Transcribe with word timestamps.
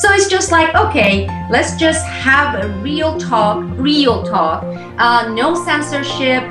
So 0.00 0.12
it's 0.12 0.28
just 0.28 0.52
like, 0.52 0.72
okay, 0.76 1.26
let's 1.50 1.74
just 1.74 2.06
have 2.06 2.62
a 2.62 2.68
real 2.82 3.18
talk, 3.18 3.64
real 3.76 4.22
talk, 4.22 4.62
uh, 4.96 5.32
no 5.34 5.56
censorship. 5.64 6.44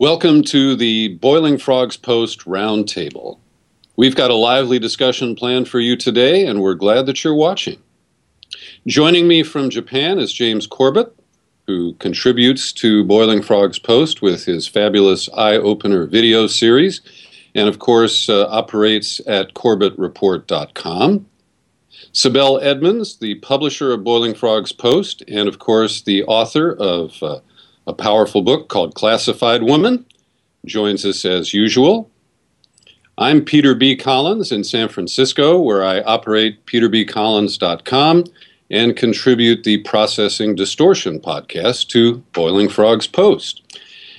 Welcome 0.00 0.42
to 0.42 0.74
the 0.74 1.18
Boiling 1.20 1.56
Frogs 1.56 1.96
Post 1.96 2.40
Roundtable. 2.46 3.38
We've 3.94 4.16
got 4.16 4.32
a 4.32 4.34
lively 4.34 4.80
discussion 4.80 5.36
planned 5.36 5.68
for 5.68 5.78
you 5.78 5.94
today, 5.94 6.44
and 6.46 6.60
we're 6.60 6.74
glad 6.74 7.06
that 7.06 7.22
you're 7.22 7.32
watching. 7.32 7.80
Joining 8.88 9.28
me 9.28 9.44
from 9.44 9.70
Japan 9.70 10.18
is 10.18 10.32
James 10.32 10.66
Corbett, 10.66 11.14
who 11.68 11.94
contributes 12.00 12.72
to 12.72 13.04
Boiling 13.04 13.40
Frogs 13.40 13.78
Post 13.78 14.20
with 14.20 14.46
his 14.46 14.66
fabulous 14.66 15.28
Eye 15.28 15.54
Opener 15.54 16.06
video 16.06 16.48
series, 16.48 17.02
and 17.54 17.68
of 17.68 17.78
course 17.78 18.28
uh, 18.28 18.46
operates 18.48 19.20
at 19.26 19.54
CorbettReport.com. 19.54 21.26
Sibel 22.12 22.62
Edmonds, 22.62 23.16
the 23.18 23.36
publisher 23.36 23.92
of 23.92 24.04
Boiling 24.04 24.34
Frogs 24.34 24.72
Post, 24.72 25.22
and 25.28 25.48
of 25.48 25.58
course 25.58 26.02
the 26.02 26.24
author 26.24 26.72
of 26.72 27.22
uh, 27.22 27.40
a 27.86 27.92
powerful 27.92 28.42
book 28.42 28.68
called 28.68 28.94
Classified 28.94 29.62
Woman, 29.62 30.04
joins 30.66 31.04
us 31.04 31.24
as 31.24 31.54
usual. 31.54 32.10
I'm 33.16 33.44
Peter 33.44 33.74
B. 33.74 33.96
Collins 33.96 34.50
in 34.50 34.64
San 34.64 34.88
Francisco, 34.88 35.60
where 35.60 35.84
I 35.84 36.00
operate 36.00 36.64
peterbcollins.com 36.66 38.24
and 38.70 38.96
contribute 38.96 39.64
the 39.64 39.78
Processing 39.78 40.54
Distortion 40.54 41.20
podcast 41.20 41.88
to 41.88 42.18
Boiling 42.32 42.68
Frogs 42.68 43.06
Post. 43.06 43.62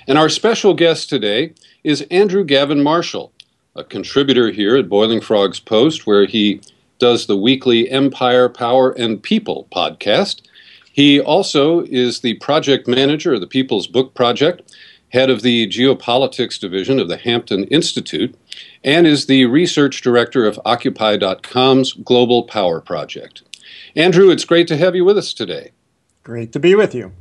And 0.07 0.17
our 0.17 0.29
special 0.29 0.73
guest 0.73 1.09
today 1.09 1.53
is 1.84 2.02
Andrew 2.12 2.44
Gavin 2.44 2.84
Marshall, 2.84 3.31
a 3.76 3.84
contributor 3.84 4.52
here 4.52 4.76
at 4.76 4.90
Boiling 4.90 5.21
Frogs 5.21 5.59
Post, 5.59 6.05
where 6.05 6.26
he 6.26 6.62
does 6.99 7.26
the 7.26 7.38
weekly 7.38 7.90
Empire, 7.90 8.48
Power, 8.49 8.91
and 8.91 9.21
People 9.21 9.68
podcast. 9.71 10.41
He 10.91 11.20
also 11.20 11.82
is 11.82 12.20
the 12.20 12.35
project 12.35 12.88
manager 12.88 13.34
of 13.34 13.41
the 13.41 13.48
People's 13.48 13.88
Book 13.88 14.13
Project, 14.13 14.76
head 15.10 15.29
of 15.29 15.41
the 15.41 15.68
Geopolitics 15.68 16.60
Division 16.60 16.99
of 16.99 17.07
the 17.07 17.18
Hampton 17.18 17.63
Institute, 17.65 18.35
and 18.84 19.07
is 19.07 19.26
the 19.26 19.45
research 19.45 20.01
director 20.01 20.45
of 20.45 20.60
Occupy.com's 20.66 21.93
Global 21.93 22.43
Power 22.43 22.79
Project. 22.79 23.41
Andrew, 23.95 24.29
it's 24.29 24.45
great 24.45 24.68
to 24.68 24.77
have 24.77 24.95
you 24.95 25.04
with 25.04 25.18
us 25.18 25.34
today. 25.34 25.71
Great 26.23 26.51
to 26.54 26.60
be 26.60 26.76
with 26.76 26.93
you. 26.93 27.12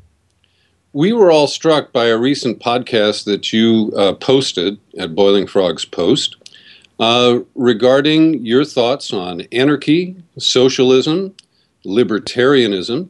We 0.93 1.13
were 1.13 1.31
all 1.31 1.47
struck 1.47 1.93
by 1.93 2.07
a 2.07 2.19
recent 2.19 2.59
podcast 2.59 3.25
that 3.25 3.53
you 3.53 3.93
uh, 3.97 4.15
posted 4.15 4.79
at 4.99 5.15
Boiling 5.15 5.47
Frogs 5.47 5.85
Post 5.85 6.37
uh, 6.99 7.41
regarding 7.55 8.45
your 8.45 8.65
thoughts 8.65 9.13
on 9.13 9.43
anarchy, 9.53 10.17
socialism, 10.37 11.37
libertarianism. 11.87 13.09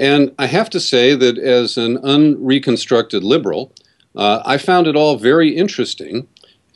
And 0.00 0.34
I 0.36 0.46
have 0.46 0.68
to 0.70 0.80
say 0.80 1.14
that 1.14 1.38
as 1.38 1.76
an 1.76 1.98
unreconstructed 1.98 3.22
liberal, 3.22 3.72
uh, 4.16 4.42
I 4.44 4.58
found 4.58 4.88
it 4.88 4.96
all 4.96 5.16
very 5.16 5.56
interesting 5.56 6.26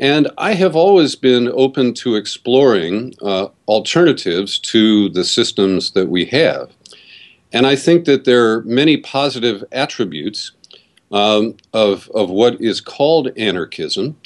and 0.00 0.30
I 0.38 0.54
have 0.54 0.74
always 0.74 1.14
been 1.14 1.52
open 1.54 1.92
to 1.94 2.16
exploring 2.16 3.14
uh, 3.20 3.48
alternatives 3.68 4.58
to 4.60 5.10
the 5.10 5.24
systems 5.24 5.90
that 5.90 6.08
we 6.08 6.24
have. 6.26 6.70
And 7.52 7.66
I 7.66 7.76
think 7.76 8.04
that 8.04 8.24
there 8.24 8.52
are 8.52 8.62
many 8.62 8.96
positive 8.96 9.64
attributes 9.72 10.52
um, 11.10 11.56
of, 11.72 12.10
of 12.14 12.30
what 12.30 12.60
is 12.60 12.80
called 12.80 13.36
anarchism. 13.36 14.16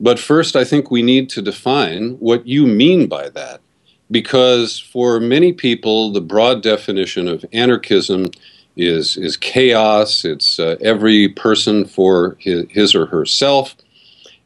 But 0.00 0.18
first, 0.18 0.56
I 0.56 0.64
think 0.64 0.90
we 0.90 1.02
need 1.02 1.30
to 1.30 1.42
define 1.42 2.14
what 2.14 2.46
you 2.46 2.66
mean 2.66 3.06
by 3.06 3.28
that. 3.30 3.60
Because 4.10 4.78
for 4.78 5.18
many 5.20 5.52
people, 5.52 6.12
the 6.12 6.20
broad 6.20 6.62
definition 6.62 7.26
of 7.28 7.44
anarchism 7.52 8.26
is, 8.76 9.16
is 9.16 9.36
chaos, 9.36 10.24
it's 10.24 10.58
uh, 10.58 10.76
every 10.80 11.28
person 11.28 11.84
for 11.84 12.36
his, 12.40 12.66
his 12.70 12.94
or 12.94 13.06
herself 13.06 13.76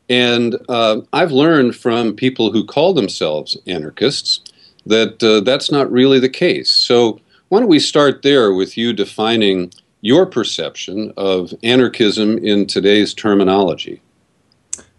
and 0.09 0.57
uh, 0.69 1.03
I've 1.13 1.33
learned 1.33 1.77
from 1.77 2.15
people 2.15 2.53
who 2.53 2.65
call 2.65 2.95
themselves 2.95 3.59
anarchists 3.67 4.41
that 4.87 5.23
uh, 5.23 5.41
that's 5.41 5.71
not 5.71 5.91
really 5.93 6.19
the 6.19 6.31
case. 6.31 6.71
So, 6.71 7.21
why 7.49 7.61
don't 7.61 7.69
we 7.69 7.79
start 7.81 8.23
there 8.23 8.53
with 8.53 8.77
you 8.77 8.93
defining 8.93 9.73
your 10.01 10.27
perception 10.27 11.13
of 11.17 11.55
anarchism 11.63 12.39
in 12.39 12.67
today's 12.67 13.15
terminology? 13.15 14.03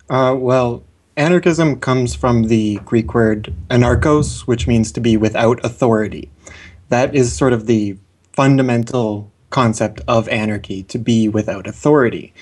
Uh, 0.10 0.36
well, 0.38 0.84
anarchism 1.16 1.80
comes 1.80 2.16
from 2.16 2.44
the 2.44 2.78
Greek 2.86 3.14
word 3.14 3.54
anarchos, 3.70 4.42
which 4.42 4.68
means 4.68 4.92
to 4.92 5.00
be 5.00 5.16
without 5.16 5.64
authority. 5.64 6.30
That 6.90 7.14
is 7.14 7.36
sort 7.36 7.54
of 7.54 7.68
the 7.68 7.98
fundamental 8.34 9.32
concept 9.52 10.02
of 10.08 10.28
anarchy, 10.30 10.84
to 10.84 10.98
be 10.98 11.30
without 11.30 11.68
authority. 11.68 12.34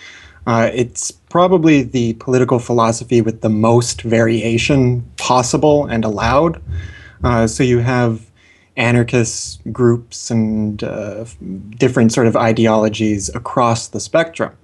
Uh, 0.45 0.69
it's 0.73 1.11
probably 1.11 1.83
the 1.83 2.13
political 2.13 2.59
philosophy 2.59 3.19
with 3.21 3.41
the 3.41 3.49
most 3.49 4.01
variation 4.03 5.01
possible 5.17 5.85
and 5.85 6.05
allowed. 6.05 6.61
Uh, 7.23 7.45
so 7.45 7.63
you 7.63 7.79
have 7.79 8.31
anarchist 8.77 9.61
groups 9.71 10.31
and 10.31 10.83
uh, 10.83 11.25
different 11.77 12.13
sort 12.13 12.27
of 12.27 12.37
ideologies 12.37 13.29
across 13.35 13.89
the 13.89 13.99
spectrum. 13.99 14.55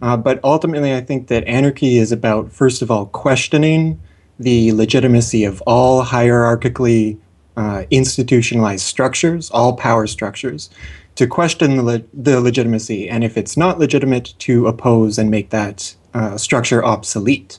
Uh, 0.00 0.16
but 0.16 0.40
ultimately, 0.44 0.94
I 0.94 1.00
think 1.00 1.28
that 1.28 1.44
anarchy 1.44 1.98
is 1.98 2.12
about, 2.12 2.52
first 2.52 2.82
of 2.82 2.90
all, 2.90 3.06
questioning 3.06 4.00
the 4.38 4.72
legitimacy 4.72 5.44
of 5.44 5.62
all 5.66 6.04
hierarchically 6.04 7.18
uh, 7.56 7.84
institutionalized 7.90 8.84
structures, 8.84 9.50
all 9.50 9.76
power 9.76 10.06
structures, 10.06 10.70
to 11.14 11.26
question 11.26 11.76
the, 11.76 11.82
le- 11.82 12.02
the 12.12 12.40
legitimacy, 12.40 13.08
and 13.08 13.24
if 13.24 13.36
it's 13.38 13.56
not 13.56 13.78
legitimate, 13.78 14.34
to 14.38 14.66
oppose 14.66 15.18
and 15.18 15.30
make 15.30 15.50
that 15.50 15.96
uh, 16.12 16.36
structure 16.36 16.84
obsolete. 16.84 17.58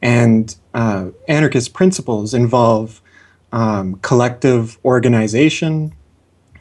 And 0.00 0.54
uh, 0.74 1.10
anarchist 1.26 1.74
principles 1.74 2.34
involve 2.34 3.02
um, 3.54 3.94
collective 4.02 4.78
organization, 4.84 5.94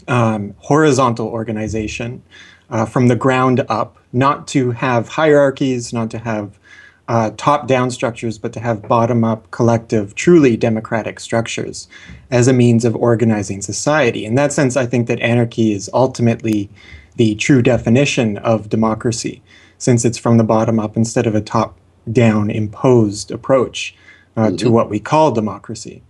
um, 0.07 0.53
horizontal 0.59 1.27
organization 1.27 2.21
uh, 2.69 2.85
from 2.85 3.07
the 3.07 3.15
ground 3.15 3.65
up, 3.67 3.97
not 4.13 4.47
to 4.49 4.71
have 4.71 5.07
hierarchies, 5.07 5.91
not 5.91 6.11
to 6.11 6.19
have 6.19 6.59
uh, 7.07 7.31
top 7.35 7.67
down 7.67 7.89
structures, 7.89 8.37
but 8.37 8.53
to 8.53 8.59
have 8.59 8.87
bottom 8.87 9.23
up, 9.23 9.49
collective, 9.49 10.13
truly 10.13 10.55
democratic 10.55 11.19
structures 11.19 11.87
as 12.29 12.47
a 12.47 12.53
means 12.53 12.85
of 12.85 12.95
organizing 12.95 13.63
society. 13.63 14.23
In 14.23 14.35
that 14.35 14.53
sense, 14.53 14.77
I 14.77 14.85
think 14.85 15.07
that 15.07 15.19
anarchy 15.19 15.73
is 15.73 15.89
ultimately 15.95 16.69
the 17.15 17.33
true 17.35 17.63
definition 17.63 18.37
of 18.37 18.69
democracy, 18.69 19.41
since 19.79 20.05
it's 20.05 20.19
from 20.19 20.37
the 20.37 20.43
bottom 20.43 20.79
up 20.79 20.95
instead 20.95 21.25
of 21.25 21.33
a 21.33 21.41
top 21.41 21.75
down 22.11 22.51
imposed 22.51 23.31
approach 23.31 23.95
uh, 24.37 24.43
mm-hmm. 24.43 24.57
to 24.57 24.69
what 24.69 24.91
we 24.91 24.99
call 24.99 25.31
democracy. 25.31 26.03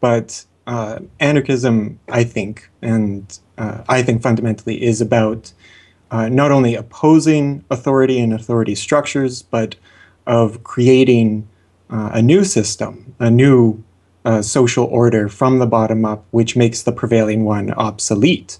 But 0.00 0.44
uh, 0.66 1.00
anarchism, 1.18 1.98
I 2.08 2.24
think, 2.24 2.70
and 2.82 3.38
uh, 3.56 3.82
I 3.88 4.02
think 4.02 4.22
fundamentally 4.22 4.82
is 4.82 5.00
about 5.00 5.52
uh, 6.10 6.28
not 6.28 6.50
only 6.52 6.74
opposing 6.74 7.64
authority 7.70 8.20
and 8.20 8.32
authority 8.32 8.74
structures, 8.74 9.42
but 9.42 9.76
of 10.26 10.62
creating 10.62 11.48
uh, 11.90 12.10
a 12.12 12.22
new 12.22 12.44
system, 12.44 13.14
a 13.18 13.30
new 13.30 13.82
uh, 14.24 14.42
social 14.42 14.84
order 14.84 15.28
from 15.28 15.58
the 15.58 15.66
bottom 15.66 16.04
up, 16.04 16.24
which 16.30 16.56
makes 16.56 16.82
the 16.82 16.92
prevailing 16.92 17.44
one 17.44 17.72
obsolete. 17.72 18.58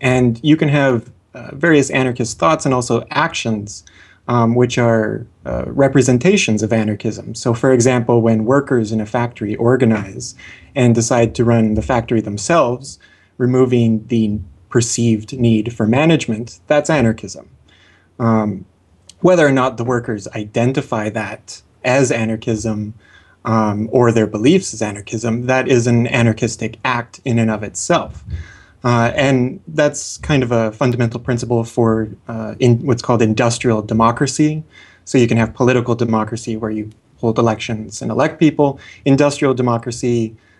And 0.00 0.38
you 0.42 0.56
can 0.56 0.68
have 0.68 1.10
uh, 1.34 1.54
various 1.54 1.90
anarchist 1.90 2.38
thoughts 2.38 2.66
and 2.66 2.74
also 2.74 3.06
actions, 3.10 3.84
um, 4.28 4.54
which 4.54 4.78
are 4.78 5.26
uh, 5.44 5.64
representations 5.66 6.62
of 6.62 6.72
anarchism. 6.72 7.34
So, 7.34 7.54
for 7.54 7.72
example, 7.72 8.20
when 8.20 8.44
workers 8.44 8.92
in 8.92 9.00
a 9.00 9.06
factory 9.06 9.54
organize 9.56 10.34
and 10.74 10.94
decide 10.94 11.34
to 11.36 11.44
run 11.44 11.74
the 11.74 11.82
factory 11.82 12.20
themselves, 12.20 12.98
removing 13.38 14.06
the 14.08 14.40
perceived 14.68 15.38
need 15.38 15.72
for 15.72 15.86
management, 15.86 16.60
that's 16.66 16.90
anarchism. 16.90 17.48
Um, 18.18 18.66
whether 19.20 19.46
or 19.46 19.52
not 19.52 19.76
the 19.76 19.84
workers 19.84 20.28
identify 20.28 21.08
that 21.10 21.62
as 21.84 22.10
anarchism 22.10 22.94
um, 23.44 23.88
or 23.92 24.10
their 24.10 24.26
beliefs 24.26 24.74
as 24.74 24.82
anarchism, 24.82 25.46
that 25.46 25.68
is 25.68 25.86
an 25.86 26.06
anarchistic 26.08 26.78
act 26.84 27.20
in 27.24 27.38
and 27.38 27.50
of 27.50 27.62
itself. 27.62 28.24
Uh, 28.86 29.10
and 29.28 29.60
that's 29.80 30.02
kind 30.30 30.42
of 30.46 30.50
a 30.52 30.70
fundamental 30.82 31.20
principle 31.28 31.62
for 31.64 32.08
uh, 32.28 32.54
in 32.64 32.70
what's 32.88 33.02
called 33.06 33.20
industrial 33.22 33.82
democracy. 33.82 34.62
So 35.04 35.18
you 35.18 35.26
can 35.26 35.38
have 35.38 35.50
political 35.62 35.94
democracy 35.96 36.54
where 36.56 36.74
you 36.78 36.84
hold 37.20 37.38
elections 37.38 38.02
and 38.02 38.10
elect 38.10 38.38
people. 38.38 38.68
Industrial 39.04 39.54
democracy 39.54 40.18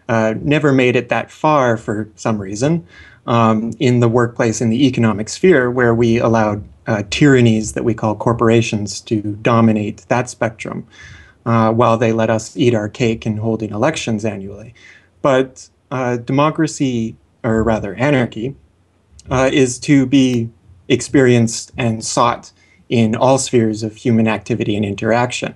uh, 0.08 0.34
never 0.54 0.72
made 0.72 0.96
it 1.00 1.08
that 1.08 1.30
far 1.30 1.76
for 1.76 2.08
some 2.16 2.38
reason 2.48 2.72
um, 3.26 3.58
in 3.78 4.00
the 4.00 4.08
workplace, 4.08 4.64
in 4.64 4.70
the 4.70 4.86
economic 4.86 5.28
sphere, 5.28 5.70
where 5.70 5.94
we 5.94 6.18
allowed 6.18 6.60
uh, 6.86 7.02
tyrannies 7.10 7.72
that 7.74 7.84
we 7.84 7.94
call 7.94 8.14
corporations 8.16 9.00
to 9.02 9.20
dominate 9.42 9.98
that 10.08 10.28
spectrum. 10.30 10.86
uh, 11.46 11.72
while 11.72 11.96
they 11.96 12.12
let 12.12 12.28
us 12.28 12.56
eat 12.56 12.74
our 12.74 12.88
cake 12.88 13.24
and 13.24 13.38
holding 13.38 13.70
elections 13.70 14.24
annually. 14.24 14.74
But 15.22 15.70
uh, 15.90 16.16
democracy, 16.18 17.16
or 17.42 17.62
rather 17.62 17.94
anarchy, 17.94 18.54
uh, 19.30 19.50
is 19.52 19.78
to 19.80 20.06
be 20.06 20.50
experienced 20.88 21.72
and 21.76 22.04
sought 22.04 22.52
in 22.88 23.16
all 23.16 23.38
spheres 23.38 23.82
of 23.82 23.96
human 23.96 24.28
activity 24.28 24.76
and 24.76 24.84
interaction. 24.84 25.54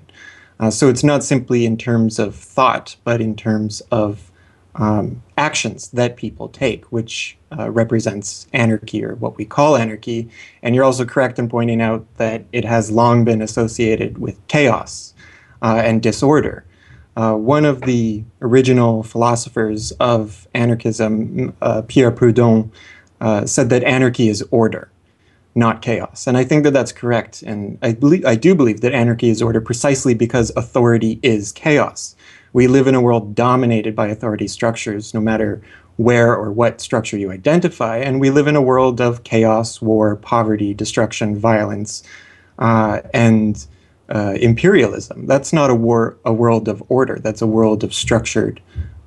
Uh, 0.59 0.71
so 0.71 0.89
it's 0.89 1.05
not 1.05 1.25
simply 1.25 1.65
in 1.65 1.77
terms 1.77 2.19
of 2.19 2.35
thought, 2.35 2.97
but 3.05 3.21
in 3.21 3.35
terms 3.35 3.81
of 3.91 4.31
um, 4.75 5.23
actions 5.37 5.89
that 5.91 6.17
people 6.17 6.49
take, 6.49 6.85
which 6.93 7.37
uh, 7.59 7.71
represents 7.71 8.47
anarchy 8.53 9.05
or 9.05 9.15
what 9.17 9.37
we 9.37 9.45
call 9.45 9.77
anarchy. 9.77 10.29
And 10.63 10.75
you're 10.75 10.85
also 10.85 11.05
correct 11.05 11.39
in 11.39 11.49
pointing 11.49 11.81
out 11.81 12.07
that 12.17 12.45
it 12.53 12.65
has 12.65 12.91
long 12.91 13.25
been 13.25 13.43
associated 13.43 14.19
with 14.19 14.47
chaos 14.49 15.15
uh, 15.63 15.81
and 15.85 16.03
disorder. 16.03 16.65
Uh, 17.21 17.35
one 17.35 17.67
of 17.67 17.83
the 17.83 18.25
original 18.41 19.03
philosophers 19.03 19.93
of 20.01 20.49
anarchism, 20.55 21.55
uh, 21.61 21.83
Pierre 21.83 22.11
Proudhon, 22.11 22.71
uh, 23.21 23.45
said 23.45 23.69
that 23.69 23.85
anarchy 23.85 24.31
is 24.31 24.43
order, 24.51 24.91
not 25.55 25.83
chaos. 25.83 26.27
And 26.27 26.39
I 26.39 26.45
think 26.45 26.65
that 26.65 26.71
that's 26.71 26.93
correct. 26.93 27.43
And 27.43 27.77
I, 27.83 27.93
believe, 27.93 28.25
I 28.25 28.37
do 28.37 28.55
believe 28.55 28.81
that 28.81 28.95
anarchy 28.95 29.29
is 29.29 29.43
order 29.43 29.61
precisely 29.61 30.15
because 30.15 30.51
authority 30.57 31.21
is 31.23 31.53
chaos. 31.53 32.17
We 32.55 32.67
live 32.69 32.87
in 32.87 32.95
a 32.95 33.03
world 33.03 33.35
dominated 33.35 33.95
by 33.95 34.09
authority 34.09 34.49
structures, 34.49 35.13
no 35.13 35.21
matter 35.21 35.61
where 35.97 36.35
or 36.35 36.51
what 36.51 36.81
structure 36.81 37.19
you 37.19 37.31
identify. 37.31 37.99
And 37.99 38.19
we 38.19 38.31
live 38.31 38.47
in 38.47 38.57
a 38.57 38.63
world 38.63 38.99
of 38.99 39.25
chaos, 39.25 39.83
war, 39.83 40.17
poverty, 40.17 40.73
destruction, 40.73 41.37
violence, 41.37 42.03
uh, 42.59 43.03
and 43.13 43.67
uh, 44.11 44.37
imperialism. 44.41 45.27
That's 45.27 45.53
not 45.53 45.71
a 45.71 45.75
war, 45.75 46.17
a 46.25 46.33
world 46.33 46.69
of 46.69 46.83
order. 46.89 47.19
That's 47.19 47.43
a 47.43 47.47
world 47.47 47.85
of 47.85 47.95
structured 47.95 48.61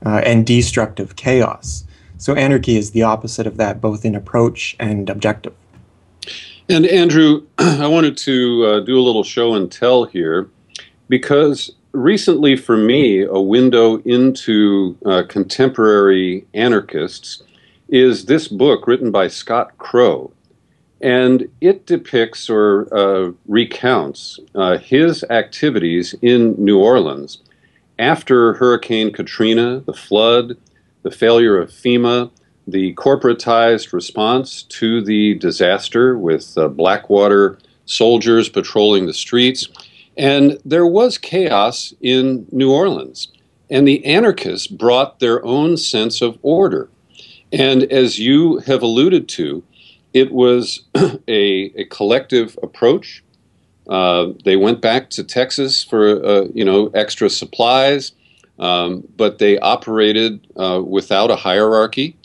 uh, 0.05 0.21
and 0.25 0.45
destructive 0.45 1.15
chaos. 1.15 1.85
So 2.17 2.33
anarchy 2.35 2.77
is 2.77 2.91
the 2.91 3.03
opposite 3.03 3.47
of 3.47 3.57
that, 3.57 3.81
both 3.81 4.05
in 4.05 4.15
approach 4.15 4.75
and 4.79 5.09
objective. 5.09 5.53
And 6.69 6.85
Andrew, 6.85 7.45
I 7.57 7.87
wanted 7.87 8.17
to 8.17 8.65
uh, 8.65 8.79
do 8.81 8.97
a 8.97 9.03
little 9.03 9.23
show 9.23 9.53
and 9.55 9.71
tell 9.71 10.05
here 10.05 10.49
because 11.09 11.71
recently, 11.91 12.55
for 12.55 12.77
me, 12.77 13.21
a 13.21 13.39
window 13.39 13.97
into 13.99 14.97
uh, 15.05 15.23
contemporary 15.27 16.45
anarchists 16.53 17.43
is 17.89 18.25
this 18.25 18.47
book 18.47 18.87
written 18.87 19.11
by 19.11 19.27
Scott 19.27 19.77
Crow. 19.77 20.31
And 21.03 21.49
it 21.59 21.85
depicts 21.85 22.49
or 22.49 22.87
uh, 22.95 23.33
recounts 23.45 24.39
uh, 24.55 24.77
his 24.77 25.25
activities 25.29 26.15
in 26.21 26.55
New 26.57 26.79
Orleans 26.79 27.39
after 27.99 28.53
Hurricane 28.53 29.11
Katrina, 29.11 29.81
the 29.81 29.93
flood, 29.93 30.55
the 31.01 31.11
failure 31.11 31.57
of 31.57 31.71
FEMA, 31.71 32.31
the 32.65 32.93
corporatized 32.93 33.91
response 33.91 34.63
to 34.63 35.01
the 35.01 35.33
disaster 35.35 36.17
with 36.17 36.57
uh, 36.57 36.69
Blackwater 36.69 37.59
soldiers 37.83 38.47
patrolling 38.47 39.05
the 39.05 39.13
streets. 39.13 39.67
And 40.15 40.57
there 40.63 40.87
was 40.87 41.17
chaos 41.17 41.93
in 41.99 42.47
New 42.49 42.71
Orleans. 42.71 43.27
And 43.69 43.85
the 43.85 44.05
anarchists 44.05 44.67
brought 44.67 45.19
their 45.19 45.43
own 45.43 45.75
sense 45.75 46.21
of 46.21 46.39
order. 46.41 46.89
And 47.51 47.83
as 47.83 48.19
you 48.19 48.59
have 48.59 48.81
alluded 48.81 49.27
to, 49.29 49.63
it 50.13 50.31
was 50.31 50.81
a, 50.95 51.71
a 51.75 51.85
collective 51.85 52.57
approach. 52.63 53.23
Uh, 53.87 54.27
they 54.45 54.55
went 54.55 54.81
back 54.81 55.09
to 55.09 55.23
Texas 55.23 55.83
for 55.83 56.23
uh, 56.25 56.45
you 56.53 56.63
know 56.63 56.87
extra 56.93 57.29
supplies, 57.29 58.13
um, 58.59 59.03
but 59.17 59.39
they 59.39 59.59
operated 59.59 60.47
uh, 60.55 60.81
without 60.85 61.31
a 61.31 61.35
hierarchy. 61.35 62.15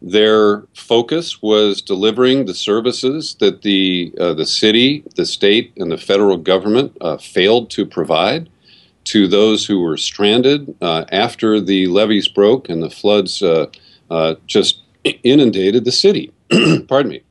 Their 0.00 0.64
focus 0.74 1.42
was 1.42 1.80
delivering 1.82 2.46
the 2.46 2.54
services 2.54 3.36
that 3.40 3.62
the 3.62 4.14
uh, 4.18 4.34
the 4.34 4.46
city, 4.46 5.04
the 5.16 5.26
state, 5.26 5.72
and 5.76 5.92
the 5.92 5.98
federal 5.98 6.38
government 6.38 6.96
uh, 7.00 7.18
failed 7.18 7.70
to 7.70 7.84
provide 7.84 8.48
to 9.04 9.26
those 9.26 9.66
who 9.66 9.80
were 9.80 9.96
stranded 9.96 10.74
uh, 10.80 11.04
after 11.10 11.60
the 11.60 11.88
levees 11.88 12.28
broke 12.28 12.68
and 12.68 12.82
the 12.82 12.90
floods 12.90 13.42
just 14.46 14.80
inundated 15.24 15.84
the 15.84 15.92
city. 15.92 16.32
Pardon 16.88 17.10
me. 17.10 17.22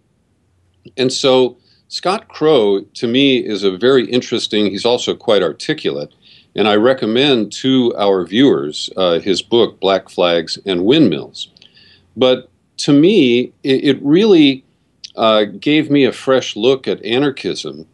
And 0.97 1.11
so 1.11 1.57
Scott 1.87 2.29
Crow, 2.29 2.81
to 2.81 3.07
me, 3.07 3.37
is 3.37 3.63
a 3.63 3.77
very 3.77 4.09
interesting, 4.09 4.67
he's 4.67 4.85
also 4.85 5.15
quite 5.15 5.43
articulate. 5.43 6.13
And 6.55 6.67
I 6.67 6.75
recommend 6.75 7.51
to 7.53 7.93
our 7.97 8.25
viewers 8.25 8.89
uh, 8.97 9.19
his 9.19 9.41
book, 9.41 9.79
Black 9.79 10.09
Flags 10.09 10.57
and 10.65 10.85
Windmills. 10.85 11.49
But 12.15 12.49
to 12.77 12.93
me, 12.93 13.53
it, 13.63 13.83
it 13.83 13.99
really 14.01 14.63
uh, 15.15 15.43
gave 15.43 15.89
me 15.89 16.05
a 16.05 16.11
fresh 16.11 16.55
look 16.55 16.87
at 16.87 17.03
anarchism 17.05 17.87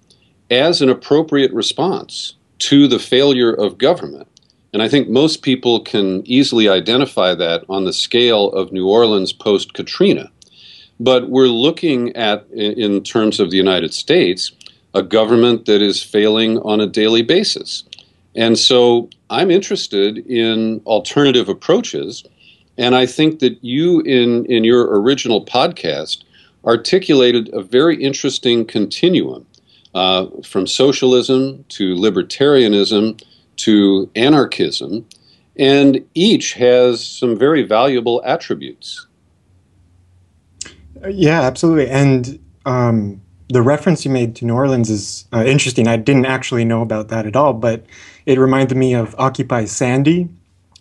as 0.49 0.81
an 0.81 0.89
appropriate 0.89 1.51
response 1.51 2.35
to 2.59 2.87
the 2.87 2.99
failure 2.99 3.53
of 3.53 3.77
government. 3.77 4.27
And 4.73 4.81
I 4.81 4.89
think 4.89 5.09
most 5.09 5.41
people 5.41 5.79
can 5.79 6.25
easily 6.27 6.69
identify 6.69 7.33
that 7.35 7.63
on 7.69 7.85
the 7.85 7.93
scale 7.93 8.51
of 8.51 8.71
New 8.71 8.87
Orleans 8.87 9.33
post 9.33 9.73
Katrina. 9.73 10.31
But 10.99 11.29
we're 11.29 11.47
looking 11.47 12.15
at, 12.15 12.47
in 12.51 13.03
terms 13.03 13.39
of 13.39 13.51
the 13.51 13.57
United 13.57 13.93
States, 13.93 14.51
a 14.93 15.03
government 15.03 15.65
that 15.65 15.81
is 15.81 16.01
failing 16.01 16.57
on 16.59 16.81
a 16.81 16.87
daily 16.87 17.21
basis. 17.21 17.83
And 18.35 18.57
so 18.57 19.09
I'm 19.29 19.51
interested 19.51 20.17
in 20.27 20.81
alternative 20.85 21.49
approaches. 21.49 22.23
And 22.77 22.95
I 22.95 23.05
think 23.05 23.39
that 23.39 23.63
you, 23.63 24.01
in, 24.01 24.45
in 24.45 24.63
your 24.63 24.99
original 24.99 25.45
podcast, 25.45 26.23
articulated 26.65 27.49
a 27.53 27.61
very 27.61 28.01
interesting 28.01 28.65
continuum 28.65 29.45
uh, 29.93 30.27
from 30.43 30.67
socialism 30.67 31.63
to 31.69 31.95
libertarianism 31.95 33.23
to 33.57 34.09
anarchism. 34.15 35.05
And 35.57 36.05
each 36.13 36.53
has 36.53 37.05
some 37.05 37.37
very 37.37 37.63
valuable 37.63 38.21
attributes. 38.25 39.07
Yeah, 41.09 41.41
absolutely. 41.41 41.89
And 41.89 42.39
um, 42.65 43.21
the 43.49 43.61
reference 43.61 44.03
you 44.05 44.11
made 44.11 44.35
to 44.37 44.45
New 44.45 44.53
Orleans 44.53 44.89
is 44.89 45.25
uh, 45.33 45.43
interesting. 45.45 45.87
I 45.87 45.97
didn't 45.97 46.25
actually 46.25 46.65
know 46.65 46.81
about 46.81 47.07
that 47.09 47.25
at 47.25 47.35
all, 47.35 47.53
but 47.53 47.85
it 48.25 48.37
reminded 48.37 48.77
me 48.77 48.93
of 48.93 49.15
Occupy 49.17 49.65
Sandy 49.65 50.29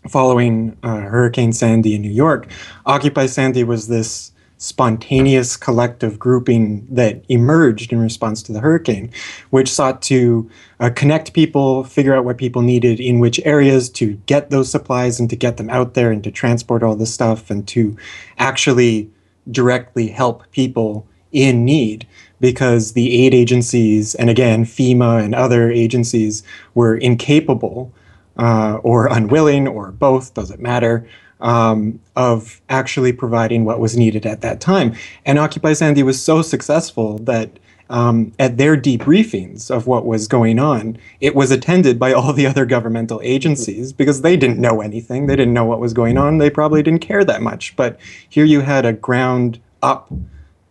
following 0.09 0.77
uh, 0.83 1.01
Hurricane 1.01 1.53
Sandy 1.53 1.94
in 1.94 2.03
New 2.03 2.11
York. 2.11 2.49
Occupy 2.87 3.27
Sandy 3.27 3.65
was 3.65 3.89
this 3.89 4.32
spontaneous 4.58 5.56
collective 5.56 6.19
grouping 6.19 6.87
that 6.91 7.23
emerged 7.29 7.93
in 7.93 7.99
response 7.99 8.43
to 8.43 8.53
the 8.53 8.61
hurricane, 8.61 9.11
which 9.51 9.70
sought 9.70 10.01
to 10.01 10.51
uh, 10.81 10.91
connect 10.94 11.35
people, 11.35 11.85
figure 11.85 12.15
out 12.15 12.25
what 12.25 12.39
people 12.39 12.63
needed 12.63 12.99
in 12.99 13.19
which 13.19 13.39
areas 13.44 13.91
to 13.91 14.15
get 14.27 14.51
those 14.51 14.70
supplies 14.70 15.20
and 15.20 15.29
to 15.29 15.37
get 15.37 15.58
them 15.58 15.69
out 15.69 15.94
there 15.94 16.11
and 16.11 16.25
to 16.25 16.31
transport 16.31 16.82
all 16.82 16.96
this 16.96 17.13
stuff 17.13 17.51
and 17.51 17.69
to 17.69 17.96
actually 18.39 19.11
directly 19.50 20.08
help 20.08 20.50
people 20.50 21.06
in 21.32 21.65
need 21.65 22.06
because 22.41 22.93
the 22.93 23.24
aid 23.24 23.34
agencies, 23.34 24.15
and 24.15 24.31
again, 24.31 24.65
FEMA 24.65 25.22
and 25.22 25.34
other 25.34 25.70
agencies, 25.70 26.43
were 26.74 26.96
incapable 26.96 27.93
uh, 28.38 28.79
or 28.82 29.06
unwilling 29.06 29.67
or 29.67 29.93
both, 29.93 30.34
doesn't 30.34 30.60
matter, 30.60 31.08
um, 31.41 31.98
of 32.15 32.60
actually 32.69 33.12
providing 33.12 33.65
what 33.65 33.81
was 33.81 33.96
needed 33.96 34.26
at 34.26 34.41
that 34.41 34.60
time. 34.60 34.94
And 35.24 35.38
Occupy 35.38 35.74
Sandy 35.74 36.03
was 36.03 36.22
so 36.22 36.43
successful 36.43 37.19
that 37.19 37.58
um, 37.88 38.32
at 38.38 38.56
their 38.56 38.76
debriefings 38.76 39.70
of 39.70 39.86
what 39.86 40.05
was 40.05 40.26
going 40.26 40.58
on, 40.58 40.98
it 41.20 41.34
was 41.34 41.50
attended 41.50 41.98
by 41.98 42.12
all 42.12 42.32
the 42.32 42.46
other 42.46 42.66
governmental 42.66 43.20
agencies 43.22 43.93
because 43.93 44.22
they 44.22 44.36
didn't 44.36 44.58
know 44.58 44.81
anything. 44.81 45.26
They 45.26 45.36
didn't 45.36 45.55
know 45.55 45.64
what 45.64 45.81
was 45.81 45.93
going 45.93 46.19
on. 46.19 46.38
They 46.38 46.50
probably 46.50 46.82
didn't 46.82 47.00
care 47.00 47.24
that 47.24 47.43
much. 47.43 47.76
But 47.76 47.98
here 48.28 48.44
you 48.44 48.60
had 48.60 48.84
a 48.84 48.93
ground 48.93 49.60
up, 49.82 50.12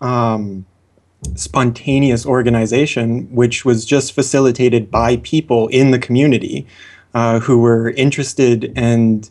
um, 0.02 0.66
spontaneous 1.36 2.26
organization, 2.26 3.34
which 3.34 3.66
was 3.66 3.86
just 3.86 4.14
facilitated 4.14 4.92
by 4.92 5.18
people 5.18 5.68
in 5.70 5.92
the 5.92 6.00
community 6.00 6.68
uh, 7.14 7.40
who 7.40 7.60
were 7.60 7.92
interested 7.92 8.72
and 8.76 9.30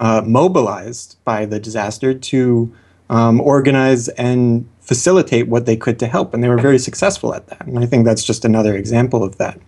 uh, 0.00 0.22
mobilized 0.24 1.16
by 1.24 1.44
the 1.44 1.58
disaster 1.58 2.14
to 2.14 2.72
um, 3.10 3.40
organize 3.40 4.08
and 4.10 4.68
facilitate 4.84 5.48
what 5.48 5.66
they 5.66 5.76
could 5.76 5.98
to 5.98 6.06
help. 6.06 6.34
And 6.34 6.44
they 6.44 6.48
were 6.48 6.58
very 6.58 6.78
successful 6.78 7.34
at 7.34 7.46
that. 7.48 7.66
And 7.66 7.78
I 7.78 7.86
think 7.86 8.04
that's 8.04 8.22
just 8.22 8.44
another 8.44 8.76
example 8.76 9.24
of 9.24 9.38
that. 9.38 9.58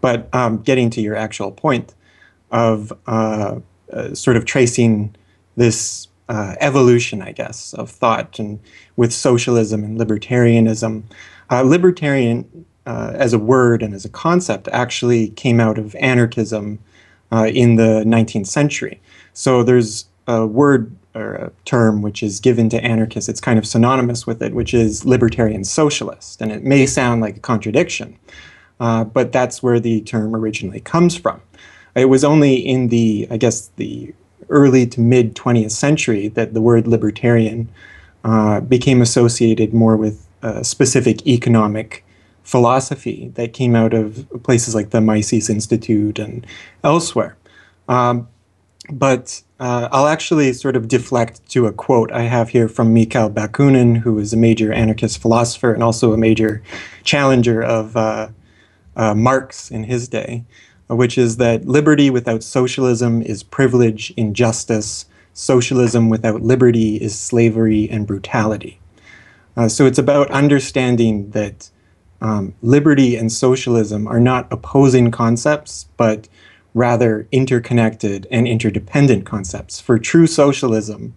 But 0.00 0.28
um, 0.34 0.58
getting 0.58 0.90
to 0.90 1.00
your 1.00 1.16
actual 1.16 1.52
point 1.52 1.94
of 2.50 2.92
uh, 3.06 3.60
uh, 3.92 4.14
sort 4.14 4.36
of 4.36 4.44
tracing 4.44 5.14
this 5.56 6.08
uh, 6.28 6.56
evolution, 6.60 7.22
I 7.22 7.32
guess, 7.32 7.72
of 7.74 7.90
thought 7.90 8.38
and 8.38 8.60
with 8.96 9.12
socialism 9.12 9.84
and 9.84 9.98
libertarianism. 9.98 11.04
Uh, 11.50 11.62
libertarian, 11.62 12.66
uh, 12.86 13.12
as 13.14 13.32
a 13.32 13.38
word 13.38 13.82
and 13.82 13.94
as 13.94 14.04
a 14.04 14.08
concept, 14.08 14.68
actually 14.68 15.30
came 15.30 15.60
out 15.60 15.78
of 15.78 15.94
anarchism 15.96 16.78
uh, 17.32 17.50
in 17.52 17.76
the 17.76 18.02
19th 18.04 18.46
century. 18.46 19.00
So 19.32 19.62
there's 19.62 20.06
a 20.26 20.46
word 20.46 20.94
or 21.14 21.34
a 21.34 21.52
term 21.64 22.02
which 22.02 22.22
is 22.22 22.40
given 22.40 22.68
to 22.70 22.82
anarchists, 22.84 23.28
it's 23.28 23.40
kind 23.40 23.58
of 23.58 23.66
synonymous 23.66 24.26
with 24.26 24.42
it, 24.42 24.54
which 24.54 24.74
is 24.74 25.04
libertarian 25.04 25.64
socialist. 25.64 26.40
And 26.40 26.52
it 26.52 26.64
may 26.64 26.86
sound 26.86 27.20
like 27.20 27.36
a 27.36 27.40
contradiction, 27.40 28.18
uh, 28.80 29.04
but 29.04 29.32
that's 29.32 29.62
where 29.62 29.80
the 29.80 30.00
term 30.02 30.34
originally 30.34 30.80
comes 30.80 31.16
from. 31.16 31.40
It 31.94 32.06
was 32.06 32.24
only 32.24 32.54
in 32.54 32.88
the, 32.88 33.26
I 33.30 33.36
guess, 33.36 33.70
the 33.76 34.14
early 34.48 34.86
to 34.86 35.00
mid 35.00 35.34
20th 35.34 35.72
century 35.72 36.28
that 36.28 36.54
the 36.54 36.60
word 36.60 36.86
libertarian 36.86 37.68
uh, 38.24 38.60
became 38.60 39.02
associated 39.02 39.74
more 39.74 39.96
with 39.96 40.26
a 40.42 40.64
specific 40.64 41.26
economic 41.26 42.04
philosophy 42.42 43.30
that 43.34 43.52
came 43.52 43.76
out 43.76 43.92
of 43.92 44.26
places 44.42 44.74
like 44.74 44.90
the 44.90 45.00
Mises 45.00 45.50
Institute 45.50 46.18
and 46.18 46.46
elsewhere. 46.82 47.36
Um, 47.88 48.28
but 48.90 49.42
uh, 49.60 49.88
I'll 49.90 50.06
actually 50.06 50.52
sort 50.52 50.76
of 50.76 50.88
deflect 50.88 51.46
to 51.50 51.66
a 51.66 51.72
quote 51.72 52.12
I 52.12 52.22
have 52.22 52.50
here 52.50 52.68
from 52.68 52.94
Mikhail 52.94 53.30
Bakunin, 53.30 53.98
who 53.98 54.18
is 54.18 54.32
a 54.32 54.36
major 54.36 54.72
anarchist 54.72 55.20
philosopher 55.20 55.72
and 55.72 55.82
also 55.82 56.12
a 56.12 56.18
major 56.18 56.62
challenger 57.04 57.62
of 57.62 57.96
uh, 57.96 58.28
uh, 58.96 59.14
Marx 59.14 59.70
in 59.70 59.84
his 59.84 60.08
day, 60.08 60.44
which 60.88 61.18
is 61.18 61.36
that 61.38 61.66
liberty 61.66 62.10
without 62.10 62.42
socialism 62.42 63.22
is 63.22 63.42
privilege, 63.42 64.12
injustice. 64.16 65.06
Socialism 65.34 66.08
without 66.08 66.42
liberty 66.42 66.96
is 66.96 67.18
slavery 67.18 67.88
and 67.90 68.06
brutality. 68.06 68.80
Uh, 69.56 69.68
so 69.68 69.86
it's 69.86 69.98
about 69.98 70.30
understanding 70.30 71.30
that 71.30 71.70
um, 72.20 72.54
liberty 72.62 73.16
and 73.16 73.30
socialism 73.30 74.06
are 74.08 74.20
not 74.20 74.48
opposing 74.52 75.10
concepts, 75.10 75.86
but 75.96 76.28
rather 76.78 77.26
interconnected 77.32 78.26
and 78.30 78.46
interdependent 78.46 79.26
concepts. 79.26 79.80
For 79.80 79.98
true 79.98 80.28
socialism 80.28 81.14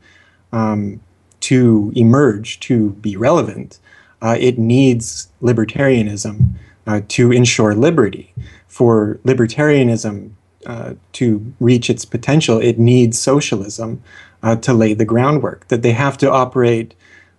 um, 0.52 1.00
to 1.42 1.94
emerge, 1.96 2.60
to 2.62 2.90
be 2.92 3.16
relevant, 3.16 3.80
uh, 4.22 4.38
it 4.40 4.58
needs 4.58 5.30
libertarianism 5.42 6.50
uh, 6.88 7.02
to 7.10 7.32
ensure 7.32 7.76
liberty. 7.76 8.34
For 8.68 9.20
libertarianism 9.24 10.32
uh, 10.66 10.94
to 11.14 11.54
reach 11.60 11.90
its 11.90 12.06
potential, 12.06 12.60
it 12.60 12.80
needs 12.80 13.20
socialism 13.20 14.02
uh, 14.44 14.56
to 14.58 14.74
lay 14.74 14.94
the 14.96 15.06
groundwork, 15.06 15.68
that 15.68 15.84
they 15.84 15.92
have 15.92 16.18
to 16.18 16.32
operate 16.32 16.96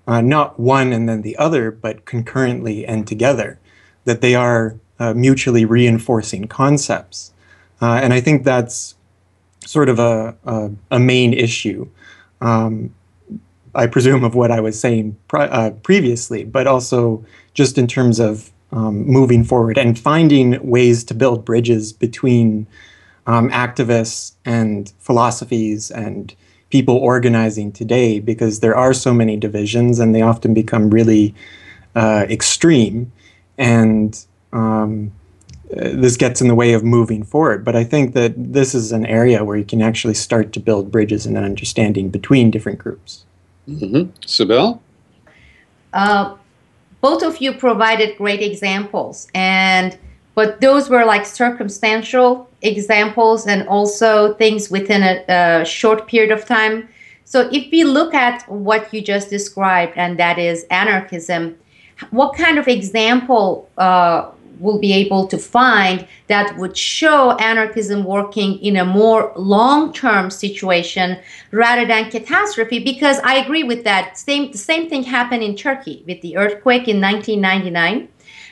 uh, 0.07 0.21
not 0.21 0.59
one 0.59 0.93
and 0.93 1.09
then 1.09 1.23
the 1.23 1.37
other, 1.37 1.71
but 1.71 2.05
concurrently 2.05 2.87
and 2.87 3.07
together, 3.07 3.59
that 4.05 4.21
they 4.21 4.35
are 4.35 4.76
uh, 4.99 5.12
mutually 5.14 5.64
reinforcing 5.64 6.47
concepts. 6.47 7.32
Uh, 7.83 8.01
and 8.03 8.15
I 8.15 8.21
think 8.21 8.45
that's 8.45 8.95
sort 9.67 9.89
of 9.89 9.99
a, 9.99 10.37
a, 10.45 10.71
a 10.93 10.99
main 11.01 11.35
issue, 11.35 11.89
um, 12.41 12.95
I 13.75 13.87
presume, 13.89 14.23
of 14.23 14.35
what 14.35 14.53
I 14.53 14.61
was 14.61 14.79
saying 14.79 15.17
uh, 15.33 15.71
previously, 15.83 16.45
but 16.45 16.67
also 16.67 17.25
just 17.55 17.79
in 17.79 17.89
terms 17.89 18.21
of 18.21 18.51
um, 18.71 19.05
moving 19.07 19.45
forward 19.45 19.79
and 19.79 19.99
finding 19.99 20.65
ways 20.67 21.05
to 21.05 21.15
build 21.15 21.45
bridges 21.45 21.93
between 21.93 22.67
um, 23.27 23.51
activists 23.51 24.33
and 24.45 24.93
philosophies 24.99 25.91
and 25.91 26.35
people 26.71 26.97
organizing 26.97 27.71
today 27.73 28.19
because 28.19 28.61
there 28.61 28.77
are 28.77 28.95
so 28.95 29.12
many 29.12 29.37
divisions 29.37 29.99
and 29.99 30.15
they 30.15 30.23
often 30.23 30.55
become 30.55 30.89
really 30.89 31.35
uh, 31.95 32.27
extreme. 32.31 33.12
And 33.59 34.19
um, 34.53 35.12
this 35.73 36.17
gets 36.17 36.41
in 36.41 36.49
the 36.49 36.55
way 36.55 36.73
of 36.73 36.85
moving 36.85 37.25
forward. 37.25 37.64
But 37.64 37.76
I 37.76 37.85
think 37.85 38.14
that 38.14 38.35
this 38.37 38.75
is 38.75 38.93
an 38.93 39.07
area 39.07 39.45
where 39.45 39.57
you 39.57 39.64
can 39.64 39.83
actually 39.83 40.14
start 40.14 40.52
to 40.52 40.61
build 40.61 40.91
bridges 40.91 41.26
and 41.26 41.37
an 41.37 41.45
understanding 41.45 42.11
between 42.11 42.50
different 42.50 42.79
groups. 42.79 43.25
Mm-hmm. 43.69 44.11
Sibel? 44.26 44.81
Uh, 45.93 46.37
both 47.00 47.23
of 47.23 47.38
you 47.38 47.52
provided 47.52 48.17
great 48.17 48.43
examples, 48.43 49.29
and 49.35 49.99
but 50.35 50.61
those 50.61 50.88
were 50.88 51.05
like 51.05 51.26
circumstantial 51.26 52.49
examples 52.62 53.47
and 53.47 53.69
also 53.69 54.35
things 54.35 54.71
within 54.71 55.02
a, 55.02 55.25
a 55.29 55.64
short 55.64 56.07
period 56.07 56.31
of 56.31 56.47
time. 56.47 56.88
So 57.25 57.49
if 57.52 57.71
we 57.71 57.85
look 57.85 58.14
at 58.14 58.49
what 58.49 58.93
you 58.95 59.02
just 59.02 59.31
described, 59.31 59.95
and 59.97 60.19
that 60.19 60.38
is 60.38 60.64
anarchism, 60.71 61.57
what 62.11 62.37
kind 62.37 62.59
of 62.59 62.69
example 62.69 63.69
uh, 63.79 64.31
will 64.62 64.78
be 64.78 64.92
able 64.92 65.26
to 65.26 65.37
find 65.37 66.07
that 66.28 66.57
would 66.57 66.76
show 66.76 67.33
anarchism 67.38 68.04
working 68.04 68.59
in 68.61 68.76
a 68.76 68.85
more 68.85 69.33
long-term 69.37 70.31
situation 70.31 71.19
rather 71.50 71.85
than 71.87 72.11
catastrophe 72.11 72.78
because 72.78 73.19
i 73.25 73.35
agree 73.37 73.64
with 73.64 73.85
that. 73.85 74.16
Same 74.16 74.50
the 74.52 74.59
same 74.59 74.88
thing 74.88 75.02
happened 75.02 75.42
in 75.42 75.57
turkey 75.57 76.02
with 76.07 76.21
the 76.23 76.37
earthquake 76.37 76.87
in 76.88 77.00
1999 77.00 78.09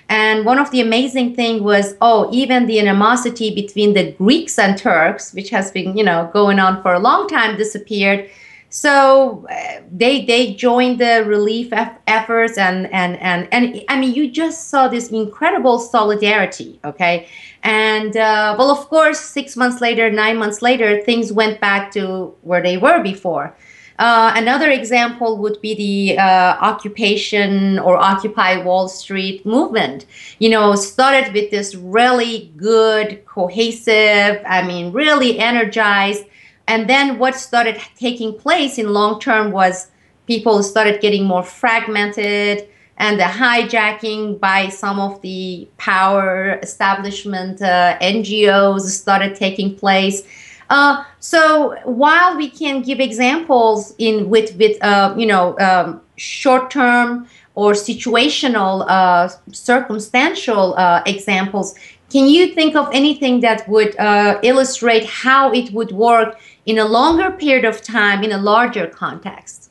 and 0.09 0.45
one 0.45 0.59
of 0.59 0.71
the 0.73 0.81
amazing 0.81 1.35
thing 1.35 1.63
was 1.63 1.95
oh 2.01 2.29
even 2.33 2.67
the 2.67 2.81
animosity 2.81 3.55
between 3.55 3.95
the 3.95 4.13
greeks 4.13 4.59
and 4.59 4.77
turks 4.77 5.33
which 5.33 5.51
has 5.51 5.71
been 5.71 5.97
you 5.97 6.05
know 6.05 6.29
going 6.33 6.59
on 6.59 6.83
for 6.83 6.93
a 6.95 6.99
long 6.99 7.29
time 7.29 7.57
disappeared 7.57 8.29
so 8.71 9.47
uh, 9.51 9.83
they 9.91 10.25
they 10.25 10.55
joined 10.55 11.01
the 11.01 11.25
relief 11.27 11.73
efforts 12.07 12.57
and 12.57 12.87
and 12.93 13.21
and 13.21 13.49
and 13.51 13.83
I 13.89 13.99
mean 13.99 14.15
you 14.15 14.31
just 14.31 14.69
saw 14.69 14.87
this 14.87 15.09
incredible 15.09 15.81
solidarity, 15.81 16.79
okay? 16.85 17.29
And 17.65 18.17
uh, 18.17 18.55
well, 18.57 18.71
of 18.71 18.89
course, 18.89 19.19
six 19.19 19.57
months 19.57 19.81
later, 19.81 20.09
nine 20.09 20.39
months 20.39 20.63
later, 20.63 21.03
things 21.03 21.33
went 21.33 21.61
back 21.61 21.91
to 21.93 22.33
where 22.43 22.63
they 22.63 22.77
were 22.77 23.03
before. 23.03 23.57
Uh, 23.99 24.33
another 24.35 24.71
example 24.71 25.37
would 25.37 25.61
be 25.61 25.75
the 25.75 26.19
uh, 26.19 26.57
occupation 26.63 27.79
or 27.81 27.99
Occupy 27.99 28.63
Wall 28.63 28.89
Street 28.89 29.45
movement. 29.45 30.07
You 30.39 30.49
know, 30.49 30.75
started 30.75 31.35
with 31.35 31.51
this 31.51 31.75
really 31.75 32.51
good, 32.57 33.27
cohesive, 33.27 34.43
I 34.47 34.63
mean, 34.67 34.93
really 34.93 35.39
energized 35.39 36.25
and 36.71 36.89
then 36.89 37.19
what 37.19 37.35
started 37.35 37.77
taking 37.97 38.33
place 38.33 38.79
in 38.79 38.93
long 38.93 39.19
term 39.19 39.51
was 39.51 39.89
people 40.29 40.63
started 40.63 41.01
getting 41.01 41.25
more 41.25 41.43
fragmented 41.43 42.69
and 42.97 43.19
the 43.19 43.25
hijacking 43.25 44.39
by 44.39 44.69
some 44.69 45.01
of 45.01 45.21
the 45.21 45.69
power 45.79 46.61
establishment 46.63 47.61
uh, 47.61 47.99
NGOs 48.01 48.83
started 48.83 49.35
taking 49.35 49.75
place. 49.75 50.23
Uh, 50.69 51.03
so 51.19 51.75
while 51.85 52.37
we 52.37 52.49
can 52.49 52.83
give 52.83 53.01
examples 53.01 53.93
in 53.99 54.31
with 54.31 54.55
with 54.57 54.81
uh, 54.85 55.13
you 55.19 55.27
know 55.27 55.59
um, 55.59 56.01
short 56.17 56.71
term 56.71 57.27
or 57.57 57.73
situational 57.73 58.89
uh, 58.89 59.29
circumstantial 59.51 60.75
uh, 60.77 61.03
examples, 61.05 61.75
can 62.11 62.29
you 62.29 62.55
think 62.55 62.77
of 62.77 62.89
anything 62.93 63.41
that 63.41 63.69
would 63.69 63.97
uh, 63.99 64.39
illustrate 64.45 65.05
how 65.05 65.53
it 65.53 65.73
would 65.73 65.91
work 65.93 66.39
in 66.67 66.79
a 66.79 66.85
longer 66.85 67.31
period 67.31 67.65
of 67.65 67.83
time 67.83 68.23
in 68.23 68.33
a 68.33 68.39
larger 68.39 68.87
context? 68.87 69.71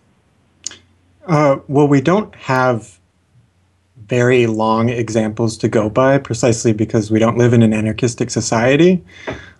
Uh, 1.25 1.57
well, 1.67 1.87
we 1.87 2.01
don't 2.01 2.33
have 2.35 2.99
very 4.07 4.47
long 4.47 4.89
examples 4.89 5.55
to 5.57 5.67
go 5.67 5.89
by 5.89 6.17
precisely 6.17 6.73
because 6.73 7.11
we 7.11 7.19
don't 7.19 7.37
live 7.37 7.53
in 7.53 7.61
an 7.61 7.73
anarchistic 7.73 8.31
society. 8.31 9.03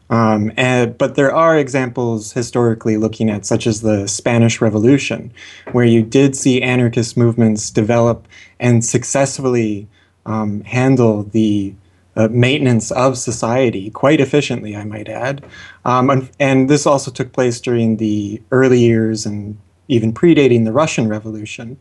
Um, 0.09 0.51
and, 0.57 0.97
but 0.97 1.13
there 1.13 1.33
are 1.33 1.55
examples 1.57 2.31
historically 2.33 2.97
looking 2.97 3.29
at, 3.29 3.45
such 3.45 3.67
as 3.67 3.81
the 3.81 4.07
Spanish 4.07 4.59
Revolution, 4.59 5.31
where 5.71 5.85
you 5.85 6.01
did 6.01 6.35
see 6.35 6.63
anarchist 6.63 7.15
movements 7.15 7.69
develop 7.69 8.27
and 8.59 8.83
successfully 8.83 9.87
um, 10.25 10.61
handle 10.61 11.23
the 11.23 11.75
uh, 12.19 12.27
maintenance 12.29 12.91
of 12.91 13.17
society 13.17 13.89
quite 13.91 14.19
efficiently, 14.19 14.75
I 14.75 14.83
might 14.83 15.07
add. 15.07 15.45
Um, 15.85 16.09
and, 16.09 16.29
and, 16.37 16.69
this 16.69 16.85
also 16.85 17.11
took 17.11 17.31
place 17.31 17.61
during 17.61 17.95
the 17.95 18.41
early 18.51 18.79
years 18.79 19.25
and 19.25 19.57
even 19.87 20.13
predating 20.13 20.65
the 20.65 20.73
Russian 20.73 21.07
Revolution. 21.07 21.77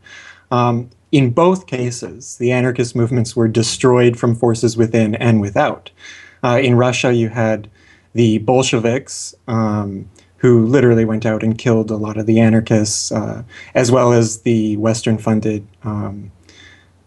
Um, 0.49 0.89
in 1.11 1.31
both 1.31 1.67
cases, 1.67 2.37
the 2.37 2.53
anarchist 2.53 2.95
movements 2.95 3.35
were 3.35 3.49
destroyed 3.49 4.17
from 4.17 4.33
forces 4.33 4.77
within 4.77 5.15
and 5.15 5.41
without. 5.41 5.91
Uh, 6.41 6.59
in 6.63 6.75
Russia, 6.75 7.13
you 7.13 7.27
had 7.27 7.69
the 8.13 8.37
Bolsheviks, 8.37 9.35
um, 9.49 10.09
who 10.37 10.65
literally 10.65 11.03
went 11.03 11.25
out 11.25 11.43
and 11.43 11.57
killed 11.57 11.91
a 11.91 11.97
lot 11.97 12.15
of 12.15 12.27
the 12.27 12.39
anarchists, 12.39 13.11
uh, 13.11 13.43
as 13.75 13.91
well 13.91 14.13
as 14.13 14.41
the 14.43 14.77
Western 14.77 15.17
funded 15.17 15.67
um, 15.83 16.31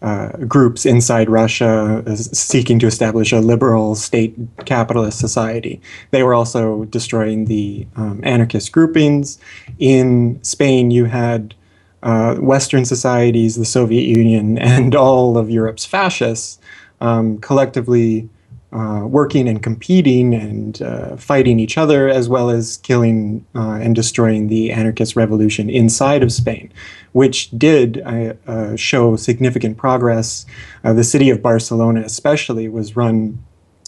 uh, 0.02 0.36
groups 0.48 0.84
inside 0.84 1.30
Russia 1.30 2.02
seeking 2.16 2.78
to 2.80 2.86
establish 2.86 3.32
a 3.32 3.38
liberal 3.38 3.94
state 3.94 4.34
capitalist 4.64 5.18
society. 5.18 5.80
They 6.10 6.24
were 6.24 6.34
also 6.34 6.84
destroying 6.86 7.44
the 7.44 7.86
um, 7.96 8.20
anarchist 8.24 8.72
groupings. 8.72 9.38
In 9.78 10.42
Spain, 10.42 10.90
you 10.90 11.04
had 11.04 11.54
uh, 12.02 12.34
Western 12.36 12.84
societies, 12.84 13.54
the 13.54 13.64
Soviet 13.64 14.02
Union, 14.02 14.58
and 14.72 14.94
all 14.94 15.38
of 15.38 15.50
Europe's 15.50 15.84
fascists 15.84 16.58
um, 17.00 17.38
collectively 17.38 18.28
uh, 18.72 19.06
working 19.06 19.48
and 19.48 19.62
competing 19.62 20.34
and 20.34 20.80
uh, 20.80 21.16
fighting 21.16 21.60
each 21.60 21.76
other, 21.76 22.08
as 22.08 22.28
well 22.28 22.48
as 22.48 22.78
killing 22.78 23.44
uh, 23.54 23.78
and 23.82 23.94
destroying 23.94 24.48
the 24.48 24.72
anarchist 24.72 25.14
revolution 25.14 25.68
inside 25.68 26.22
of 26.22 26.32
Spain, 26.32 26.72
which 27.12 27.50
did 27.50 28.00
uh, 28.06 28.32
uh, 28.46 28.74
show 28.76 29.16
significant 29.16 29.76
progress. 29.76 30.46
Uh, 30.84 30.92
the 30.92 31.04
city 31.04 31.28
of 31.28 31.42
Barcelona, 31.42 32.00
especially, 32.00 32.68
was 32.68 32.96
run 32.96 33.42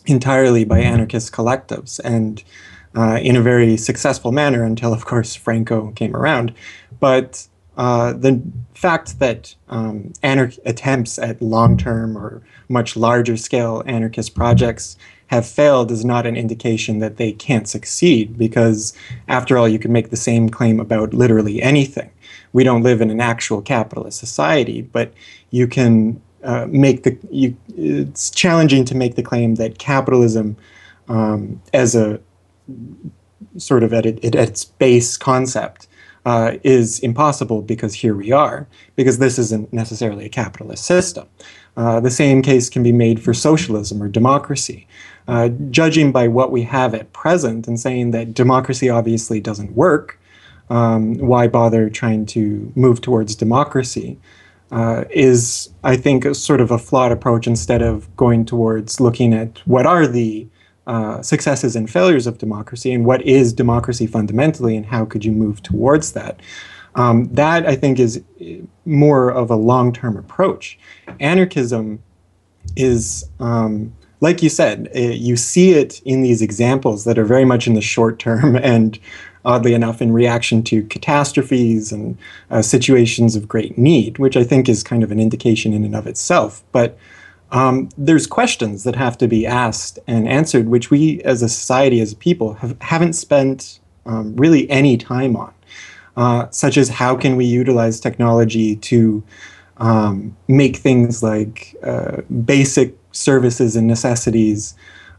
entirely 0.07 0.65
by 0.65 0.81
anarchist 0.81 1.33
collectives 1.33 1.99
and 2.05 2.45
in 3.23 3.37
a 3.37 3.43
very 3.43 3.77
successful 3.77 4.33
manner 4.33 4.63
until, 4.63 4.93
of 4.93 5.05
course, 5.07 5.35
Franco 5.35 5.91
came 5.93 6.15
around. 6.15 6.55
But 7.01 7.49
the 7.77 8.43
fact 8.75 9.19
that 9.19 9.55
um, 9.69 10.13
anarch- 10.23 10.59
attempts 10.65 11.19
at 11.19 11.41
long 11.41 11.77
term 11.77 12.17
or 12.17 12.43
much 12.69 12.97
larger 12.97 13.37
scale 13.37 13.83
anarchist 13.87 14.35
projects 14.35 14.97
have 15.29 15.47
failed 15.47 15.91
is 15.91 16.05
not 16.05 16.27
an 16.27 16.37
indication 16.37 16.99
that 16.99 17.17
they 17.17 17.33
can't 17.33 17.69
succeed 17.69 18.37
because, 18.37 18.93
after 19.29 19.57
all, 19.57 19.69
you 19.69 19.79
can 19.79 19.93
make 19.93 20.11
the 20.11 20.17
same 20.17 20.49
claim 20.49 20.79
about 20.79 21.15
literally 21.15 21.63
anything. 21.63 22.11
We 22.53 22.63
don't 22.63 22.83
live 22.83 23.01
in 23.01 23.11
an 23.11 23.21
actual 23.21 23.63
capitalist 23.63 24.19
society, 24.19 24.83
but 24.83 25.13
you 25.51 25.67
can 25.67 26.21
uh, 26.45 26.67
make 26.69 27.03
the. 27.03 27.19
You, 27.31 27.57
it's 27.77 28.31
challenging 28.31 28.85
to 28.85 28.95
make 28.95 29.17
the 29.17 29.23
claim 29.23 29.57
that 29.57 29.79
capitalism, 29.79 30.57
um, 31.09 31.61
as 31.73 31.97
a 31.97 32.21
sort 33.57 33.83
of 33.83 33.93
at, 33.93 34.07
it, 34.07 34.25
at 34.25 34.35
its 34.35 34.65
base 34.65 35.17
concept, 35.17 35.89
uh, 36.25 36.53
is 36.63 36.99
impossible 37.01 37.63
because 37.63 37.95
here 37.95 38.15
we 38.15 38.33
are, 38.33 38.67
because 38.97 39.19
this 39.19 39.39
isn't 39.39 39.73
necessarily 39.73 40.25
a 40.25 40.29
capitalist 40.29 40.85
system. 40.85 41.29
Uh, 41.77 42.01
the 42.01 42.11
same 42.11 42.41
case 42.43 42.71
can 42.71 42.83
be 42.83 42.93
made 42.93 43.23
for 43.23 43.35
socialism 43.35 44.03
or 44.03 44.09
democracy. 44.09 44.87
Uh, 45.27 45.49
judging 45.71 46.13
by 46.13 46.29
what 46.29 46.51
we 46.51 46.63
have 46.63 46.95
at 46.95 47.13
present 47.13 47.67
and 47.67 47.81
saying 47.81 48.11
that 48.13 48.35
democracy 48.35 48.89
obviously 48.89 49.41
doesn't 49.41 49.73
work, 49.73 50.19
um, 50.71 51.17
why 51.19 51.47
bother 51.47 51.91
trying 51.91 52.25
to 52.25 52.73
move 52.75 53.01
towards 53.01 53.35
democracy? 53.35 54.19
Uh, 54.71 55.05
is, 55.11 55.71
I 55.85 55.97
think, 55.97 56.35
sort 56.35 56.61
of 56.61 56.71
a 56.71 56.79
flawed 56.79 57.13
approach 57.13 57.47
instead 57.47 57.83
of 57.83 58.15
going 58.17 58.45
towards 58.45 58.99
looking 58.99 59.33
at 59.33 59.59
what 59.67 59.87
are 59.87 60.07
the 60.07 60.49
uh, 60.87 61.23
successes 61.23 61.77
and 61.77 61.91
failures 61.91 62.27
of 62.27 62.39
democracy 62.39 62.93
and 62.93 63.05
what 63.05 63.23
is 63.23 63.53
democracy 63.53 64.07
fundamentally 64.07 64.77
and 64.77 64.87
how 64.87 65.05
could 65.05 65.25
you 65.25 65.33
move 65.33 65.63
towards 65.63 66.13
that. 66.13 66.41
Um, 66.95 67.33
that 67.33 67.67
I 67.67 67.75
think 67.75 67.99
is 67.99 68.23
more 68.85 69.31
of 69.31 69.51
a 69.51 69.57
long 69.57 69.93
term 69.93 70.17
approach. 70.17 70.79
Anarchism 71.21 72.03
is, 72.77 73.29
um, 73.41 73.95
like 74.21 74.43
you 74.43 74.49
said, 74.49 74.89
uh, 74.95 75.01
you 75.01 75.37
see 75.37 75.73
it 75.73 76.01
in 76.05 76.23
these 76.23 76.41
examples 76.41 77.05
that 77.05 77.19
are 77.19 77.25
very 77.25 77.45
much 77.45 77.67
in 77.67 77.75
the 77.75 77.81
short 77.81 78.19
term 78.19 78.57
and 78.63 78.99
oddly 79.45 79.75
enough 79.75 80.01
in 80.01 80.13
reaction 80.13 80.63
to 80.63 80.83
catastrophes 80.85 81.93
and 81.93 82.17
uh, 82.51 82.63
situations 82.63 83.37
of 83.37 83.49
great 83.49 83.77
need, 83.77 84.19
which 84.19 84.37
I 84.37 84.45
think 84.45 84.69
is 84.69 84.83
kind 84.83 85.03
of 85.03 85.11
an 85.11 85.21
indication 85.21 85.73
in 85.73 85.85
and 85.85 85.95
of 85.95 86.07
itself. 86.07 86.63
But 86.73 86.97
um, 87.55 87.89
there's 87.97 88.27
questions 88.27 88.85
that 88.85 88.97
have 88.97 89.17
to 89.19 89.29
be 89.29 89.47
asked 89.47 89.99
and 90.07 90.29
answered, 90.29 90.69
which 90.69 90.91
we 90.91 91.23
as 91.23 91.41
a 91.41 91.49
society, 91.49 92.01
as 92.01 92.13
people, 92.15 92.55
have, 92.55 92.77
haven't 92.81 93.15
spent 93.15 93.81
um, 94.07 94.37
really 94.37 94.69
any 94.69 94.97
time 94.97 95.37
on 95.37 95.55
uh, 96.17 96.49
such 96.51 96.77
as 96.77 96.89
how 96.89 97.17
can 97.17 97.37
we 97.37 97.45
utilize 97.45 98.01
technology 98.01 98.77
to 98.77 99.23
um, 99.79 100.37
make 100.49 100.77
things 100.77 101.23
like 101.23 101.75
uh, 101.83 102.21
basic 102.45 102.97
services 103.13 103.77
and 103.77 103.87
necessities 103.87 104.75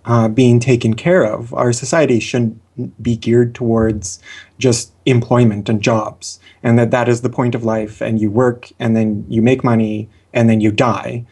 uh, 0.05 0.27
being 0.27 0.59
taken 0.59 0.93
care 0.93 1.23
of. 1.23 1.53
Our 1.53 1.73
society 1.73 2.19
shouldn't 2.19 2.61
be 3.01 3.17
geared 3.17 3.55
towards 3.55 4.19
just 4.59 4.93
employment 5.05 5.67
and 5.67 5.81
jobs, 5.81 6.39
and 6.63 6.77
that 6.79 6.91
that 6.91 7.09
is 7.09 7.21
the 7.21 7.29
point 7.29 7.55
of 7.55 7.63
life, 7.63 8.01
and 8.01 8.19
you 8.21 8.29
work, 8.29 8.71
and 8.79 8.95
then 8.95 9.25
you 9.27 9.41
make 9.41 9.63
money, 9.63 10.09
and 10.33 10.49
then 10.49 10.61
you 10.61 10.71
die, 10.71 11.25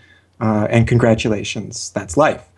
uh, 0.43 0.67
and 0.69 0.89
congratulations, 0.89 1.89
that's 1.91 2.17
life. 2.17 2.49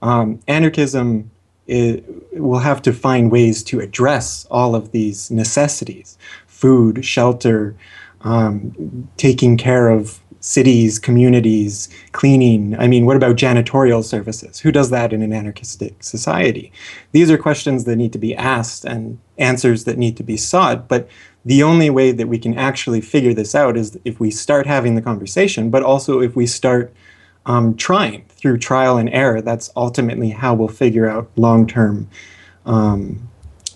Um, 0.00 0.38
anarchism 0.46 1.28
will 1.66 2.60
have 2.60 2.80
to 2.82 2.92
find 2.92 3.32
ways 3.32 3.64
to 3.64 3.80
address 3.80 4.46
all 4.48 4.76
of 4.76 4.92
these 4.92 5.30
necessities 5.30 6.18
food, 6.46 7.04
shelter, 7.04 7.74
um, 8.20 9.08
taking 9.16 9.56
care 9.56 9.88
of 9.88 10.20
cities, 10.38 11.00
communities, 11.00 11.88
cleaning. 12.12 12.78
I 12.78 12.86
mean, 12.86 13.06
what 13.06 13.16
about 13.16 13.34
janitorial 13.34 14.04
services? 14.04 14.60
Who 14.60 14.70
does 14.70 14.90
that 14.90 15.12
in 15.12 15.22
an 15.22 15.32
anarchistic 15.32 16.04
society? 16.04 16.72
These 17.10 17.28
are 17.28 17.38
questions 17.38 17.84
that 17.84 17.96
need 17.96 18.12
to 18.12 18.18
be 18.18 18.36
asked 18.36 18.84
and 18.84 19.18
answers 19.38 19.82
that 19.84 19.98
need 19.98 20.16
to 20.18 20.22
be 20.22 20.36
sought. 20.36 20.86
But 20.86 21.08
the 21.44 21.64
only 21.64 21.90
way 21.90 22.12
that 22.12 22.28
we 22.28 22.38
can 22.38 22.56
actually 22.56 23.00
figure 23.00 23.34
this 23.34 23.54
out 23.56 23.76
is 23.76 23.98
if 24.04 24.20
we 24.20 24.30
start 24.30 24.66
having 24.66 24.94
the 24.94 25.02
conversation, 25.02 25.70
but 25.70 25.82
also 25.82 26.20
if 26.20 26.36
we 26.36 26.46
start 26.46 26.92
um, 27.46 27.76
trying 27.76 28.24
through 28.28 28.58
trial 28.58 28.96
and 28.96 29.10
error. 29.10 29.40
That's 29.40 29.70
ultimately 29.76 30.30
how 30.30 30.54
we'll 30.54 30.68
figure 30.68 31.08
out 31.08 31.30
long 31.36 31.66
term 31.66 32.08
um, 32.66 33.28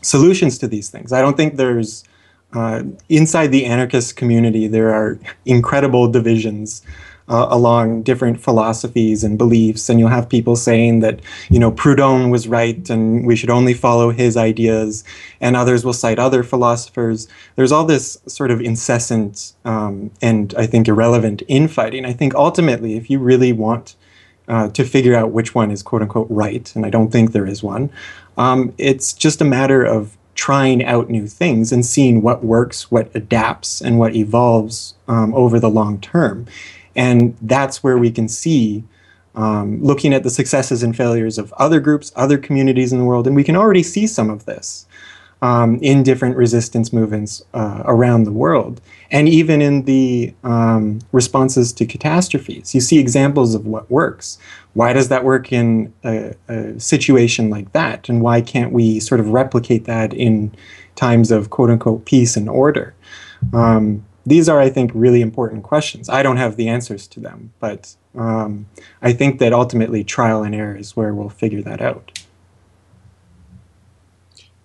solutions 0.02 0.58
to 0.58 0.68
these 0.68 0.90
things. 0.90 1.12
I 1.12 1.20
don't 1.20 1.36
think 1.36 1.56
there's 1.56 2.04
uh, 2.52 2.84
inside 3.08 3.48
the 3.48 3.66
anarchist 3.66 4.16
community, 4.16 4.66
there 4.66 4.94
are 4.94 5.18
incredible 5.44 6.10
divisions 6.10 6.82
uh, 7.28 7.46
along 7.50 8.02
different 8.02 8.40
philosophies 8.40 9.24
and 9.24 9.36
beliefs, 9.36 9.88
and 9.88 9.98
you'll 9.98 10.08
have 10.08 10.28
people 10.28 10.56
saying 10.56 11.00
that 11.00 11.20
you 11.50 11.58
know 11.58 11.72
Proudhon 11.72 12.30
was 12.30 12.46
right 12.46 12.88
and 12.88 13.26
we 13.26 13.36
should 13.36 13.50
only 13.50 13.74
follow 13.74 14.10
his 14.10 14.36
ideas, 14.36 15.04
and 15.40 15.56
others 15.56 15.84
will 15.84 15.92
cite 15.92 16.18
other 16.18 16.42
philosophers. 16.42 17.28
There's 17.56 17.72
all 17.72 17.84
this 17.84 18.18
sort 18.26 18.50
of 18.50 18.60
incessant 18.60 19.54
um, 19.64 20.10
and 20.22 20.54
I 20.56 20.66
think 20.66 20.88
irrelevant 20.88 21.42
infighting. 21.48 22.04
I 22.04 22.12
think 22.12 22.34
ultimately, 22.34 22.96
if 22.96 23.10
you 23.10 23.18
really 23.18 23.52
want 23.52 23.96
uh, 24.48 24.68
to 24.68 24.84
figure 24.84 25.14
out 25.14 25.32
which 25.32 25.54
one 25.54 25.70
is 25.70 25.82
quote 25.82 26.02
unquote 26.02 26.28
right, 26.30 26.74
and 26.76 26.86
I 26.86 26.90
don't 26.90 27.10
think 27.10 27.32
there 27.32 27.46
is 27.46 27.62
one, 27.62 27.90
um, 28.36 28.72
it's 28.78 29.12
just 29.12 29.40
a 29.40 29.44
matter 29.44 29.82
of 29.82 30.16
trying 30.36 30.84
out 30.84 31.08
new 31.08 31.26
things 31.26 31.72
and 31.72 31.84
seeing 31.84 32.22
what 32.22 32.44
works, 32.44 32.90
what 32.90 33.10
adapts, 33.14 33.80
and 33.80 33.98
what 33.98 34.14
evolves 34.14 34.94
um, 35.08 35.34
over 35.34 35.58
the 35.58 35.70
long 35.70 35.98
term. 36.00 36.46
And 36.96 37.36
that's 37.42 37.82
where 37.84 37.98
we 37.98 38.10
can 38.10 38.28
see, 38.28 38.82
um, 39.34 39.82
looking 39.82 40.14
at 40.14 40.22
the 40.22 40.30
successes 40.30 40.82
and 40.82 40.96
failures 40.96 41.38
of 41.38 41.52
other 41.54 41.78
groups, 41.78 42.10
other 42.16 42.38
communities 42.38 42.92
in 42.92 42.98
the 42.98 43.04
world, 43.04 43.26
and 43.26 43.36
we 43.36 43.44
can 43.44 43.56
already 43.56 43.82
see 43.82 44.06
some 44.06 44.30
of 44.30 44.46
this 44.46 44.86
um, 45.42 45.78
in 45.82 46.02
different 46.02 46.36
resistance 46.36 46.92
movements 46.92 47.42
uh, 47.52 47.82
around 47.84 48.24
the 48.24 48.32
world. 48.32 48.80
And 49.10 49.28
even 49.28 49.60
in 49.60 49.82
the 49.82 50.34
um, 50.42 51.00
responses 51.12 51.72
to 51.74 51.86
catastrophes, 51.86 52.74
you 52.74 52.80
see 52.80 52.98
examples 52.98 53.54
of 53.54 53.66
what 53.66 53.90
works. 53.90 54.38
Why 54.72 54.92
does 54.92 55.08
that 55.08 55.24
work 55.24 55.52
in 55.52 55.92
a, 56.04 56.34
a 56.48 56.80
situation 56.80 57.50
like 57.50 57.72
that? 57.72 58.08
And 58.08 58.22
why 58.22 58.40
can't 58.40 58.72
we 58.72 58.98
sort 59.00 59.20
of 59.20 59.28
replicate 59.28 59.84
that 59.84 60.14
in 60.14 60.54
times 60.94 61.30
of 61.30 61.50
quote 61.50 61.70
unquote 61.70 62.06
peace 62.06 62.36
and 62.36 62.48
order? 62.48 62.94
Um, 63.52 64.05
these 64.26 64.48
are, 64.48 64.60
I 64.60 64.68
think, 64.68 64.90
really 64.92 65.22
important 65.22 65.62
questions. 65.62 66.08
I 66.08 66.22
don't 66.22 66.36
have 66.36 66.56
the 66.56 66.68
answers 66.68 67.06
to 67.08 67.20
them, 67.20 67.52
but 67.60 67.94
um, 68.16 68.66
I 69.00 69.12
think 69.12 69.38
that 69.38 69.52
ultimately 69.52 70.02
trial 70.02 70.42
and 70.42 70.54
error 70.54 70.76
is 70.76 70.96
where 70.96 71.14
we'll 71.14 71.28
figure 71.28 71.62
that 71.62 71.80
out. 71.80 72.18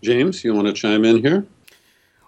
James, 0.02 0.43
you 0.43 0.56
want 0.56 0.67
to 0.67 0.74
chime 0.74 1.06
in 1.06 1.21
here? 1.21 1.45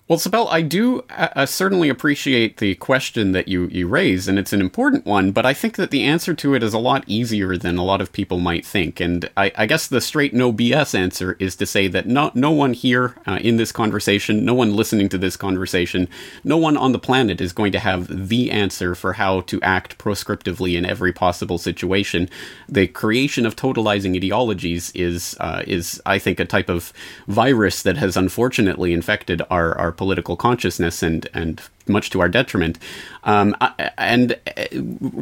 Well, 0.09 0.19
Sibel, 0.19 0.51
I 0.51 0.61
do 0.63 1.05
uh, 1.11 1.29
uh, 1.33 1.45
certainly 1.45 1.87
appreciate 1.87 2.57
the 2.57 2.75
question 2.75 3.31
that 3.31 3.47
you, 3.47 3.67
you 3.67 3.87
raise, 3.87 4.27
and 4.27 4.37
it's 4.37 4.51
an 4.51 4.59
important 4.59 5.05
one, 5.05 5.31
but 5.31 5.45
I 5.45 5.53
think 5.53 5.77
that 5.77 5.91
the 5.91 6.03
answer 6.03 6.33
to 6.33 6.53
it 6.53 6.61
is 6.61 6.73
a 6.73 6.77
lot 6.77 7.05
easier 7.07 7.55
than 7.55 7.77
a 7.77 7.85
lot 7.85 8.01
of 8.01 8.11
people 8.11 8.37
might 8.37 8.65
think. 8.65 8.99
And 8.99 9.29
I, 9.37 9.53
I 9.55 9.65
guess 9.65 9.87
the 9.87 10.01
straight 10.01 10.33
no 10.33 10.51
BS 10.51 10.93
answer 10.93 11.37
is 11.39 11.55
to 11.55 11.65
say 11.65 11.87
that 11.87 12.05
no, 12.05 12.31
no 12.33 12.51
one 12.51 12.73
here 12.73 13.15
uh, 13.25 13.39
in 13.41 13.55
this 13.55 13.71
conversation, 13.71 14.43
no 14.43 14.53
one 14.53 14.75
listening 14.75 15.07
to 15.07 15.17
this 15.17 15.37
conversation, 15.37 16.09
no 16.43 16.57
one 16.57 16.75
on 16.75 16.91
the 16.91 16.99
planet 16.99 17.39
is 17.39 17.53
going 17.53 17.71
to 17.71 17.79
have 17.79 18.27
the 18.27 18.51
answer 18.51 18.95
for 18.95 19.13
how 19.13 19.39
to 19.39 19.61
act 19.61 19.97
proscriptively 19.99 20.77
in 20.77 20.85
every 20.85 21.13
possible 21.13 21.57
situation. 21.57 22.29
The 22.67 22.87
creation 22.87 23.45
of 23.45 23.55
totalizing 23.55 24.17
ideologies 24.17 24.91
is, 24.91 25.37
uh, 25.39 25.63
is 25.65 26.01
I 26.05 26.19
think, 26.19 26.41
a 26.41 26.45
type 26.45 26.67
of 26.67 26.91
virus 27.29 27.83
that 27.83 27.95
has 27.95 28.17
unfortunately 28.17 28.91
infected 28.91 29.41
our, 29.49 29.77
our 29.77 29.92
political 29.93 30.35
consciousness 30.35 31.03
and 31.03 31.27
and 31.33 31.61
much 31.87 32.09
to 32.11 32.21
our 32.21 32.29
detriment. 32.29 32.79
Um, 33.23 33.55
and 33.97 34.37
uh, 34.57 34.65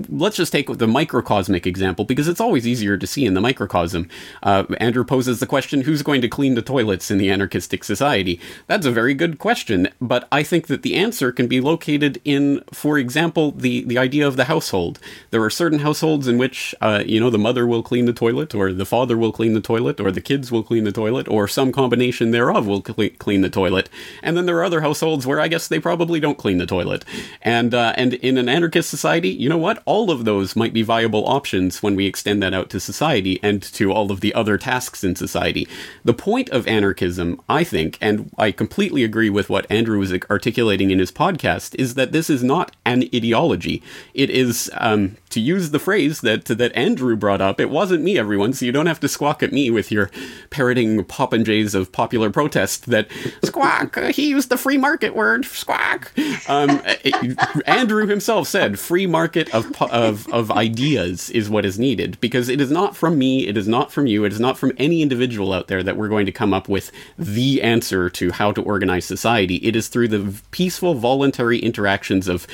let's 0.10 0.36
just 0.36 0.52
take 0.52 0.68
the 0.68 0.88
microcosmic 0.88 1.68
example 1.68 2.06
because 2.06 2.28
it's 2.28 2.42
always 2.42 2.68
easier 2.68 2.98
to 2.98 3.08
see 3.08 3.26
in 3.26 3.34
the 3.34 3.42
microcosm. 3.42 4.10
Uh, 4.42 4.64
Andrew 4.80 5.04
poses 5.04 5.40
the 5.40 5.46
question 5.46 5.82
who's 5.82 6.02
going 6.02 6.22
to 6.22 6.28
clean 6.28 6.56
the 6.56 6.62
toilets 6.62 7.12
in 7.12 7.18
the 7.18 7.30
anarchistic 7.30 7.84
society? 7.84 8.40
That's 8.68 8.86
a 8.86 8.92
very 8.92 9.14
good 9.14 9.38
question, 9.38 9.90
but 10.02 10.28
I 10.32 10.44
think 10.44 10.68
that 10.68 10.82
the 10.82 10.96
answer 10.96 11.32
can 11.32 11.48
be 11.48 11.62
located 11.62 12.20
in, 12.26 12.64
for 12.74 12.98
example, 12.98 13.52
the, 13.52 13.84
the 13.84 13.98
idea 13.98 14.28
of 14.28 14.36
the 14.36 14.46
household. 14.46 15.00
There 15.30 15.44
are 15.44 15.50
certain 15.50 15.80
households 15.80 16.28
in 16.28 16.38
which, 16.38 16.74
uh, 16.82 17.04
you 17.06 17.20
know, 17.20 17.30
the 17.30 17.38
mother 17.38 17.68
will 17.68 17.84
clean 17.84 18.06
the 18.06 18.14
toilet, 18.14 18.56
or 18.56 18.74
the 18.74 18.86
father 18.86 19.18
will 19.18 19.32
clean 19.32 19.54
the 19.54 19.62
toilet, 19.62 20.00
or 20.00 20.12
the 20.12 20.22
kids 20.22 20.52
will 20.52 20.64
clean 20.64 20.84
the 20.84 20.92
toilet, 20.92 21.28
or 21.28 21.48
some 21.48 21.72
combination 21.72 22.32
thereof 22.32 22.66
will 22.66 22.82
clean 22.82 23.42
the 23.42 23.50
toilet. 23.50 23.90
And 24.24 24.36
then 24.36 24.46
there 24.46 24.58
are 24.58 24.64
other 24.64 24.82
households 24.82 25.28
where 25.28 25.40
I 25.40 25.48
guess 25.48 25.68
they 25.68 25.80
probably 25.80 26.20
don't 26.20 26.38
clean 26.38 26.51
the 26.58 26.66
toilet. 26.66 27.06
And, 27.42 27.74
uh, 27.74 27.94
and 27.98 28.14
in 28.16 28.38
an 28.38 28.50
anarchist 28.50 28.90
society, 28.90 29.30
you 29.30 29.50
know 29.50 29.58
what? 29.58 29.82
All 29.86 30.12
of 30.12 30.26
those 30.26 30.56
might 30.56 30.74
be 30.74 30.82
viable 30.82 31.28
options 31.28 31.82
when 31.84 31.96
we 31.96 32.06
extend 32.06 32.42
that 32.44 32.54
out 32.54 32.70
to 32.72 32.80
society 32.80 33.40
and 33.42 33.62
to 33.62 33.92
all 33.92 34.12
of 34.12 34.22
the 34.22 34.34
other 34.34 34.58
tasks 34.58 35.04
in 35.04 35.16
society. 35.16 35.68
The 36.04 36.14
point 36.14 36.50
of 36.50 36.68
anarchism, 36.68 37.42
I 37.50 37.64
think, 37.64 37.98
and 38.02 38.32
I 38.38 38.52
completely 38.52 39.04
agree 39.04 39.30
with 39.30 39.50
what 39.50 39.70
Andrew 39.70 40.00
was 40.00 40.14
articulating 40.30 40.92
in 40.92 41.00
his 41.00 41.12
podcast, 41.12 41.76
is 41.76 41.96
that 41.96 42.12
this 42.12 42.30
is 42.30 42.44
not 42.44 42.76
an 42.86 43.04
ideology. 43.14 43.82
It 44.14 44.30
is, 44.30 44.70
um, 44.76 45.18
to 45.30 45.40
use 45.40 45.72
the 45.72 45.80
phrase 45.80 46.22
that 46.22 46.46
that 46.46 46.76
Andrew 46.76 47.16
brought 47.16 47.42
up, 47.42 47.60
it 47.60 47.70
wasn't 47.70 48.04
me, 48.04 48.18
everyone, 48.18 48.54
so 48.54 48.66
you 48.66 48.72
don't 48.72 48.86
have 48.86 49.00
to 49.00 49.08
squawk 49.08 49.42
at 49.42 49.52
me 49.52 49.70
with 49.70 49.92
your 49.92 50.12
parroting 50.50 51.04
popinjays 51.04 51.74
of 51.74 51.92
popular 51.92 52.30
protest 52.30 52.88
that 52.88 53.08
squawk, 53.44 53.98
he 54.14 54.30
used 54.30 54.50
the 54.50 54.58
free 54.58 54.78
market 54.78 55.16
word, 55.16 55.46
squawk. 55.46 56.12
Um, 56.48 56.82
Andrew 57.66 58.08
himself 58.08 58.48
said 58.48 58.80
free 58.80 59.06
market 59.06 59.54
of, 59.54 59.82
of, 59.82 60.32
of 60.34 60.52
ideas 60.52 61.30
is 61.30 61.50
what 61.50 61.66
is 61.66 61.80
needed 61.80 62.20
because 62.22 62.50
it 62.50 62.60
is 62.60 62.72
not 62.72 62.96
from 62.96 63.18
me, 63.18 63.48
it 63.48 63.58
is 63.58 63.68
not 63.68 63.92
from 63.92 64.08
you, 64.08 64.26
it 64.26 64.34
is 64.34 64.40
not 64.40 64.58
from 64.58 64.72
any 64.78 65.02
individual 65.02 65.54
out 65.54 65.68
there 65.68 65.84
that 65.84 65.98
we're 65.98 66.10
going 66.10 66.26
to 66.26 66.32
come 66.32 66.54
up 66.54 66.68
with 66.68 66.92
the 67.18 67.62
answer 67.62 68.10
to 68.10 68.32
how 68.32 68.52
to 68.52 68.62
organize 68.62 69.06
society. 69.06 69.56
It 69.58 69.76
is 69.76 69.88
through 69.88 70.10
the 70.10 70.42
peaceful, 70.52 70.96
voluntary 70.96 71.60
interactions 71.60 72.28
of 72.28 72.48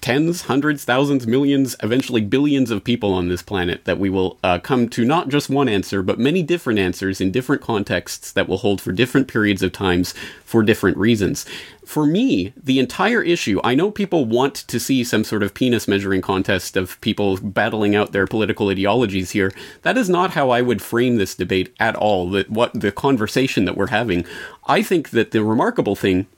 tens, 0.00 0.42
hundreds, 0.42 0.84
thousands, 0.84 1.26
millions, 1.26 1.76
eventually 1.82 2.20
billions 2.20 2.70
of 2.70 2.84
people 2.84 3.12
on 3.12 3.28
this 3.28 3.42
planet 3.42 3.84
that 3.84 3.98
we 3.98 4.08
will 4.08 4.38
uh, 4.42 4.58
come 4.58 4.88
to 4.88 5.04
not 5.04 5.28
just 5.28 5.50
one 5.50 5.68
answer, 5.68 6.02
but 6.02 6.18
many 6.18 6.42
different 6.42 6.78
answers 6.78 7.20
in 7.20 7.30
different 7.30 7.62
contexts 7.62 8.32
that 8.32 8.48
will 8.48 8.58
hold 8.58 8.80
for 8.80 8.92
different 8.92 9.28
periods 9.28 9.62
of 9.62 9.72
times 9.72 10.14
for 10.44 10.62
different 10.62 10.96
reasons. 10.96 11.44
For 11.90 12.06
me, 12.06 12.52
the 12.56 12.78
entire 12.78 13.20
issue, 13.20 13.60
I 13.64 13.74
know 13.74 13.90
people 13.90 14.24
want 14.24 14.54
to 14.54 14.78
see 14.78 15.02
some 15.02 15.24
sort 15.24 15.42
of 15.42 15.54
penis 15.54 15.88
measuring 15.88 16.20
contest 16.20 16.76
of 16.76 17.00
people 17.00 17.36
battling 17.38 17.96
out 17.96 18.12
their 18.12 18.28
political 18.28 18.68
ideologies 18.68 19.32
here. 19.32 19.52
That 19.82 19.98
is 19.98 20.08
not 20.08 20.30
how 20.30 20.50
I 20.50 20.62
would 20.62 20.80
frame 20.80 21.16
this 21.16 21.34
debate 21.34 21.74
at 21.80 21.96
all. 21.96 22.30
That 22.30 22.48
what 22.48 22.80
the 22.80 22.92
conversation 22.92 23.64
that 23.64 23.76
we're 23.76 23.88
having. 23.88 24.24
I 24.68 24.82
think 24.82 25.10
that 25.10 25.32
the 25.32 25.42
remarkable 25.42 25.96
thing 25.96 26.28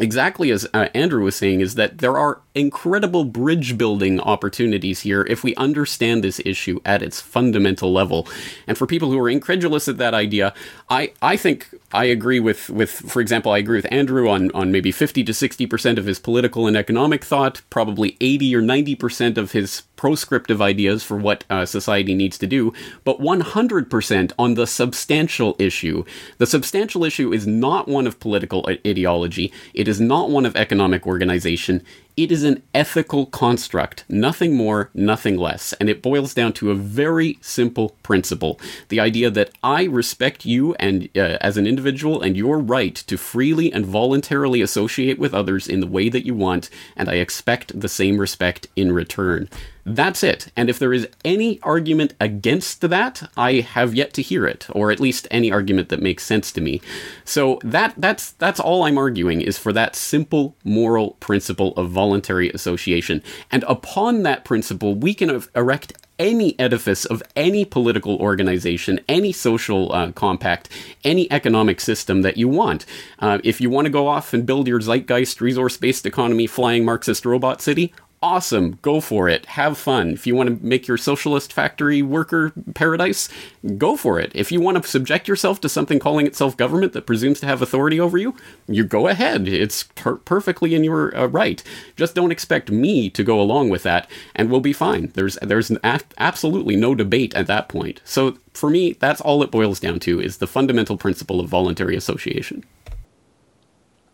exactly 0.00 0.50
as 0.50 0.66
uh, 0.74 0.88
Andrew 0.94 1.24
was 1.24 1.36
saying, 1.36 1.60
is 1.60 1.74
that 1.74 1.98
there 1.98 2.18
are 2.18 2.40
incredible 2.58 3.24
bridge 3.24 3.78
building 3.78 4.20
opportunities 4.20 5.00
here 5.00 5.24
if 5.28 5.44
we 5.44 5.54
understand 5.54 6.22
this 6.22 6.40
issue 6.44 6.80
at 6.84 7.02
its 7.02 7.20
fundamental 7.20 7.92
level. 7.92 8.26
And 8.66 8.76
for 8.76 8.86
people 8.86 9.10
who 9.10 9.18
are 9.18 9.28
incredulous 9.28 9.88
at 9.88 9.98
that 9.98 10.14
idea, 10.14 10.52
I, 10.90 11.12
I 11.22 11.36
think 11.36 11.68
I 11.92 12.04
agree 12.04 12.40
with, 12.40 12.68
with, 12.68 12.90
for 12.90 13.20
example, 13.20 13.52
I 13.52 13.58
agree 13.58 13.78
with 13.78 13.92
Andrew 13.92 14.28
on, 14.28 14.50
on 14.52 14.72
maybe 14.72 14.92
50 14.92 15.24
to 15.24 15.32
60% 15.32 15.98
of 15.98 16.06
his 16.06 16.18
political 16.18 16.66
and 16.66 16.76
economic 16.76 17.24
thought, 17.24 17.62
probably 17.70 18.16
80 18.20 18.56
or 18.56 18.62
90% 18.62 19.38
of 19.38 19.52
his 19.52 19.82
proscriptive 19.98 20.62
ideas 20.62 21.02
for 21.02 21.16
what 21.16 21.44
uh, 21.50 21.66
society 21.66 22.14
needs 22.14 22.38
to 22.38 22.46
do, 22.46 22.72
but 23.04 23.20
100% 23.20 24.32
on 24.38 24.54
the 24.54 24.66
substantial 24.66 25.56
issue. 25.58 26.04
The 26.38 26.46
substantial 26.46 27.04
issue 27.04 27.32
is 27.32 27.46
not 27.46 27.88
one 27.88 28.06
of 28.06 28.20
political 28.20 28.66
ideology, 28.86 29.52
it 29.74 29.88
is 29.88 30.00
not 30.00 30.30
one 30.30 30.46
of 30.46 30.56
economic 30.56 31.06
organization. 31.06 31.84
It 32.18 32.32
is 32.32 32.42
an 32.42 32.64
ethical 32.74 33.26
construct, 33.26 34.04
nothing 34.08 34.56
more, 34.56 34.90
nothing 34.92 35.36
less. 35.36 35.72
And 35.74 35.88
it 35.88 36.02
boils 36.02 36.34
down 36.34 36.52
to 36.54 36.72
a 36.72 36.74
very 36.74 37.38
simple 37.40 37.90
principle 38.02 38.58
the 38.88 38.98
idea 38.98 39.30
that 39.30 39.52
I 39.62 39.84
respect 39.84 40.44
you 40.44 40.74
and 40.80 41.08
uh, 41.16 41.38
as 41.40 41.56
an 41.56 41.68
individual 41.68 42.20
and 42.20 42.36
your 42.36 42.58
right 42.58 42.96
to 42.96 43.16
freely 43.16 43.72
and 43.72 43.86
voluntarily 43.86 44.60
associate 44.62 45.20
with 45.20 45.32
others 45.32 45.68
in 45.68 45.78
the 45.78 45.86
way 45.86 46.08
that 46.08 46.26
you 46.26 46.34
want, 46.34 46.70
and 46.96 47.08
I 47.08 47.14
expect 47.14 47.78
the 47.78 47.88
same 47.88 48.18
respect 48.18 48.66
in 48.74 48.90
return. 48.90 49.48
That's 49.88 50.22
it. 50.22 50.52
And 50.54 50.68
if 50.68 50.78
there 50.78 50.92
is 50.92 51.08
any 51.24 51.58
argument 51.62 52.12
against 52.20 52.82
that, 52.82 53.30
I 53.38 53.54
have 53.60 53.94
yet 53.94 54.12
to 54.14 54.22
hear 54.22 54.46
it, 54.46 54.66
or 54.72 54.90
at 54.90 55.00
least 55.00 55.26
any 55.30 55.50
argument 55.50 55.88
that 55.88 56.02
makes 56.02 56.24
sense 56.24 56.52
to 56.52 56.60
me. 56.60 56.82
So 57.24 57.58
that 57.64 57.94
that's 57.96 58.32
that's 58.32 58.60
all 58.60 58.82
I'm 58.82 58.98
arguing 58.98 59.40
is 59.40 59.56
for 59.56 59.72
that 59.72 59.96
simple 59.96 60.54
moral 60.62 61.12
principle 61.20 61.72
of 61.76 61.88
voluntary 61.88 62.50
association. 62.50 63.22
And 63.50 63.64
upon 63.66 64.24
that 64.24 64.44
principle, 64.44 64.94
we 64.94 65.14
can 65.14 65.42
erect 65.56 65.94
any 66.18 66.58
edifice 66.58 67.04
of 67.04 67.22
any 67.36 67.64
political 67.64 68.16
organization, 68.16 69.00
any 69.08 69.32
social 69.32 69.92
uh, 69.92 70.12
compact, 70.12 70.68
any 71.04 71.30
economic 71.30 71.80
system 71.80 72.22
that 72.22 72.36
you 72.36 72.48
want. 72.48 72.84
Uh, 73.20 73.38
if 73.44 73.60
you 73.60 73.70
want 73.70 73.86
to 73.86 73.90
go 73.90 74.08
off 74.08 74.34
and 74.34 74.44
build 74.44 74.66
your 74.66 74.80
zeitgeist 74.80 75.40
resource 75.40 75.76
based 75.76 76.04
economy 76.04 76.46
flying 76.46 76.84
Marxist 76.84 77.24
robot 77.24 77.62
city, 77.62 77.94
awesome. 78.22 78.78
Go 78.82 79.00
for 79.00 79.28
it. 79.28 79.46
Have 79.46 79.78
fun. 79.78 80.10
If 80.10 80.26
you 80.26 80.34
want 80.34 80.48
to 80.48 80.66
make 80.66 80.88
your 80.88 80.96
socialist 80.96 81.52
factory 81.52 82.02
worker 82.02 82.52
paradise 82.74 83.28
go 83.76 83.96
for 83.96 84.18
it. 84.18 84.32
If 84.34 84.50
you 84.50 84.60
want 84.60 84.82
to 84.82 84.88
subject 84.88 85.28
yourself 85.28 85.60
to 85.60 85.68
something 85.68 85.98
calling 85.98 86.26
itself 86.26 86.56
government 86.56 86.92
that 86.94 87.06
presumes 87.06 87.40
to 87.40 87.46
have 87.46 87.62
authority 87.62 88.00
over 88.00 88.18
you 88.18 88.34
you 88.66 88.84
go 88.84 89.08
ahead. 89.08 89.46
It's 89.48 89.84
per- 89.84 90.16
perfectly 90.16 90.74
in 90.74 90.84
your 90.84 91.16
uh, 91.16 91.26
right. 91.26 91.62
Just 91.96 92.14
don't 92.14 92.32
expect 92.32 92.70
me 92.70 93.08
to 93.10 93.22
go 93.22 93.40
along 93.40 93.68
with 93.68 93.82
that 93.84 94.10
and 94.34 94.50
we'll 94.50 94.60
be 94.60 94.72
fine. 94.72 95.12
There's 95.14 95.36
there's 95.42 95.70
a- 95.70 96.00
absolutely 96.18 96.76
no 96.76 96.94
debate 96.94 97.34
at 97.34 97.46
that 97.46 97.68
point. 97.68 98.00
So 98.04 98.38
for 98.52 98.70
me 98.70 98.94
that's 98.94 99.20
all 99.20 99.42
it 99.42 99.50
boils 99.50 99.80
down 99.80 100.00
to 100.00 100.20
is 100.20 100.38
the 100.38 100.46
fundamental 100.46 100.96
principle 100.96 101.40
of 101.40 101.48
voluntary 101.48 101.96
association. 101.96 102.64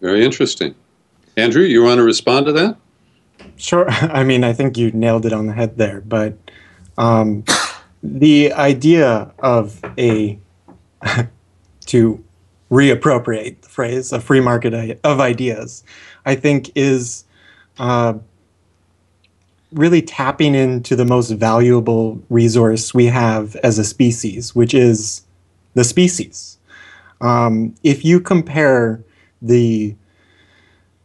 Very 0.01 0.25
interesting. 0.25 0.75
Andrew 1.37 1.63
you 1.63 1.83
want 1.83 1.99
to 1.99 2.05
respond 2.05 2.47
to 2.47 2.53
that 2.53 2.77
Sure. 3.65 3.89
I 3.91 4.25
mean, 4.25 4.45
I 4.45 4.53
think 4.53 4.77
you 4.77 4.91
nailed 4.93 5.25
it 5.25 5.33
on 5.33 5.47
the 5.47 5.55
head 5.55 5.79
there. 5.79 6.03
But 6.03 6.37
um, 6.99 7.45
the 8.03 8.53
idea 8.53 9.33
of 9.39 9.81
a, 9.99 10.39
to 11.87 12.25
reappropriate 12.71 13.63
the 13.63 13.69
phrase, 13.69 14.13
a 14.13 14.21
free 14.21 14.41
market 14.41 15.01
of 15.03 15.21
ideas, 15.21 15.83
I 16.27 16.35
think 16.35 16.71
is 16.75 17.25
uh, 17.79 18.15
really 19.73 20.03
tapping 20.03 20.55
into 20.55 20.95
the 20.95 21.07
most 21.07 21.31
valuable 21.31 22.23
resource 22.29 22.93
we 22.93 23.07
have 23.07 23.57
as 23.57 23.79
a 23.79 23.85
species, 23.85 24.55
which 24.55 24.75
is 24.75 25.25
the 25.73 25.85
species. 25.85 26.59
Um, 27.23 27.75
if 27.83 28.05
you 28.05 28.21
compare 28.21 29.03
the 29.41 29.95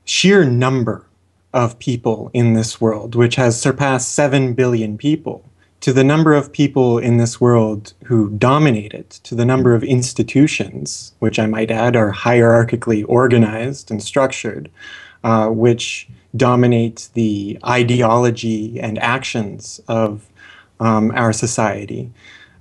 sheer 0.04 0.44
number 0.44 1.06
of 1.54 1.80
people 1.80 2.30
in 2.34 2.54
this 2.54 2.80
world, 2.80 3.16
which 3.16 3.36
has 3.36 3.60
surpassed 3.60 4.14
7 4.14 4.54
billion 4.54 4.98
people, 4.98 5.44
to 5.82 5.94
the 5.94 6.04
number 6.04 6.34
of 6.34 6.52
people 6.52 6.98
in 6.98 7.18
this 7.18 7.40
world 7.40 7.94
who 8.06 8.30
dominate 8.32 8.94
it, 8.94 9.10
to 9.24 9.34
the 9.34 9.46
number 9.46 9.74
of 9.74 9.84
institutions, 9.84 11.14
which 11.20 11.40
I 11.40 11.46
might 11.46 11.72
add 11.72 11.96
are 11.96 12.12
hierarchically 12.12 13.06
organized 13.08 13.90
and 13.90 14.04
structured, 14.04 14.70
uh, 15.24 15.48
which 15.48 16.08
dominate 16.36 17.10
the 17.14 17.58
ideology 17.66 18.80
and 18.80 19.00
actions 19.00 19.80
of 19.88 20.28
um, 20.80 21.12
our 21.12 21.34
society. 21.34 22.12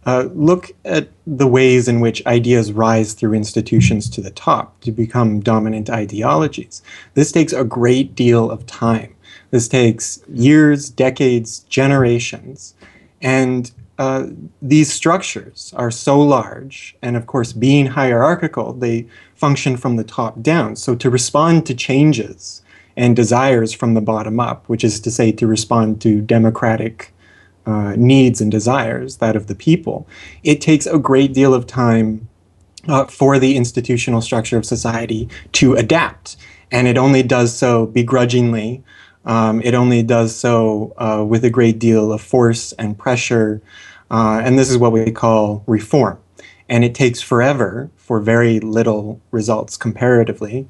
Uh, 0.09 0.27
look 0.33 0.71
at 0.87 1.11
the 1.27 1.47
ways 1.47 1.87
in 1.87 2.01
which 2.01 2.25
ideas 2.25 2.73
rise 2.73 3.13
through 3.13 3.35
institutions 3.35 4.09
to 4.09 4.23
the 4.23 4.31
top 4.31 4.81
to 4.81 4.91
become 4.91 5.39
dominant 5.39 5.91
ideologies. 5.91 6.81
This 7.13 7.31
takes 7.31 7.53
a 7.53 7.63
great 7.63 8.15
deal 8.15 8.51
of 8.51 8.65
time. 8.65 9.15
This 9.51 9.69
takes 9.69 10.23
years, 10.27 10.89
decades, 10.89 11.59
generations. 11.69 12.75
And 13.21 13.71
uh, 13.99 14.29
these 14.63 14.91
structures 14.91 15.75
are 15.77 15.91
so 15.91 16.19
large, 16.19 16.97
and 17.03 17.15
of 17.15 17.27
course, 17.27 17.53
being 17.53 17.85
hierarchical, 17.85 18.73
they 18.73 19.07
function 19.35 19.77
from 19.77 19.97
the 19.97 20.05
top 20.05 20.41
down. 20.41 20.77
So, 20.77 20.95
to 20.95 21.11
respond 21.11 21.67
to 21.67 21.75
changes 21.75 22.63
and 22.97 23.15
desires 23.15 23.75
from 23.75 23.93
the 23.93 24.01
bottom 24.01 24.41
up, 24.41 24.67
which 24.71 24.85
is 24.85 25.01
to 25.01 25.11
say, 25.11 25.33
to 25.33 25.47
respond 25.47 26.01
to 26.01 26.23
democratic 26.23 27.13
uh, 27.69 27.95
needs 27.99 28.41
and 28.41 28.51
desires, 28.51 29.19
that 29.19 29.37
of 29.37 29.47
the 29.47 29.55
people, 29.55 30.09
it 30.43 30.59
takes 30.59 30.87
a 30.87 30.99
great 30.99 31.35
deal 31.35 31.53
of 31.53 31.67
time 31.67 32.27
uh, 32.89 33.05
for 33.05 33.39
the 33.39 33.57
institutional 33.57 34.23
structure 34.23 34.57
of 34.57 34.65
society 34.65 35.29
to 35.53 35.75
adapt. 35.75 36.39
And 36.73 36.89
it 36.89 36.97
only 36.97 37.23
does 37.23 37.55
so 37.55 37.85
begrudgingly. 37.85 38.83
Um, 39.27 39.61
it 39.61 39.75
only 39.75 40.03
does 40.03 40.35
so 40.35 40.95
uh, 40.97 41.23
with 41.29 41.45
a 41.45 41.51
great 41.51 41.79
deal 41.79 42.11
of 42.11 42.23
force 42.23 42.73
and 42.79 42.99
pressure. 42.99 43.61
Uh, 44.11 44.41
and 44.43 44.59
this 44.59 44.71
is 44.71 44.79
what 44.79 44.93
we 44.93 45.11
call 45.11 45.63
reform. 45.67 46.19
And 46.71 46.85
it 46.85 46.95
takes 46.95 47.21
forever 47.21 47.91
for 47.97 48.19
very 48.19 48.61
little 48.61 49.21
results 49.31 49.77
comparatively. 49.77 50.67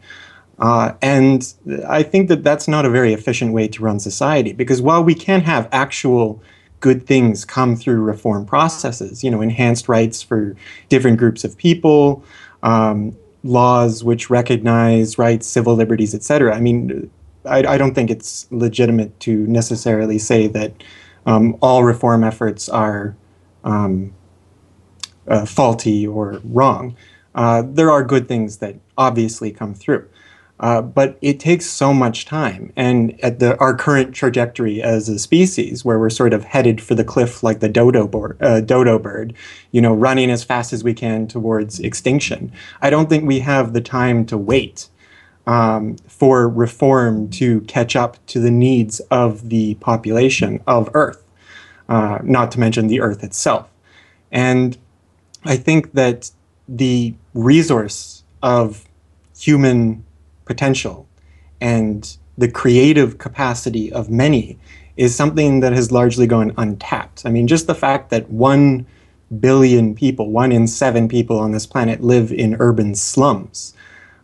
Uh, 0.58 0.94
and 1.00 1.54
I 1.88 2.02
think 2.02 2.28
that 2.28 2.42
that's 2.42 2.66
not 2.66 2.84
a 2.84 2.90
very 2.90 3.12
efficient 3.12 3.52
way 3.52 3.68
to 3.68 3.82
run 3.84 4.00
society 4.00 4.52
because 4.52 4.82
while 4.82 5.04
we 5.04 5.14
can 5.14 5.42
have 5.42 5.68
actual 5.70 6.42
good 6.80 7.06
things 7.06 7.44
come 7.44 7.76
through 7.76 8.00
reform 8.02 8.46
processes, 8.46 9.24
you 9.24 9.30
know, 9.30 9.40
enhanced 9.40 9.88
rights 9.88 10.22
for 10.22 10.56
different 10.88 11.18
groups 11.18 11.44
of 11.44 11.56
people, 11.56 12.24
um, 12.62 13.16
laws 13.44 14.04
which 14.04 14.30
recognize 14.30 15.18
rights, 15.18 15.46
civil 15.46 15.74
liberties, 15.74 16.14
etc. 16.14 16.54
I 16.54 16.60
mean, 16.60 17.10
I, 17.44 17.58
I, 17.58 17.78
don't 17.78 17.94
think 17.94 18.10
it's 18.10 18.46
legitimate 18.50 19.18
to 19.20 19.46
necessarily 19.46 20.18
say 20.18 20.46
that 20.48 20.72
um, 21.26 21.56
all 21.60 21.84
reform 21.84 22.24
efforts 22.24 22.68
are 22.68 23.16
um, 23.64 24.14
uh, 25.26 25.44
faulty 25.44 26.06
or 26.06 26.40
wrong. 26.44 26.96
Uh, 27.34 27.62
there 27.64 27.90
are 27.90 28.02
good 28.02 28.26
things 28.28 28.58
that 28.58 28.76
obviously 28.96 29.50
come 29.50 29.74
through. 29.74 30.08
Uh, 30.60 30.82
but 30.82 31.16
it 31.22 31.38
takes 31.38 31.66
so 31.66 31.94
much 31.94 32.24
time. 32.24 32.72
And 32.74 33.18
at 33.22 33.38
the, 33.38 33.56
our 33.58 33.76
current 33.76 34.14
trajectory 34.14 34.82
as 34.82 35.08
a 35.08 35.18
species, 35.18 35.84
where 35.84 35.98
we're 35.98 36.10
sort 36.10 36.32
of 36.32 36.44
headed 36.44 36.80
for 36.80 36.96
the 36.96 37.04
cliff 37.04 37.42
like 37.44 37.60
the 37.60 37.68
dodo, 37.68 38.08
board, 38.08 38.36
uh, 38.40 38.60
dodo 38.60 38.98
bird, 38.98 39.34
you 39.70 39.80
know, 39.80 39.94
running 39.94 40.30
as 40.30 40.42
fast 40.42 40.72
as 40.72 40.82
we 40.82 40.94
can 40.94 41.28
towards 41.28 41.78
extinction, 41.78 42.50
I 42.82 42.90
don't 42.90 43.08
think 43.08 43.24
we 43.24 43.38
have 43.40 43.72
the 43.72 43.80
time 43.80 44.26
to 44.26 44.36
wait 44.36 44.88
um, 45.46 45.96
for 46.06 46.48
reform 46.48 47.30
to 47.30 47.60
catch 47.62 47.96
up 47.96 48.24
to 48.26 48.40
the 48.40 48.50
needs 48.50 49.00
of 49.10 49.48
the 49.48 49.76
population 49.76 50.60
of 50.66 50.90
Earth, 50.92 51.24
uh, 51.88 52.18
not 52.22 52.50
to 52.52 52.60
mention 52.60 52.88
the 52.88 53.00
Earth 53.00 53.22
itself. 53.22 53.70
And 54.30 54.76
I 55.44 55.56
think 55.56 55.92
that 55.92 56.32
the 56.68 57.14
resource 57.32 58.24
of 58.42 58.84
human 59.38 60.04
potential 60.48 61.08
and 61.60 62.16
the 62.36 62.50
creative 62.50 63.18
capacity 63.18 63.92
of 63.92 64.10
many 64.10 64.58
is 64.96 65.14
something 65.14 65.60
that 65.60 65.72
has 65.72 65.92
largely 65.92 66.26
gone 66.26 66.52
untapped. 66.56 67.24
I 67.24 67.30
mean, 67.30 67.46
just 67.46 67.66
the 67.66 67.74
fact 67.74 68.10
that 68.10 68.28
one 68.30 68.86
billion 69.40 69.94
people, 69.94 70.30
one 70.30 70.50
in 70.50 70.66
seven 70.66 71.08
people 71.08 71.38
on 71.38 71.52
this 71.52 71.66
planet, 71.66 72.02
live 72.02 72.32
in 72.32 72.56
urban 72.58 72.94
slums 72.94 73.74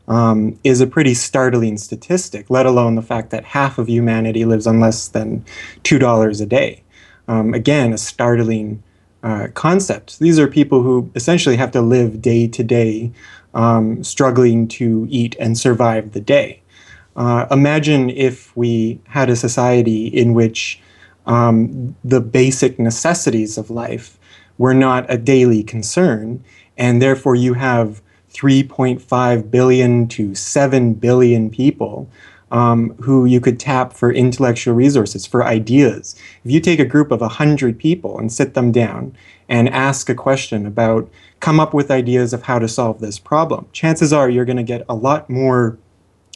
um, 0.09 0.59
is 0.65 0.81
a 0.81 0.87
pretty 0.87 1.15
startling 1.15 1.77
statistic, 1.77 2.51
let 2.51 2.67
alone 2.67 2.95
the 2.95 3.03
fact 3.03 3.31
that 3.31 3.45
half 3.45 3.79
of 3.79 3.89
humanity 3.89 4.45
lives 4.45 4.67
on 4.67 4.81
less 4.81 5.09
than 5.09 5.45
$2 5.83 6.41
a 6.41 6.47
day. 6.47 6.83
Um, 7.29 7.55
again, 7.55 7.93
a 7.93 7.99
startling 7.99 8.83
uh, 9.23 9.49
concept. 9.55 10.19
These 10.19 10.39
are 10.39 10.47
people 10.47 10.83
who 10.83 11.11
essentially 11.15 11.57
have 11.57 11.71
to 11.73 11.81
live 11.81 12.21
day 12.21 12.47
to 12.49 12.63
day 12.63 13.13
um, 13.55 14.03
struggling 14.05 14.69
to 14.69 15.07
eat 15.11 15.37
and 15.39 15.57
survive 15.57 16.13
the 16.13 16.21
day. 16.21 16.61
Uh, 17.17 17.47
imagine 17.51 18.11
if 18.11 18.55
we 18.57 19.01
had 19.09 19.31
a 19.31 19.37
society 19.37 20.07
in 20.09 20.35
which 20.35 20.81
um, 21.27 21.95
the 22.05 22.21
basic 22.21 22.79
necessities 22.79 23.57
of 23.57 23.71
life 23.71 24.19
were 24.59 24.75
not 24.75 25.07
a 25.09 25.17
daily 25.17 25.63
concern, 25.63 26.45
and 26.77 27.01
therefore 27.01 27.35
you 27.35 27.55
have 27.55 28.03
3.5 28.33 29.51
billion 29.51 30.09
to 30.09 30.35
7 30.35 30.95
billion 30.95 31.51
people 31.51 32.09
um, 32.55 32.91
who 33.01 33.25
you 33.25 33.41
could 33.41 33.59
tap 33.59 33.93
for 33.93 34.13
intellectual 34.13 34.75
resources, 34.75 35.27
for 35.27 35.45
ideas. 35.45 36.15
If 36.45 36.53
you 36.53 36.61
take 36.61 36.79
a 36.79 36.85
group 36.85 37.11
of 37.11 37.21
100 37.21 37.77
people 37.81 38.17
and 38.17 38.33
sit 38.33 38.55
them 38.55 38.71
down 38.71 39.17
and 39.49 39.69
ask 39.69 40.09
a 40.09 40.15
question 40.15 40.65
about 40.65 41.11
come 41.41 41.59
up 41.59 41.75
with 41.75 41.91
ideas 41.91 42.33
of 42.33 42.45
how 42.45 42.61
to 42.61 42.69
solve 42.69 43.01
this 43.01 43.19
problem. 43.19 43.67
Chances 43.73 44.13
are 44.13 44.31
you're 44.31 44.45
going 44.45 44.57
to 44.57 44.63
get 44.63 44.87
a 44.89 44.95
lot 44.95 45.29
more 45.29 45.77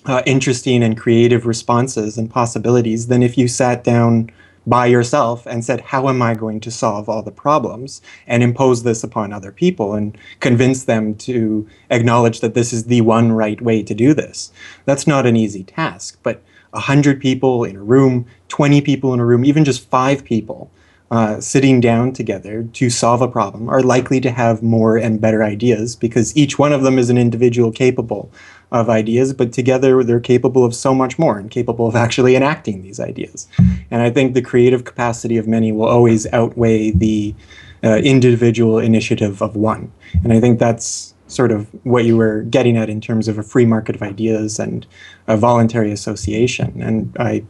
uh, 0.06 0.22
interesting 0.26 0.82
and 0.82 0.98
creative 0.98 1.46
responses 1.46 2.18
and 2.18 2.28
possibilities 2.28 3.06
than 3.06 3.22
if 3.22 3.38
you 3.38 3.46
sat 3.46 3.84
down 3.84 4.28
by 4.68 4.86
yourself 4.86 5.46
and 5.46 5.64
said, 5.64 5.80
How 5.80 6.08
am 6.08 6.20
I 6.20 6.34
going 6.34 6.60
to 6.60 6.70
solve 6.70 7.08
all 7.08 7.22
the 7.22 7.30
problems? 7.30 8.00
and 8.26 8.42
impose 8.42 8.82
this 8.82 9.02
upon 9.02 9.32
other 9.32 9.50
people 9.50 9.94
and 9.94 10.16
convince 10.40 10.84
them 10.84 11.14
to 11.14 11.66
acknowledge 11.90 12.40
that 12.40 12.54
this 12.54 12.72
is 12.72 12.84
the 12.84 13.00
one 13.00 13.32
right 13.32 13.60
way 13.60 13.82
to 13.82 13.94
do 13.94 14.14
this. 14.14 14.52
That's 14.84 15.06
not 15.06 15.26
an 15.26 15.36
easy 15.36 15.64
task, 15.64 16.18
but 16.22 16.42
100 16.70 17.20
people 17.20 17.64
in 17.64 17.76
a 17.76 17.82
room, 17.82 18.26
20 18.48 18.80
people 18.82 19.14
in 19.14 19.20
a 19.20 19.24
room, 19.24 19.44
even 19.44 19.64
just 19.64 19.88
five 19.88 20.24
people 20.24 20.70
uh, 21.10 21.40
sitting 21.40 21.80
down 21.80 22.12
together 22.12 22.64
to 22.74 22.90
solve 22.90 23.22
a 23.22 23.28
problem 23.28 23.68
are 23.68 23.82
likely 23.82 24.20
to 24.20 24.30
have 24.30 24.62
more 24.62 24.98
and 24.98 25.20
better 25.20 25.42
ideas 25.42 25.96
because 25.96 26.36
each 26.36 26.58
one 26.58 26.72
of 26.72 26.82
them 26.82 26.98
is 26.98 27.08
an 27.08 27.16
individual 27.16 27.72
capable 27.72 28.30
of 28.70 28.90
ideas, 28.90 29.32
but 29.32 29.52
together 29.52 30.04
they're 30.04 30.20
capable 30.20 30.64
of 30.64 30.74
so 30.74 30.94
much 30.94 31.18
more 31.18 31.38
and 31.38 31.50
capable 31.50 31.86
of 31.86 31.96
actually 31.96 32.36
enacting 32.36 32.82
these 32.82 33.00
ideas. 33.00 33.48
And 33.90 34.02
I 34.02 34.10
think 34.10 34.34
the 34.34 34.42
creative 34.42 34.84
capacity 34.84 35.36
of 35.38 35.46
many 35.46 35.72
will 35.72 35.88
always 35.88 36.26
outweigh 36.32 36.90
the 36.90 37.34
uh, 37.82 37.96
individual 37.96 38.78
initiative 38.78 39.40
of 39.42 39.56
one. 39.56 39.90
And 40.22 40.32
I 40.32 40.40
think 40.40 40.58
that's 40.58 41.14
sort 41.28 41.52
of 41.52 41.66
what 41.84 42.04
you 42.04 42.16
were 42.16 42.42
getting 42.42 42.76
at 42.76 42.88
in 42.90 43.00
terms 43.00 43.28
of 43.28 43.38
a 43.38 43.42
free 43.42 43.66
market 43.66 43.94
of 43.94 44.02
ideas 44.02 44.58
and 44.58 44.86
a 45.26 45.36
voluntary 45.36 45.92
association. 45.92 46.80
And 46.82 47.14
I 47.18 47.44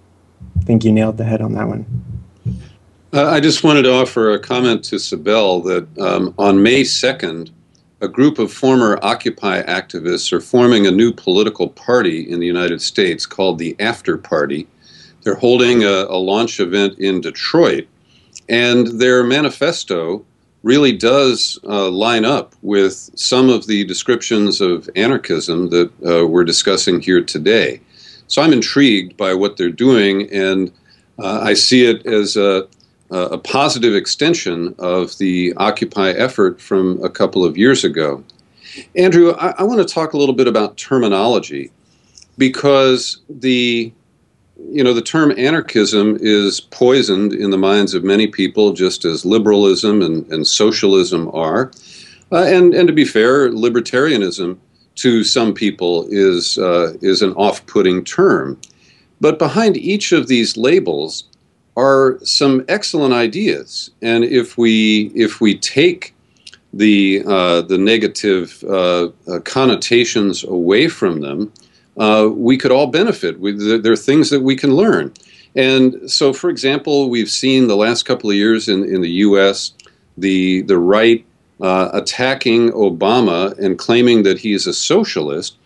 think 0.65 0.85
you 0.85 0.93
nailed 0.93 1.17
the 1.17 1.25
head 1.25 1.41
on 1.41 1.55
that 1.55 1.69
one. 1.69 1.87
Uh, 3.13 3.27
I 3.27 3.41
just 3.41 3.65
wanted 3.65 3.83
to 3.83 3.93
offer 3.93 4.31
a 4.33 4.39
comment 4.39 4.85
to 4.85 4.97
Sibel 4.97 5.65
that 5.65 5.99
um, 5.99 6.35
on 6.39 6.63
May 6.63 6.83
2nd, 6.83 7.51
a 8.01 8.09
group 8.09 8.39
of 8.39 8.53
former 8.53 8.99
Occupy 9.03 9.63
activists 9.63 10.33
are 10.33 10.41
forming 10.41 10.87
a 10.87 10.91
new 10.91 11.13
political 11.13 11.69
party 11.69 12.31
in 12.31 12.39
the 12.39 12.47
United 12.47 12.81
States 12.81 13.27
called 13.27 13.59
the 13.59 13.75
After 13.81 14.17
Party. 14.17 14.69
They're 15.23 15.35
holding 15.35 15.83
a, 15.83 16.07
a 16.09 16.17
launch 16.17 16.61
event 16.61 16.99
in 16.99 17.21
Detroit, 17.21 17.89
and 18.49 18.87
their 19.01 19.25
manifesto 19.25 20.25
really 20.63 20.93
does 20.93 21.59
uh, 21.65 21.89
line 21.89 22.25
up 22.25 22.55
with 22.63 23.11
some 23.15 23.49
of 23.49 23.67
the 23.67 23.85
descriptions 23.85 24.61
of 24.61 24.89
anarchism 24.97 25.69
that 25.71 25.91
uh, 26.07 26.27
we're 26.27 26.45
discussing 26.45 27.01
here 27.01 27.23
today. 27.23 27.81
So 28.29 28.43
I'm 28.43 28.53
intrigued 28.53 29.17
by 29.17 29.35
what 29.35 29.57
they're 29.57 29.71
doing, 29.71 30.31
and 30.31 30.71
uh, 31.19 31.41
I 31.43 31.55
see 31.55 31.85
it 31.85 32.07
as 32.07 32.37
a, 32.37 32.69
uh, 33.11 33.29
a 33.31 33.39
positive 33.39 33.95
extension 33.95 34.75
of 34.79 35.17
the 35.19 35.53
Occupy 35.57 36.11
effort 36.11 36.61
from 36.61 37.03
a 37.03 37.09
couple 37.09 37.45
of 37.45 37.57
years 37.57 37.85
ago. 37.85 38.23
Andrew, 38.95 39.33
I, 39.33 39.55
I 39.59 39.63
want 39.63 39.87
to 39.87 39.95
talk 39.95 40.13
a 40.13 40.19
little 40.19 40.35
bit 40.35 40.47
about 40.47 40.77
terminology 40.77 41.71
because 42.37 43.21
the 43.29 43.93
you 44.71 44.83
know 44.83 44.93
the 44.93 45.03
term 45.03 45.33
anarchism 45.39 46.19
is 46.21 46.61
poisoned 46.61 47.33
in 47.33 47.51
the 47.51 47.59
minds 47.59 47.95
of 47.95 48.03
many 48.03 48.27
people 48.27 48.73
just 48.73 49.05
as 49.05 49.25
liberalism 49.25 50.03
and, 50.03 50.27
and 50.33 50.47
socialism 50.47 51.31
are 51.33 51.71
uh, 52.33 52.43
and 52.43 52.75
and 52.75 52.89
to 52.89 52.93
be 52.93 53.05
fair 53.05 53.51
libertarianism 53.51 54.59
to 54.97 55.23
some 55.23 55.55
people 55.55 56.07
is 56.11 56.59
uh, 56.59 56.93
is 57.03 57.23
an 57.23 57.33
off-putting 57.35 58.05
term 58.05 58.61
but 59.21 59.39
behind 59.39 59.77
each 59.77 60.11
of 60.11 60.27
these 60.27 60.57
labels 60.57 61.25
are 61.79 62.19
some 62.25 62.65
excellent 62.67 63.15
ideas. 63.15 63.91
And 64.03 64.25
if 64.25 64.59
we 64.59 65.13
if 65.15 65.41
we 65.41 65.57
take 65.57 66.15
the 66.73 67.23
uh, 67.25 67.63
the 67.63 67.79
negative 67.79 68.63
uh, 68.65 69.11
uh, 69.29 69.39
connotations 69.45 70.43
away 70.43 70.89
from 70.89 71.21
them, 71.21 71.53
uh, 71.97 72.29
we 72.33 72.59
could 72.59 72.73
all 72.73 72.89
benefit. 72.89 73.39
We, 73.39 73.53
there 73.53 73.93
are 73.93 73.97
things 73.97 74.31
that 74.31 74.43
we 74.43 74.57
can 74.57 74.75
learn. 74.75 75.13
And 75.55 76.11
so, 76.11 76.33
for 76.33 76.51
example, 76.51 77.09
we've 77.09 77.31
seen 77.31 77.69
the 77.69 77.77
last 77.77 78.05
couple 78.05 78.29
of 78.29 78.37
years 78.37 78.69
in, 78.69 78.85
in 78.85 79.01
the 79.01 79.15
U.S. 79.29 79.73
the 80.17 80.63
the 80.63 80.79
right 80.79 81.25
uh, 81.61 81.91
attacking 81.93 82.71
Obama 82.73 83.57
and 83.59 83.79
claiming 83.79 84.25
that 84.25 84.39
he's 84.39 84.67
a 84.67 84.75
socialist 84.75 85.58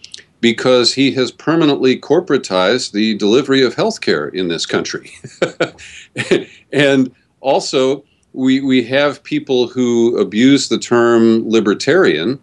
because 0.42 0.92
he 0.92 1.12
has 1.12 1.30
permanently 1.30 1.96
corporatized 1.96 2.90
the 2.90 3.14
delivery 3.14 3.62
of 3.62 3.76
healthcare 3.76 4.34
in 4.34 4.48
this 4.48 4.66
country. 4.66 5.12
and 6.72 7.14
also, 7.40 8.04
we, 8.32 8.60
we 8.60 8.82
have 8.82 9.22
people 9.22 9.68
who 9.68 10.18
abuse 10.18 10.68
the 10.68 10.80
term 10.80 11.48
libertarian 11.48 12.40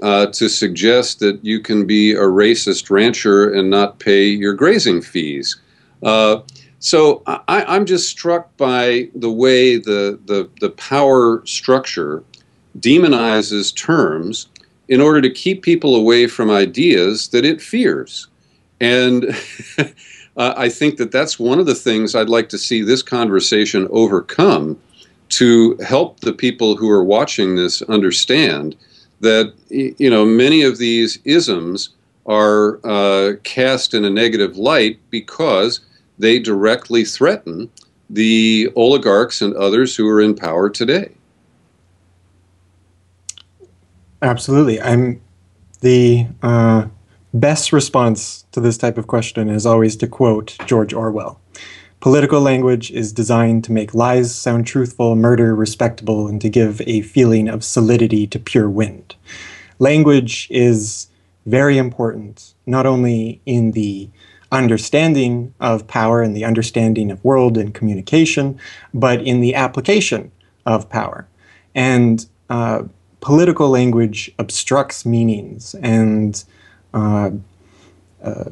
uh, 0.00 0.26
to 0.26 0.48
suggest 0.48 1.20
that 1.20 1.44
you 1.44 1.60
can 1.60 1.86
be 1.86 2.12
a 2.12 2.22
racist 2.22 2.90
rancher 2.90 3.52
and 3.52 3.68
not 3.68 3.98
pay 3.98 4.24
your 4.24 4.54
grazing 4.54 5.02
fees. 5.02 5.60
Uh, 6.02 6.40
so 6.78 7.22
I, 7.26 7.76
am 7.76 7.84
just 7.84 8.08
struck 8.08 8.56
by 8.56 9.10
the 9.14 9.30
way 9.30 9.76
the, 9.76 10.18
the, 10.24 10.48
the 10.60 10.70
power 10.70 11.44
structure 11.44 12.24
demonizes 12.78 13.76
terms 13.76 14.48
in 14.92 15.00
order 15.00 15.22
to 15.22 15.30
keep 15.30 15.62
people 15.62 15.96
away 15.96 16.26
from 16.26 16.50
ideas 16.50 17.28
that 17.28 17.46
it 17.46 17.62
fears. 17.62 18.28
And 18.78 19.24
uh, 20.36 20.52
I 20.54 20.68
think 20.68 20.98
that 20.98 21.10
that's 21.10 21.38
one 21.38 21.58
of 21.58 21.64
the 21.64 21.74
things 21.74 22.14
I'd 22.14 22.28
like 22.28 22.50
to 22.50 22.58
see 22.58 22.82
this 22.82 23.02
conversation 23.02 23.88
overcome 23.90 24.78
to 25.30 25.78
help 25.78 26.20
the 26.20 26.34
people 26.34 26.76
who 26.76 26.90
are 26.90 27.02
watching 27.02 27.56
this 27.56 27.80
understand 27.80 28.76
that 29.20 29.54
you 29.70 30.10
know 30.10 30.26
many 30.26 30.60
of 30.62 30.76
these 30.76 31.18
isms 31.24 31.94
are 32.26 32.78
uh, 32.84 33.36
cast 33.44 33.94
in 33.94 34.04
a 34.04 34.10
negative 34.10 34.58
light 34.58 35.00
because 35.08 35.80
they 36.18 36.38
directly 36.38 37.02
threaten 37.02 37.70
the 38.10 38.68
oligarchs 38.76 39.40
and 39.40 39.54
others 39.54 39.96
who 39.96 40.06
are 40.06 40.20
in 40.20 40.34
power 40.34 40.68
today. 40.68 41.12
Absolutely. 44.22 44.80
I'm 44.80 45.20
the 45.80 46.28
uh, 46.42 46.86
best 47.34 47.72
response 47.72 48.44
to 48.52 48.60
this 48.60 48.78
type 48.78 48.96
of 48.96 49.08
question 49.08 49.48
is 49.48 49.66
always 49.66 49.96
to 49.96 50.06
quote 50.06 50.56
George 50.64 50.94
Orwell. 50.94 51.40
Political 51.98 52.40
language 52.40 52.92
is 52.92 53.12
designed 53.12 53.64
to 53.64 53.72
make 53.72 53.94
lies 53.94 54.34
sound 54.34 54.66
truthful, 54.66 55.16
murder 55.16 55.54
respectable, 55.54 56.28
and 56.28 56.40
to 56.40 56.48
give 56.48 56.80
a 56.82 57.02
feeling 57.02 57.48
of 57.48 57.64
solidity 57.64 58.26
to 58.28 58.38
pure 58.38 58.70
wind. 58.70 59.16
Language 59.80 60.46
is 60.50 61.08
very 61.46 61.76
important, 61.76 62.54
not 62.66 62.86
only 62.86 63.40
in 63.44 63.72
the 63.72 64.08
understanding 64.52 65.52
of 65.58 65.86
power 65.88 66.22
and 66.22 66.36
the 66.36 66.44
understanding 66.44 67.10
of 67.10 67.24
world 67.24 67.56
and 67.56 67.74
communication, 67.74 68.58
but 68.94 69.20
in 69.22 69.40
the 69.40 69.54
application 69.54 70.30
of 70.66 70.88
power. 70.88 71.26
And 71.74 72.24
uh, 72.50 72.84
political 73.22 73.70
language 73.70 74.30
obstructs 74.38 75.06
meanings 75.06 75.74
and 75.76 76.44
uh, 76.92 77.30
uh, 78.22 78.50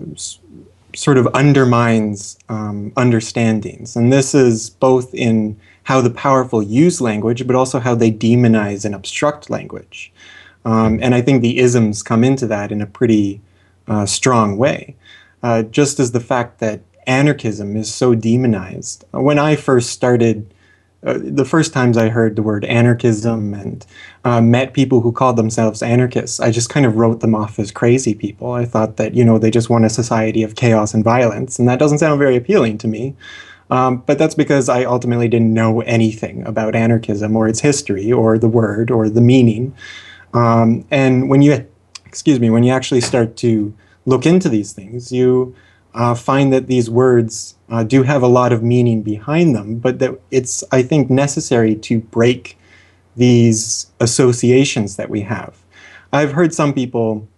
sort 0.95 1.19
of 1.19 1.27
undermines 1.29 2.39
um, 2.49 2.93
understandings. 2.97 3.97
And 3.97 4.11
this 4.11 4.35
is 4.35 4.71
both 4.71 5.13
in 5.13 5.61
how 5.83 6.01
the 6.01 6.11
powerful 6.11 6.63
use 6.63 7.01
language, 7.01 7.47
but 7.47 7.57
also 7.57 7.81
how 7.81 7.95
they 7.95 8.11
demonize 8.11 8.85
and 8.85 8.95
obstruct 8.95 9.51
language. 9.51 10.13
Um, 10.65 10.99
and 11.03 11.15
I 11.15 11.21
think 11.21 11.43
the 11.43 11.59
isms 11.59 12.03
come 12.03 12.23
into 12.23 12.47
that 12.47 12.71
in 12.71 12.81
a 12.81 12.87
pretty 12.87 13.41
uh, 13.89 14.07
strong 14.07 14.57
way. 14.57 14.95
Uh, 15.43 15.63
just 15.63 15.99
as 15.99 16.13
the 16.13 16.21
fact 16.21 16.61
that 16.61 16.81
anarchism 17.07 17.77
is 17.77 17.93
so 17.93 18.15
demonized. 18.15 19.05
When 19.11 19.39
I 19.39 19.57
first 19.57 19.91
started 19.91 20.53
uh, 21.05 21.19
the 21.19 21.45
first 21.45 21.73
times 21.73 21.97
I 21.97 22.09
heard 22.11 22.37
the 22.37 22.43
word 22.43 22.65
anarchism 22.67 23.55
and 23.55 23.87
uh, 24.25 24.41
met 24.41 24.75
people 24.75 25.01
who 25.01 25.13
called 25.13 25.37
themselves 25.37 25.83
anarchists, 25.83 26.41
I 26.41 26.51
just 26.51 26.69
kind 26.69 26.85
of 26.85 26.97
wrote 26.97 27.21
them 27.21 27.35
off 27.35 27.59
as 27.59 27.73
crazy 27.73 28.15
people. 28.15 28.53
I 28.53 28.67
thought 28.67 28.97
that, 28.97 29.15
you 29.15 29.25
know, 29.25 29.39
they 29.39 29.51
just 29.51 29.71
want 29.71 29.87
a 29.87 29.91
society 29.91 30.43
of 30.43 30.57
chaos 30.57 30.93
and 30.93 31.03
violence, 31.03 31.59
and 31.59 31.69
that 31.69 31.79
doesn't 31.79 31.99
sound 31.99 32.19
very 32.19 32.37
appealing 32.37 32.77
to 32.79 32.89
me. 32.89 33.15
Um, 33.71 34.03
but 34.05 34.19
that's 34.19 34.35
because 34.35 34.69
I 34.69 34.85
ultimately 34.85 35.29
didn't 35.29 35.55
know 35.55 35.81
anything 35.83 36.45
about 36.47 36.75
anarchism 36.75 37.37
or 37.37 37.49
its 37.49 37.61
history 37.61 38.13
or 38.13 38.37
the 38.37 38.49
word 38.49 38.91
or 38.91 39.09
the 39.09 39.21
meaning. 39.21 39.75
Um, 40.35 40.85
and 40.91 41.31
when 41.31 41.41
you, 41.41 41.67
excuse 42.05 42.41
me, 42.41 42.51
when 42.51 42.65
you 42.65 42.73
actually 42.73 43.01
start 43.01 43.37
to 43.39 43.73
look 44.07 44.27
into 44.27 44.49
these 44.49 44.73
things, 44.73 45.13
you 45.13 45.55
uh, 45.95 46.15
find 46.15 46.53
that 46.53 46.67
these 46.67 46.89
words 46.89 47.57
uh, 47.69 47.83
do 47.83 48.03
have 48.03 48.23
a 48.23 48.29
lot 48.29 48.53
of 48.53 48.63
meaning 48.63 49.03
behind 49.03 49.55
them, 49.55 49.79
but 49.79 49.99
that 49.99 50.21
it's, 50.31 50.63
I 50.73 50.83
think, 50.83 51.11
necessary 51.11 51.75
to 51.77 52.01
break 52.01 52.59
these 53.17 53.91
associations 54.01 54.97
that 54.97 55.11
we 55.11 55.23
have. 55.23 55.57
I've 56.13 56.33
heard 56.33 56.55
some 56.55 56.73
people, 56.73 57.29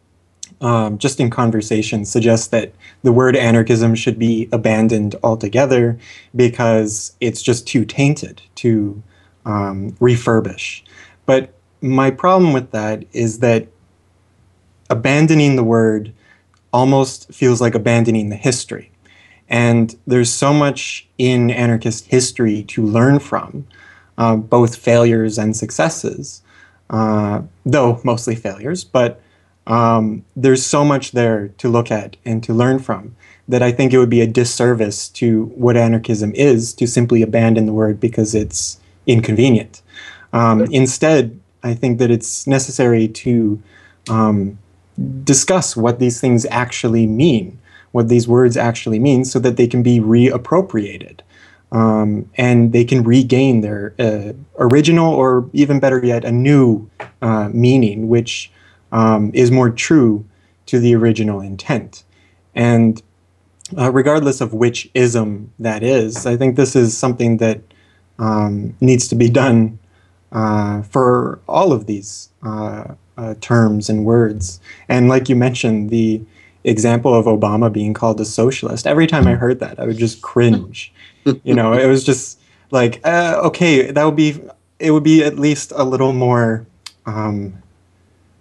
um, 0.61 0.99
just 0.99 1.21
in 1.21 1.31
conversation, 1.31 2.05
suggest 2.05 2.51
that 2.51 2.73
the 3.03 3.13
word 3.13 3.37
anarchism 3.37 3.95
should 3.95 4.19
be 4.19 4.49
abandoned 4.53 5.17
altogether 5.23 5.99
because 6.35 7.17
it's 7.21 7.43
just 7.43 7.67
too 7.67 7.85
tainted 7.85 8.43
to 8.57 9.03
um, 9.45 9.93
refurbish. 9.93 10.83
But 11.27 11.55
my 11.81 12.11
problem 12.11 12.53
with 12.53 12.71
that 12.71 13.05
is 13.13 13.41
that 13.41 13.67
abandoning 14.89 15.57
the 15.57 15.65
word 15.65 16.13
almost 16.73 17.33
feels 17.33 17.61
like 17.61 17.75
abandoning 17.75 18.29
the 18.31 18.37
history. 18.37 18.91
And 19.49 19.95
there's 20.07 20.33
so 20.33 20.53
much 20.53 21.07
in 21.19 21.51
anarchist 21.51 22.07
history 22.07 22.63
to 22.65 22.85
learn 22.85 23.19
from, 23.19 23.67
uh, 24.17 24.37
both 24.37 24.77
failures 24.77 25.39
and 25.39 25.57
successes, 25.57 26.43
uh, 26.91 27.43
though 27.67 28.01
mostly 28.05 28.35
failures, 28.35 28.85
but 28.85 29.21
um, 29.67 30.25
there's 30.35 30.65
so 30.65 30.85
much 30.85 31.13
there 31.13 31.49
to 31.59 31.69
look 31.69 31.91
at 31.91 32.17
and 32.25 32.43
to 32.45 32.53
learn 32.53 32.79
from 32.79 33.15
that 33.49 33.63
I 33.63 33.73
think 33.73 33.93
it 33.93 33.99
would 33.99 34.11
be 34.11 34.21
a 34.21 34.27
disservice 34.27 35.09
to 35.11 35.45
what 35.55 35.77
anarchism 35.77 36.33
is 36.35 36.73
to 36.75 36.87
simply 36.87 37.23
abandon 37.23 37.67
the 37.67 37.73
word 37.73 38.01
because 38.01 38.35
it's 38.35 38.81
inconvenient. 39.07 39.83
Um, 40.33 40.63
instead, 40.71 41.39
I 41.63 41.75
think 41.75 41.99
that 41.99 42.11
it's 42.11 42.47
necessary 42.47 43.09
to 43.09 43.63
um, 44.09 44.59
discuss 45.25 45.77
what 45.77 45.99
these 45.99 46.21
things 46.21 46.47
actually 46.47 47.07
mean, 47.07 47.59
what 47.93 48.09
these 48.09 48.29
words 48.29 48.57
actually 48.57 48.99
mean, 48.99 49.25
so 49.25 49.39
that 49.39 49.57
they 49.57 49.67
can 49.67 49.83
be 49.83 50.01
reappropriated. 50.01 51.21
Um, 51.71 52.29
and 52.35 52.73
they 52.73 52.85
can 52.85 53.03
regain 53.03 53.63
their 53.63 53.95
uh, 53.99 54.33
original, 54.59 55.15
or 55.15 55.49
even 55.55 55.81
better 55.81 56.05
yet, 56.05 56.25
a 56.25 56.31
new 56.31 56.91
uh, 57.23 57.49
meaning, 57.53 58.09
which 58.09 58.53
um, 58.93 59.31
is 59.33 59.51
more 59.51 59.71
true 59.71 60.27
to 60.67 60.79
the 60.79 60.95
original 60.95 61.41
intent. 61.41 62.05
And 62.55 63.03
uh, 63.79 63.91
regardless 63.91 64.43
of 64.43 64.53
which 64.53 64.91
ism 64.93 65.53
that 65.59 65.83
is, 65.83 66.27
I 66.27 66.37
think 66.37 66.57
this 66.57 66.77
is 66.77 66.97
something 66.97 67.39
that 67.39 67.63
um, 68.19 68.77
needs 68.81 69.09
to 69.09 69.15
be 69.15 69.31
done 69.31 69.79
uh, 70.31 70.83
for 70.83 71.41
all 71.49 71.73
of 71.73 71.87
these 71.87 72.29
uh, 72.43 72.95
uh, 73.17 73.35
terms 73.41 73.89
and 73.89 74.05
words. 74.05 74.61
And 74.89 75.09
like 75.09 75.29
you 75.29 75.37
mentioned, 75.37 75.91
the 75.91 76.23
example 76.65 77.15
of 77.15 77.27
Obama 77.27 77.73
being 77.73 77.95
called 77.95 78.21
a 78.21 78.25
socialist, 78.25 78.87
every 78.87 79.07
time 79.07 79.27
I 79.27 79.35
heard 79.35 79.61
that, 79.61 79.79
I 79.79 79.87
would 79.87 79.99
just 79.99 80.23
cringe. 80.23 80.93
you 81.45 81.55
know, 81.55 81.73
it 81.73 81.87
was 81.87 82.05
just 82.05 82.39
like, 82.71 83.01
uh, 83.05 83.41
okay, 83.45 83.91
that 83.91 84.05
would 84.05 84.17
be, 84.17 84.41
it 84.79 84.91
would 84.91 85.05
be 85.05 85.23
at 85.23 85.39
least 85.39 85.73
a 85.75 85.85
little 85.85 86.13
more 86.13 86.67
um, 87.07 87.63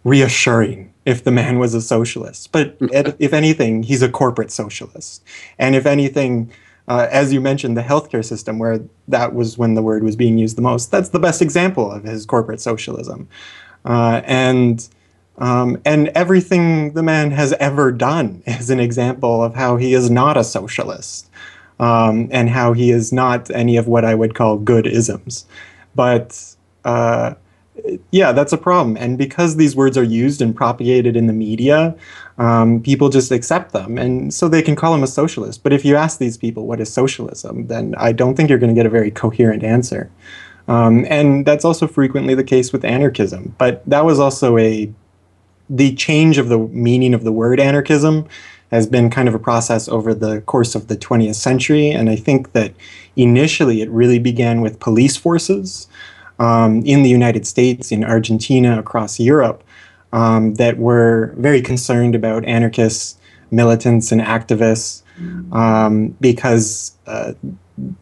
reassuring 0.03 0.93
if 1.05 1.23
the 1.23 1.31
man 1.31 1.59
was 1.59 1.73
a 1.73 1.81
socialist. 1.81 2.51
But 2.51 2.77
if 2.79 3.33
anything, 3.33 3.83
he's 3.83 4.01
a 4.01 4.09
corporate 4.09 4.51
socialist. 4.51 5.23
And 5.57 5.75
if 5.75 5.85
anything, 5.85 6.51
uh, 6.87 7.07
as 7.11 7.33
you 7.33 7.41
mentioned, 7.41 7.77
the 7.77 7.81
healthcare 7.81 8.23
system, 8.23 8.59
where 8.59 8.79
that 9.07 9.33
was 9.33 9.57
when 9.57 9.75
the 9.75 9.81
word 9.81 10.03
was 10.03 10.15
being 10.15 10.37
used 10.37 10.57
the 10.57 10.61
most, 10.61 10.91
that's 10.91 11.09
the 11.09 11.19
best 11.19 11.41
example 11.41 11.91
of 11.91 12.03
his 12.03 12.25
corporate 12.25 12.61
socialism. 12.61 13.27
Uh, 13.85 14.21
and 14.25 14.87
um, 15.37 15.81
and 15.85 16.09
everything 16.09 16.93
the 16.93 17.01
man 17.01 17.31
has 17.31 17.53
ever 17.53 17.91
done 17.91 18.43
is 18.45 18.69
an 18.69 18.79
example 18.79 19.43
of 19.43 19.55
how 19.55 19.77
he 19.77 19.93
is 19.93 20.09
not 20.09 20.37
a 20.37 20.43
socialist 20.43 21.29
um, 21.79 22.29
and 22.31 22.49
how 22.49 22.73
he 22.73 22.91
is 22.91 23.11
not 23.11 23.49
any 23.51 23.75
of 23.75 23.87
what 23.87 24.05
I 24.05 24.13
would 24.13 24.35
call 24.35 24.57
good 24.57 24.85
isms. 24.85 25.45
But 25.95 26.55
uh, 26.85 27.33
yeah, 28.11 28.31
that's 28.31 28.53
a 28.53 28.57
problem. 28.57 28.97
And 28.97 29.17
because 29.17 29.55
these 29.55 29.75
words 29.75 29.97
are 29.97 30.03
used 30.03 30.41
and 30.41 30.55
propagated 30.55 31.15
in 31.15 31.27
the 31.27 31.33
media, 31.33 31.95
um, 32.37 32.81
people 32.81 33.09
just 33.09 33.31
accept 33.31 33.73
them. 33.73 33.97
And 33.97 34.33
so 34.33 34.47
they 34.47 34.61
can 34.61 34.75
call 34.75 34.93
him 34.93 35.03
a 35.03 35.07
socialist. 35.07 35.63
But 35.63 35.73
if 35.73 35.83
you 35.83 35.95
ask 35.95 36.19
these 36.19 36.37
people 36.37 36.67
what 36.67 36.79
is 36.79 36.93
socialism, 36.93 37.67
then 37.67 37.95
I 37.97 38.11
don't 38.11 38.35
think 38.35 38.49
you're 38.49 38.59
going 38.59 38.73
to 38.73 38.79
get 38.79 38.85
a 38.85 38.89
very 38.89 39.11
coherent 39.11 39.63
answer. 39.63 40.11
Um, 40.71 41.05
and 41.09 41.45
that's 41.45 41.65
also 41.65 41.85
frequently 41.85 42.33
the 42.33 42.45
case 42.45 42.71
with 42.71 42.85
anarchism. 42.85 43.53
But 43.57 43.83
that 43.89 44.05
was 44.05 44.19
also 44.19 44.57
a 44.57 44.89
the 45.69 45.93
change 45.95 46.37
of 46.37 46.47
the 46.47 46.59
meaning 46.59 47.13
of 47.13 47.23
the 47.23 47.31
word 47.31 47.59
anarchism 47.59 48.27
has 48.71 48.87
been 48.87 49.09
kind 49.09 49.27
of 49.27 49.35
a 49.35 49.39
process 49.39 49.89
over 49.89 50.13
the 50.13 50.39
course 50.41 50.75
of 50.75 50.87
the 50.87 50.95
20th 50.95 51.35
century. 51.35 51.89
And 51.89 52.09
I 52.09 52.15
think 52.15 52.53
that 52.53 52.73
initially 53.17 53.81
it 53.81 53.89
really 53.89 54.19
began 54.19 54.61
with 54.61 54.79
police 54.79 55.17
forces 55.17 55.87
um, 56.39 56.81
in 56.85 57.03
the 57.03 57.09
United 57.09 57.45
States, 57.45 57.91
in 57.91 58.05
Argentina, 58.05 58.79
across 58.79 59.19
Europe, 59.19 59.63
um, 60.13 60.55
that 60.55 60.77
were 60.77 61.33
very 61.37 61.61
concerned 61.61 62.15
about 62.15 62.45
anarchists, 62.45 63.17
militants, 63.49 64.11
and 64.11 64.21
activists 64.21 65.03
um, 65.53 66.15
because 66.21 66.95
uh, 67.07 67.33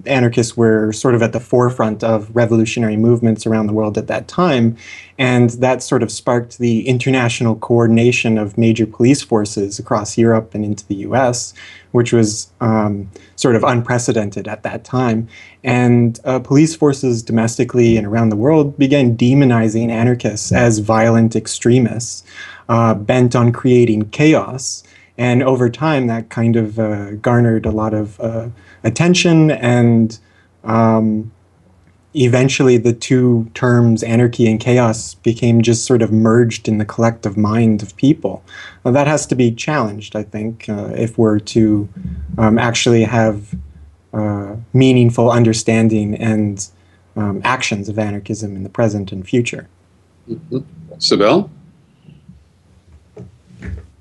anarchists 0.06 0.56
were 0.56 0.92
sort 0.92 1.16
of 1.16 1.22
at 1.22 1.34
the 1.34 1.40
forefront 1.40 2.04
of 2.04 2.34
revolutionary 2.36 2.98
movements 2.98 3.46
around 3.46 3.68
the 3.68 3.74
world 3.74 3.98
at 3.98 4.08
that 4.08 4.28
time. 4.28 4.78
And 5.18 5.50
that 5.52 5.84
sort 5.84 6.02
of 6.02 6.12
sparked 6.12 6.60
the 6.60 6.88
international 6.88 7.56
coordination 7.56 8.38
of 8.38 8.58
major 8.58 8.86
police 8.86 9.22
forces 9.22 9.80
across 9.80 10.18
Europe 10.18 10.56
and 10.56 10.64
into 10.64 10.88
the 10.88 10.96
US, 10.96 11.54
which 11.92 12.14
was 12.14 12.50
um, 12.62 13.10
sort 13.36 13.56
of 13.56 13.64
unprecedented 13.64 14.48
at 14.48 14.64
that 14.64 14.84
time. 14.84 15.28
And 15.64 16.20
uh, 16.24 16.40
police 16.40 16.76
forces 16.76 17.22
domestically 17.22 17.98
and 17.98 18.08
around 18.08 18.30
the 18.30 18.36
world 18.36 18.78
began 18.78 19.18
demonizing 19.18 19.90
anarchists 19.90 20.52
as 20.52 20.80
violent 20.80 21.36
extremists 21.36 22.24
uh, 22.70 22.94
bent 22.94 23.36
on 23.36 23.52
creating 23.52 24.10
chaos. 24.12 24.84
And 25.20 25.44
over 25.44 25.70
time, 25.70 26.08
that 26.08 26.30
kind 26.30 26.56
of 26.56 26.80
uh, 26.80 27.12
garnered 27.16 27.66
a 27.66 27.72
lot 27.72 27.94
of 27.94 28.18
uh, 28.22 28.48
attention, 28.86 29.52
and 29.52 30.18
um, 30.64 31.34
eventually, 32.14 32.78
the 32.78 32.94
two 32.94 33.52
terms 33.54 34.02
anarchy 34.02 34.50
and 34.50 34.62
chaos 34.62 35.16
became 35.16 35.62
just 35.62 35.84
sort 35.84 36.02
of 36.02 36.10
merged 36.14 36.70
in 36.70 36.78
the 36.78 36.86
collective 36.86 37.36
mind 37.36 37.84
of 37.84 37.98
people. 37.98 38.46
Now, 38.86 38.92
that 38.92 39.08
has 39.08 39.28
to 39.28 39.36
be 39.36 39.52
challenged, 39.52 40.16
I 40.16 40.24
think, 40.24 40.70
uh, 40.70 40.94
if 40.96 41.18
we're 41.18 41.40
to 41.40 41.90
um, 42.38 42.58
actually 42.58 43.04
have 43.04 43.54
uh, 44.14 44.56
meaningful 44.72 45.30
understanding 45.30 46.16
and 46.16 46.66
um, 47.18 47.42
actions 47.44 47.90
of 47.90 48.00
anarchism 48.00 48.56
in 48.56 48.64
the 48.64 48.70
present 48.70 49.12
and 49.12 49.28
future. 49.28 49.68
Mm-hmm. 50.30 50.60
Sibel? 50.98 51.50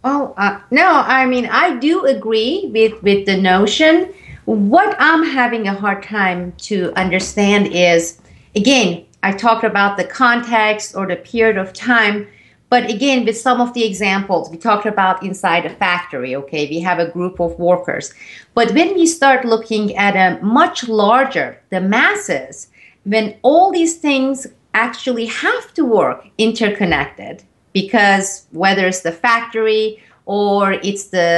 Oh, 0.04 0.32
uh, 0.36 0.60
no, 0.70 0.88
I 0.88 1.26
mean, 1.26 1.46
I 1.46 1.76
do 1.76 2.04
agree 2.04 2.70
with, 2.72 3.02
with 3.02 3.26
the 3.26 3.36
notion. 3.36 4.14
What 4.44 4.96
I'm 4.98 5.24
having 5.24 5.66
a 5.66 5.74
hard 5.74 6.02
time 6.02 6.52
to 6.58 6.92
understand 6.94 7.68
is, 7.68 8.20
again, 8.54 9.04
I 9.22 9.32
talked 9.32 9.64
about 9.64 9.96
the 9.96 10.04
context 10.04 10.94
or 10.94 11.06
the 11.06 11.16
period 11.16 11.58
of 11.58 11.72
time, 11.72 12.28
but 12.70 12.88
again, 12.88 13.24
with 13.24 13.36
some 13.36 13.60
of 13.60 13.72
the 13.74 13.84
examples, 13.84 14.50
we 14.50 14.56
talked 14.58 14.86
about 14.86 15.22
inside 15.22 15.66
a 15.66 15.70
factory, 15.70 16.36
okay, 16.36 16.68
we 16.68 16.80
have 16.80 16.98
a 16.98 17.10
group 17.10 17.40
of 17.40 17.58
workers. 17.58 18.12
But 18.54 18.72
when 18.72 18.94
we 18.94 19.06
start 19.06 19.44
looking 19.44 19.96
at 19.96 20.14
a 20.14 20.42
much 20.44 20.86
larger, 20.86 21.60
the 21.70 21.80
masses, 21.80 22.68
when 23.04 23.36
all 23.42 23.72
these 23.72 23.96
things 23.96 24.46
actually 24.74 25.26
have 25.26 25.72
to 25.74 25.84
work 25.84 26.26
interconnected, 26.36 27.42
because 27.80 28.46
whether 28.62 28.84
it's 28.90 29.02
the 29.08 29.12
factory 29.26 29.84
or 30.26 30.72
it's 30.88 31.04
the 31.16 31.28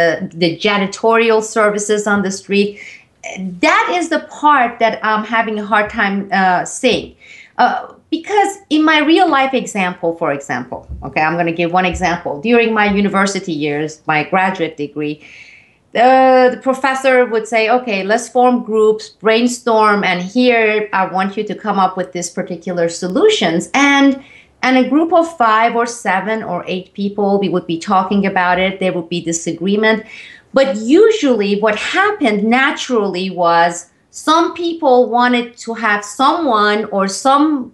the 0.43 0.51
janitorial 0.64 1.43
services 1.43 2.07
on 2.07 2.22
the 2.26 2.30
street 2.30 2.70
that 3.66 3.84
is 3.99 4.09
the 4.14 4.20
part 4.41 4.78
that 4.78 4.95
i'm 5.09 5.24
having 5.36 5.59
a 5.59 5.66
hard 5.72 5.88
time 5.91 6.28
uh, 6.32 6.64
seeing 6.64 7.14
uh, 7.59 7.93
because 8.11 8.53
in 8.70 8.82
my 8.93 8.99
real 9.12 9.28
life 9.38 9.55
example 9.55 10.11
for 10.16 10.30
example 10.38 10.80
okay 11.07 11.22
i'm 11.26 11.34
going 11.34 11.53
to 11.55 11.59
give 11.62 11.70
one 11.80 11.86
example 11.95 12.41
during 12.41 12.72
my 12.80 12.86
university 13.03 13.53
years 13.53 14.01
my 14.07 14.20
graduate 14.32 14.76
degree 14.76 15.16
uh, 15.93 16.51
the 16.51 16.57
professor 16.59 17.26
would 17.26 17.49
say, 17.49 17.68
okay, 17.68 18.05
let's 18.05 18.28
form 18.28 18.62
groups, 18.62 19.09
brainstorm, 19.09 20.05
and 20.05 20.22
here 20.22 20.88
I 20.93 21.07
want 21.07 21.36
you 21.36 21.43
to 21.43 21.55
come 21.57 21.80
up 21.80 21.97
with 21.97 22.12
this 22.12 22.30
particular 22.30 22.88
solutions. 22.88 23.70
And 23.74 24.22
and 24.63 24.77
a 24.77 24.89
group 24.89 25.13
of 25.13 25.37
five 25.37 25.75
or 25.75 25.87
seven 25.87 26.43
or 26.43 26.65
eight 26.67 26.93
people, 26.93 27.39
we 27.41 27.49
would 27.49 27.67
be 27.67 27.79
talking 27.79 28.27
about 28.27 28.59
it. 28.59 28.79
There 28.79 28.93
would 28.93 29.09
be 29.09 29.21
disagreement. 29.21 30.05
But 30.53 30.77
usually, 30.77 31.61
what 31.61 31.77
happened 31.77 32.45
naturally 32.45 33.31
was 33.31 33.91
some 34.11 34.55
people 34.55 35.09
wanted 35.09 35.57
to 35.59 35.75
have 35.75 36.05
someone 36.05 36.85
or 36.87 37.09
some 37.09 37.73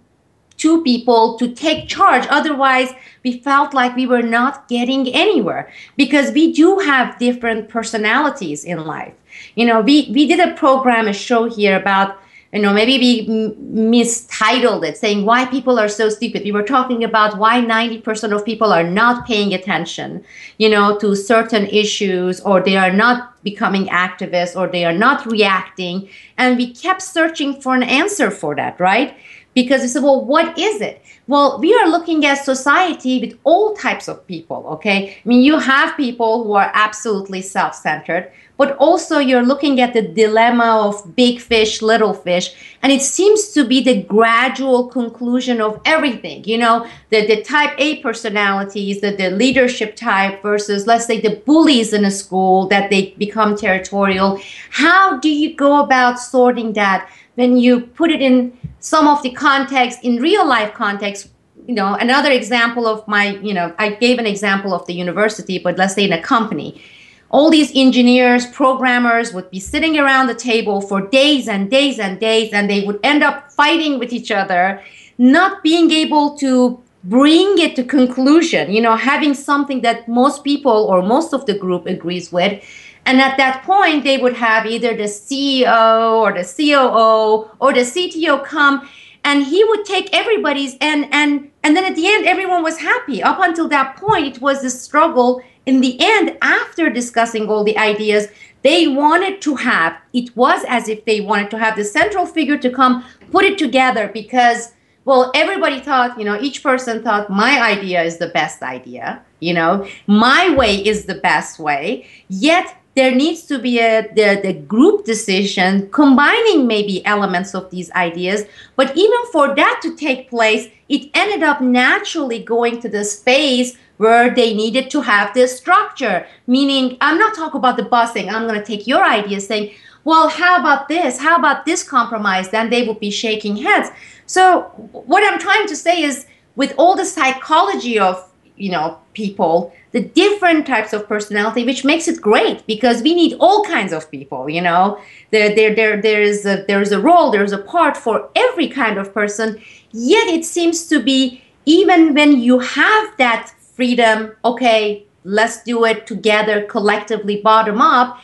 two 0.57 0.83
people 0.83 1.37
to 1.37 1.53
take 1.53 1.87
charge. 1.87 2.25
Otherwise, 2.29 2.91
we 3.23 3.39
felt 3.39 3.73
like 3.73 3.95
we 3.95 4.07
were 4.07 4.21
not 4.21 4.67
getting 4.67 5.07
anywhere 5.13 5.71
because 5.95 6.31
we 6.31 6.53
do 6.53 6.79
have 6.79 7.17
different 7.19 7.69
personalities 7.69 8.63
in 8.63 8.85
life. 8.85 9.13
You 9.55 9.65
know, 9.65 9.81
we, 9.81 10.09
we 10.13 10.27
did 10.27 10.39
a 10.39 10.53
program, 10.55 11.07
a 11.07 11.13
show 11.13 11.45
here 11.49 11.79
about 11.79 12.19
you 12.53 12.61
know 12.61 12.73
maybe 12.73 12.97
we 12.97 13.55
mistitled 13.59 14.83
it 14.83 14.97
saying 14.97 15.25
why 15.25 15.45
people 15.45 15.77
are 15.79 15.89
so 15.89 16.09
stupid. 16.09 16.43
We 16.43 16.51
were 16.51 16.63
talking 16.63 17.03
about 17.03 17.37
why 17.37 17.59
90% 17.61 18.33
of 18.33 18.45
people 18.45 18.71
are 18.71 18.83
not 18.83 19.27
paying 19.27 19.53
attention 19.53 20.23
you 20.57 20.69
know 20.69 20.97
to 20.99 21.15
certain 21.15 21.67
issues 21.67 22.39
or 22.41 22.61
they 22.61 22.77
are 22.77 22.93
not 22.93 23.41
becoming 23.43 23.87
activists 23.87 24.55
or 24.55 24.67
they 24.67 24.85
are 24.85 24.93
not 24.93 25.25
reacting. 25.25 26.09
And 26.37 26.57
we 26.57 26.73
kept 26.73 27.01
searching 27.01 27.61
for 27.61 27.75
an 27.75 27.83
answer 27.83 28.31
for 28.31 28.55
that 28.55 28.79
right? 28.79 29.15
Because 29.53 29.81
we 29.81 29.87
said 29.87 30.03
well 30.03 30.23
what 30.23 30.57
is 30.57 30.81
it? 30.81 31.01
Well 31.27 31.59
we 31.59 31.73
are 31.73 31.89
looking 31.89 32.25
at 32.25 32.45
society 32.45 33.19
with 33.19 33.37
all 33.43 33.75
types 33.75 34.07
of 34.07 34.25
people 34.25 34.65
okay? 34.67 35.17
I 35.23 35.27
mean 35.27 35.41
you 35.41 35.59
have 35.59 35.97
people 35.97 36.45
who 36.45 36.53
are 36.53 36.71
absolutely 36.73 37.41
self-centered 37.41 38.31
but 38.57 38.75
also 38.77 39.19
you're 39.19 39.45
looking 39.45 39.79
at 39.79 39.93
the 39.93 40.01
dilemma 40.01 40.87
of 40.87 41.15
big 41.15 41.39
fish, 41.39 41.81
little 41.81 42.13
fish, 42.13 42.53
and 42.81 42.91
it 42.91 43.01
seems 43.01 43.49
to 43.49 43.63
be 43.63 43.81
the 43.81 44.01
gradual 44.03 44.87
conclusion 44.87 45.61
of 45.61 45.79
everything. 45.85 46.43
You 46.43 46.57
know, 46.57 46.87
the, 47.09 47.25
the 47.27 47.43
type 47.43 47.73
A 47.77 48.01
personalities, 48.01 49.01
the, 49.01 49.11
the 49.11 49.29
leadership 49.29 49.95
type 49.95 50.41
versus, 50.41 50.87
let's 50.87 51.05
say, 51.05 51.21
the 51.21 51.35
bullies 51.45 51.93
in 51.93 52.03
a 52.03 52.11
school 52.11 52.67
that 52.67 52.89
they 52.89 53.11
become 53.17 53.55
territorial. 53.55 54.41
How 54.71 55.19
do 55.19 55.29
you 55.29 55.55
go 55.55 55.79
about 55.79 56.19
sorting 56.19 56.73
that 56.73 57.09
when 57.35 57.57
you 57.57 57.81
put 57.81 58.09
it 58.09 58.21
in 58.21 58.57
some 58.79 59.07
of 59.07 59.21
the 59.21 59.31
context, 59.31 59.99
in 60.03 60.17
real 60.17 60.47
life 60.47 60.73
context? 60.73 61.29
You 61.67 61.75
know, 61.75 61.95
another 61.95 62.31
example 62.31 62.87
of 62.87 63.05
my, 63.09 63.35
you 63.39 63.53
know, 63.53 63.75
I 63.77 63.89
gave 63.89 64.19
an 64.19 64.25
example 64.25 64.73
of 64.73 64.87
the 64.87 64.93
university, 64.93 65.59
but 65.59 65.77
let's 65.77 65.95
say 65.95 66.05
in 66.05 66.13
a 66.13 66.21
company 66.21 66.81
all 67.29 67.49
these 67.49 67.71
engineers, 67.75 68.45
programmers 68.47 69.33
would 69.33 69.51
be 69.51 69.59
sitting 69.59 69.97
around 69.97 70.27
the 70.27 70.35
table 70.35 70.81
for 70.81 71.01
days 71.01 71.47
and 71.47 71.69
days 71.69 71.99
and 71.99 72.19
days, 72.19 72.53
and 72.53 72.69
they 72.69 72.85
would 72.85 72.99
end 73.03 73.23
up 73.23 73.51
fighting 73.51 73.99
with 73.99 74.13
each 74.13 74.31
other, 74.31 74.81
not 75.17 75.61
being 75.63 75.91
able 75.91 76.37
to 76.37 76.81
bring 77.03 77.57
it 77.57 77.75
to 77.75 77.83
conclusion, 77.83 78.71
you 78.71 78.81
know, 78.81 78.95
having 78.95 79.33
something 79.33 79.81
that 79.81 80.07
most 80.07 80.43
people 80.43 80.87
or 80.89 81.01
most 81.01 81.33
of 81.33 81.45
the 81.45 81.57
group 81.57 81.85
agrees 81.85 82.31
with. 82.31 82.63
And 83.05 83.21
at 83.21 83.37
that 83.37 83.63
point, 83.63 84.03
they 84.03 84.17
would 84.17 84.33
have 84.33 84.65
either 84.65 84.95
the 84.95 85.03
CEO 85.03 86.19
or 86.19 86.33
the 86.33 86.43
COO 86.43 87.49
or 87.59 87.73
the 87.73 87.81
CTO 87.81 88.43
come 88.43 88.87
and 89.27 89.45
he 89.45 89.63
would 89.65 89.83
take 89.85 90.09
everybody's 90.13 90.75
and 90.79 91.07
and 91.11 91.51
and 91.63 91.75
then 91.75 91.83
at 91.83 91.95
the 91.95 92.07
end 92.07 92.25
everyone 92.25 92.63
was 92.63 92.77
happy 92.77 93.21
up 93.21 93.39
until 93.41 93.67
that 93.67 93.97
point 93.97 94.25
it 94.25 94.41
was 94.41 94.63
a 94.63 94.69
struggle 94.69 95.41
in 95.67 95.81
the 95.81 95.97
end, 95.99 96.37
after 96.41 96.89
discussing 96.89 97.49
all 97.49 97.63
the 97.63 97.77
ideas, 97.77 98.29
they 98.63 98.87
wanted 98.87 99.41
to 99.41 99.55
have, 99.55 99.97
it 100.13 100.35
was 100.35 100.63
as 100.67 100.87
if 100.87 101.03
they 101.05 101.19
wanted 101.19 101.51
to 101.51 101.57
have 101.59 101.75
the 101.75 101.83
central 101.83 102.25
figure 102.25 102.57
to 102.57 102.69
come 102.69 103.03
put 103.31 103.43
it 103.43 103.57
together 103.57 104.09
because, 104.13 104.73
well, 105.03 105.29
everybody 105.35 105.81
thought, 105.81 106.17
you 106.17 106.23
know, 106.23 106.39
each 106.41 106.63
person 106.63 107.03
thought 107.03 107.29
my 107.29 107.61
idea 107.61 108.01
is 108.01 108.17
the 108.17 108.29
best 108.29 108.63
idea, 108.63 109.21
you 109.41 109.53
know, 109.53 109.85
my 110.07 110.55
way 110.55 110.75
is 110.75 111.05
the 111.05 111.15
best 111.15 111.59
way. 111.59 112.07
Yet 112.29 112.73
there 112.95 113.13
needs 113.13 113.43
to 113.43 113.59
be 113.59 113.79
a 113.79 114.07
the, 114.15 114.41
the 114.41 114.53
group 114.53 115.05
decision 115.05 115.87
combining 115.91 116.65
maybe 116.65 117.05
elements 117.05 117.53
of 117.53 117.69
these 117.69 117.91
ideas 117.91 118.43
but 118.75 118.97
even 118.97 119.21
for 119.31 119.55
that 119.55 119.79
to 119.83 119.95
take 119.95 120.27
place 120.31 120.67
it 120.89 121.11
ended 121.13 121.43
up 121.43 121.61
naturally 121.61 122.41
going 122.41 122.81
to 122.81 122.89
this 122.89 123.21
phase 123.21 123.77
where 123.97 124.33
they 124.33 124.53
needed 124.53 124.89
to 124.91 125.01
have 125.01 125.33
this 125.33 125.57
structure. 125.57 126.25
Meaning, 126.45 126.97
I'm 127.01 127.17
not 127.17 127.35
talking 127.35 127.59
about 127.59 127.77
the 127.77 127.83
busing. 127.83 128.31
I'm 128.31 128.47
going 128.47 128.59
to 128.59 128.65
take 128.65 128.87
your 128.87 129.03
idea 129.03 129.41
saying, 129.41 129.73
well, 130.03 130.29
how 130.29 130.59
about 130.59 130.87
this? 130.87 131.19
How 131.19 131.35
about 131.35 131.65
this 131.65 131.83
compromise? 131.83 132.49
Then 132.49 132.69
they 132.69 132.87
would 132.87 132.99
be 132.99 133.11
shaking 133.11 133.57
heads. 133.57 133.89
So 134.25 134.63
what 134.91 135.23
I'm 135.23 135.39
trying 135.39 135.67
to 135.67 135.75
say 135.75 136.01
is 136.01 136.25
with 136.55 136.73
all 136.77 136.95
the 136.95 137.05
psychology 137.05 137.99
of, 137.99 138.23
you 138.55 138.71
know, 138.71 138.99
people, 139.13 139.73
the 139.91 140.01
different 140.01 140.65
types 140.65 140.93
of 140.93 141.07
personality, 141.07 141.65
which 141.65 141.83
makes 141.83 142.07
it 142.07 142.21
great 142.21 142.65
because 142.67 143.01
we 143.01 143.13
need 143.13 143.35
all 143.39 143.63
kinds 143.63 143.91
of 143.91 144.09
people, 144.09 144.49
you 144.49 144.61
know. 144.61 144.99
There, 145.31 145.53
there, 145.53 145.75
there, 145.75 146.01
there 146.01 146.21
is 146.21 146.45
a 146.45 146.63
there 146.67 146.81
is 146.81 146.91
a 146.91 146.99
role, 146.99 147.31
there's 147.31 147.51
a 147.51 147.57
part 147.57 147.97
for 147.97 148.29
every 148.35 148.67
kind 148.67 148.97
of 148.97 149.13
person. 149.13 149.61
Yet 149.91 150.27
it 150.27 150.45
seems 150.45 150.87
to 150.87 151.01
be 151.01 151.41
even 151.65 152.13
when 152.13 152.39
you 152.39 152.59
have 152.59 153.17
that 153.17 153.51
freedom, 153.77 154.33
okay, 154.43 155.05
let's 155.23 155.63
do 155.63 155.85
it 155.85 156.05
together, 156.05 156.63
collectively, 156.63 157.41
bottom 157.41 157.79
up. 157.79 158.19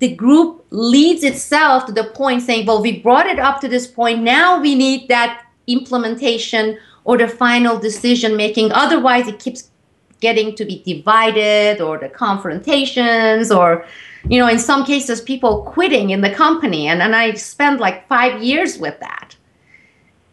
The 0.00 0.14
group 0.16 0.64
leads 0.70 1.22
itself 1.22 1.86
to 1.86 1.92
the 1.92 2.04
point 2.04 2.42
saying, 2.42 2.66
well, 2.66 2.82
we 2.82 2.98
brought 3.00 3.26
it 3.26 3.38
up 3.38 3.60
to 3.60 3.68
this 3.68 3.86
point. 3.86 4.22
Now 4.22 4.60
we 4.60 4.74
need 4.74 5.08
that 5.08 5.44
implementation 5.66 6.78
or 7.04 7.18
the 7.18 7.28
final 7.28 7.78
decision 7.78 8.36
making. 8.36 8.72
Otherwise, 8.72 9.28
it 9.28 9.38
keeps 9.38 9.70
getting 10.20 10.54
to 10.56 10.64
be 10.64 10.82
divided 10.86 11.80
or 11.80 11.98
the 11.98 12.08
confrontations 12.08 13.50
or 13.50 13.84
you 14.28 14.38
know, 14.38 14.48
in 14.48 14.58
some 14.58 14.84
cases, 14.84 15.20
people 15.20 15.62
quitting 15.62 16.10
in 16.10 16.20
the 16.20 16.30
company, 16.30 16.86
and, 16.86 17.02
and 17.02 17.16
I 17.16 17.34
spent 17.34 17.80
like 17.80 18.06
five 18.08 18.42
years 18.42 18.78
with 18.78 18.98
that. 19.00 19.36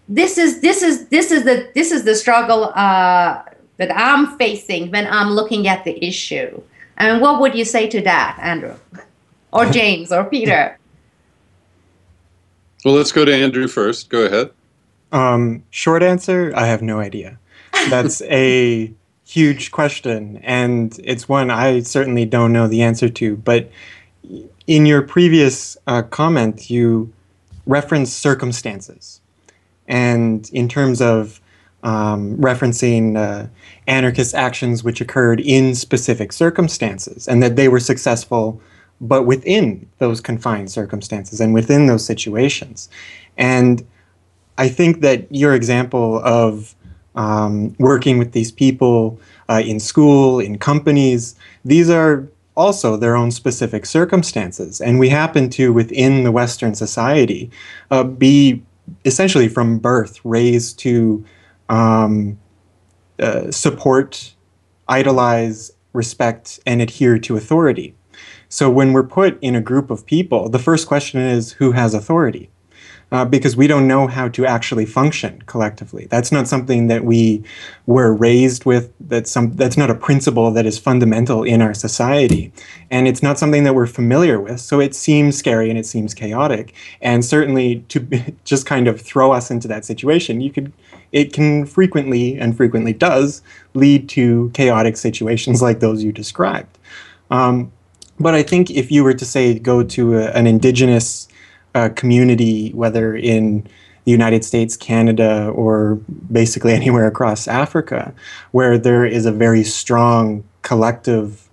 This 0.07 0.37
is 0.37 0.61
this 0.61 0.81
is 0.81 1.07
this 1.07 1.31
is 1.31 1.43
the 1.43 1.71
this 1.73 1.91
is 1.91 2.03
the 2.03 2.15
struggle 2.15 2.71
uh, 2.75 3.41
that 3.79 3.95
I'm 3.95 4.37
facing 4.37 4.91
when 4.91 5.07
I'm 5.07 5.31
looking 5.31 5.67
at 5.67 5.85
the 5.85 6.05
issue. 6.05 6.61
And 6.97 7.21
what 7.21 7.39
would 7.39 7.55
you 7.55 7.65
say 7.65 7.87
to 7.87 8.01
that, 8.01 8.37
Andrew, 8.41 8.75
or 9.51 9.65
James, 9.71 10.11
or 10.11 10.25
Peter? 10.25 10.77
Well, 12.85 12.93
let's 12.93 13.11
go 13.11 13.25
to 13.25 13.33
Andrew 13.33 13.67
first. 13.67 14.09
Go 14.09 14.25
ahead. 14.25 14.51
Um, 15.11 15.63
short 15.71 16.03
answer: 16.03 16.51
I 16.55 16.67
have 16.67 16.81
no 16.81 16.99
idea. 16.99 17.39
That's 17.89 18.21
a 18.23 18.93
huge 19.25 19.71
question, 19.71 20.41
and 20.43 20.99
it's 21.03 21.29
one 21.29 21.49
I 21.49 21.79
certainly 21.81 22.25
don't 22.25 22.51
know 22.51 22.67
the 22.67 22.81
answer 22.81 23.07
to. 23.09 23.37
But 23.37 23.71
in 24.67 24.85
your 24.85 25.01
previous 25.01 25.77
uh, 25.87 26.01
comment, 26.03 26.69
you 26.69 27.13
referenced 27.65 28.19
circumstances, 28.19 29.21
and 29.87 30.49
in 30.51 30.67
terms 30.67 31.01
of 31.01 31.39
um, 31.83 32.35
referencing 32.37 33.15
uh, 33.15 33.47
anarchist 33.89 34.35
actions 34.35 34.83
which 34.83 35.01
occurred 35.01 35.39
in 35.41 35.75
specific 35.75 36.31
circumstances, 36.31 37.27
and 37.27 37.43
that 37.43 37.55
they 37.55 37.67
were 37.67 37.79
successful, 37.79 38.61
but 39.01 39.23
within 39.23 39.87
those 39.97 40.21
confined 40.21 40.71
circumstances 40.71 41.41
and 41.41 41.53
within 41.53 41.87
those 41.87 42.05
situations, 42.05 42.89
and 43.37 43.85
I 44.57 44.67
think 44.67 45.01
that 45.01 45.33
your 45.33 45.53
example 45.53 46.19
of 46.23 46.75
um, 47.15 47.75
working 47.79 48.17
with 48.17 48.31
these 48.31 48.51
people 48.51 49.19
uh, 49.49 49.61
in 49.65 49.79
school, 49.79 50.39
in 50.39 50.57
companies. 50.57 51.35
These 51.65 51.89
are 51.89 52.27
also 52.55 52.97
their 52.97 53.15
own 53.15 53.31
specific 53.31 53.85
circumstances. 53.85 54.81
And 54.81 54.99
we 54.99 55.09
happen 55.09 55.49
to, 55.51 55.73
within 55.73 56.23
the 56.23 56.31
Western 56.31 56.75
society, 56.75 57.49
uh, 57.91 58.03
be 58.03 58.61
essentially 59.05 59.47
from 59.47 59.79
birth 59.79 60.19
raised 60.23 60.79
to 60.79 61.25
um, 61.69 62.37
uh, 63.19 63.51
support, 63.51 64.33
idolize, 64.87 65.71
respect, 65.93 66.59
and 66.65 66.81
adhere 66.81 67.19
to 67.19 67.37
authority. 67.37 67.95
So 68.47 68.69
when 68.69 68.93
we're 68.93 69.03
put 69.03 69.37
in 69.41 69.55
a 69.55 69.61
group 69.61 69.91
of 69.91 70.05
people, 70.05 70.49
the 70.49 70.59
first 70.59 70.87
question 70.87 71.19
is 71.19 71.53
who 71.53 71.73
has 71.73 71.93
authority? 71.93 72.49
uh, 73.11 73.25
because 73.25 73.55
we 73.55 73.67
don't 73.67 73.87
know 73.87 74.07
how 74.07 74.27
to 74.29 74.45
actually 74.45 74.85
function 74.85 75.41
collectively. 75.45 76.07
That's 76.09 76.31
not 76.31 76.47
something 76.47 76.87
that 76.87 77.03
we 77.03 77.43
were 77.85 78.13
raised 78.13 78.65
with. 78.65 78.93
That's 78.99 79.31
some. 79.31 79.55
That's 79.55 79.77
not 79.77 79.89
a 79.89 79.95
principle 79.95 80.51
that 80.51 80.65
is 80.65 80.77
fundamental 80.77 81.43
in 81.43 81.61
our 81.61 81.73
society, 81.73 82.51
and 82.91 83.07
it's 83.07 83.23
not 83.23 83.39
something 83.39 83.63
that 83.63 83.73
we're 83.73 83.87
familiar 83.87 84.39
with. 84.39 84.59
So 84.59 84.79
it 84.79 84.93
seems 84.93 85.37
scary 85.37 85.69
and 85.69 85.79
it 85.79 85.85
seems 85.85 86.13
chaotic, 86.13 86.73
and 87.01 87.25
certainly 87.25 87.83
to 87.89 87.99
just 88.43 88.65
kind 88.65 88.87
of 88.87 89.01
throw 89.01 89.31
us 89.31 89.49
into 89.49 89.67
that 89.67 89.85
situation, 89.85 90.41
you 90.41 90.51
could. 90.51 90.71
It 91.11 91.33
can 91.33 91.65
frequently 91.65 92.37
and 92.37 92.55
frequently 92.55 92.93
does 92.93 93.41
lead 93.73 94.09
to 94.09 94.51
chaotic 94.53 94.97
situations 94.97 95.61
like 95.67 95.79
those 95.79 96.03
you 96.03 96.11
described. 96.11 96.77
Um, 97.31 97.71
but 98.19 98.35
I 98.35 98.43
think 98.43 98.69
if 98.69 98.91
you 98.91 99.03
were 99.03 99.13
to 99.13 99.25
say 99.25 99.57
go 99.57 99.83
to 99.83 100.17
a, 100.17 100.25
an 100.31 100.45
indigenous 100.45 101.27
uh, 101.75 101.89
community, 101.89 102.71
whether 102.73 103.15
in 103.15 103.67
the 104.03 104.11
United 104.11 104.43
States, 104.43 104.75
Canada, 104.75 105.49
or 105.49 105.95
basically 106.31 106.73
anywhere 106.81 107.07
across 107.07 107.47
Africa, 107.47 108.13
where 108.51 108.77
there 108.77 109.05
is 109.05 109.25
a 109.25 109.31
very 109.31 109.63
strong 109.63 110.43
collective, 110.61 111.49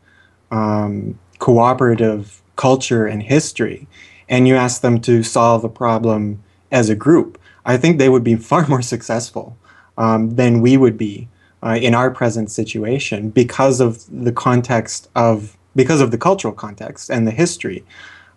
um, 0.50 1.18
cooperative 1.38 2.42
culture 2.56 3.06
and 3.06 3.22
history, 3.22 3.86
and 4.28 4.48
you 4.48 4.56
ask 4.56 4.80
them 4.80 5.00
to 5.02 5.22
solve 5.22 5.62
a 5.64 5.68
problem 5.68 6.42
as 6.72 6.88
a 6.88 6.94
group, 6.94 7.38
I 7.66 7.76
think 7.76 7.98
they 7.98 8.08
would 8.08 8.24
be 8.24 8.36
far 8.52 8.66
more 8.66 8.82
successful 8.82 9.56
um, 9.98 10.36
than 10.36 10.60
we 10.62 10.76
would 10.76 10.96
be 10.96 11.28
uh, 11.62 11.78
in 11.80 11.94
our 11.94 12.10
present 12.10 12.50
situation 12.50 13.30
because 13.30 13.80
of 13.80 14.04
the 14.10 14.32
context 14.32 15.08
of 15.14 15.56
because 15.74 16.00
of 16.00 16.10
the 16.10 16.18
cultural 16.18 16.54
context 16.54 17.10
and 17.10 17.26
the 17.26 17.30
history 17.30 17.84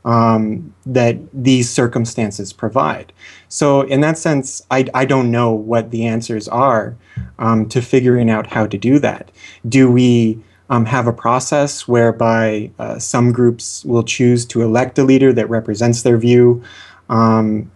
um, 0.05 0.73
that 0.85 1.17
these 1.33 1.69
circumstances 1.69 2.53
provide. 2.53 3.13
So, 3.47 3.81
in 3.81 4.01
that 4.01 4.17
sense, 4.17 4.61
I, 4.71 4.87
I 4.93 5.05
don't 5.05 5.31
know 5.31 5.51
what 5.51 5.91
the 5.91 6.05
answers 6.05 6.47
are 6.47 6.95
um, 7.37 7.67
to 7.69 7.81
figuring 7.81 8.29
out 8.29 8.47
how 8.47 8.67
to 8.67 8.77
do 8.77 8.99
that. 8.99 9.31
Do 9.67 9.91
we 9.91 10.41
um, 10.69 10.85
have 10.85 11.07
a 11.07 11.13
process 11.13 11.87
whereby 11.87 12.71
uh, 12.79 12.99
some 12.99 13.31
groups 13.31 13.83
will 13.85 14.03
choose 14.03 14.45
to 14.47 14.61
elect 14.61 14.97
a 14.99 15.03
leader 15.03 15.33
that 15.33 15.49
represents 15.49 16.03
their 16.03 16.17
view 16.17 16.63
um, 17.09 17.71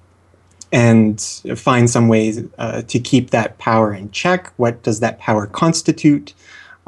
and 0.73 1.21
find 1.55 1.87
some 1.87 2.07
ways 2.07 2.41
uh, 2.57 2.81
to 2.81 2.99
keep 2.99 3.29
that 3.29 3.59
power 3.59 3.93
in 3.93 4.09
check? 4.11 4.51
What 4.57 4.81
does 4.81 4.99
that 5.01 5.19
power 5.19 5.45
constitute? 5.45 6.33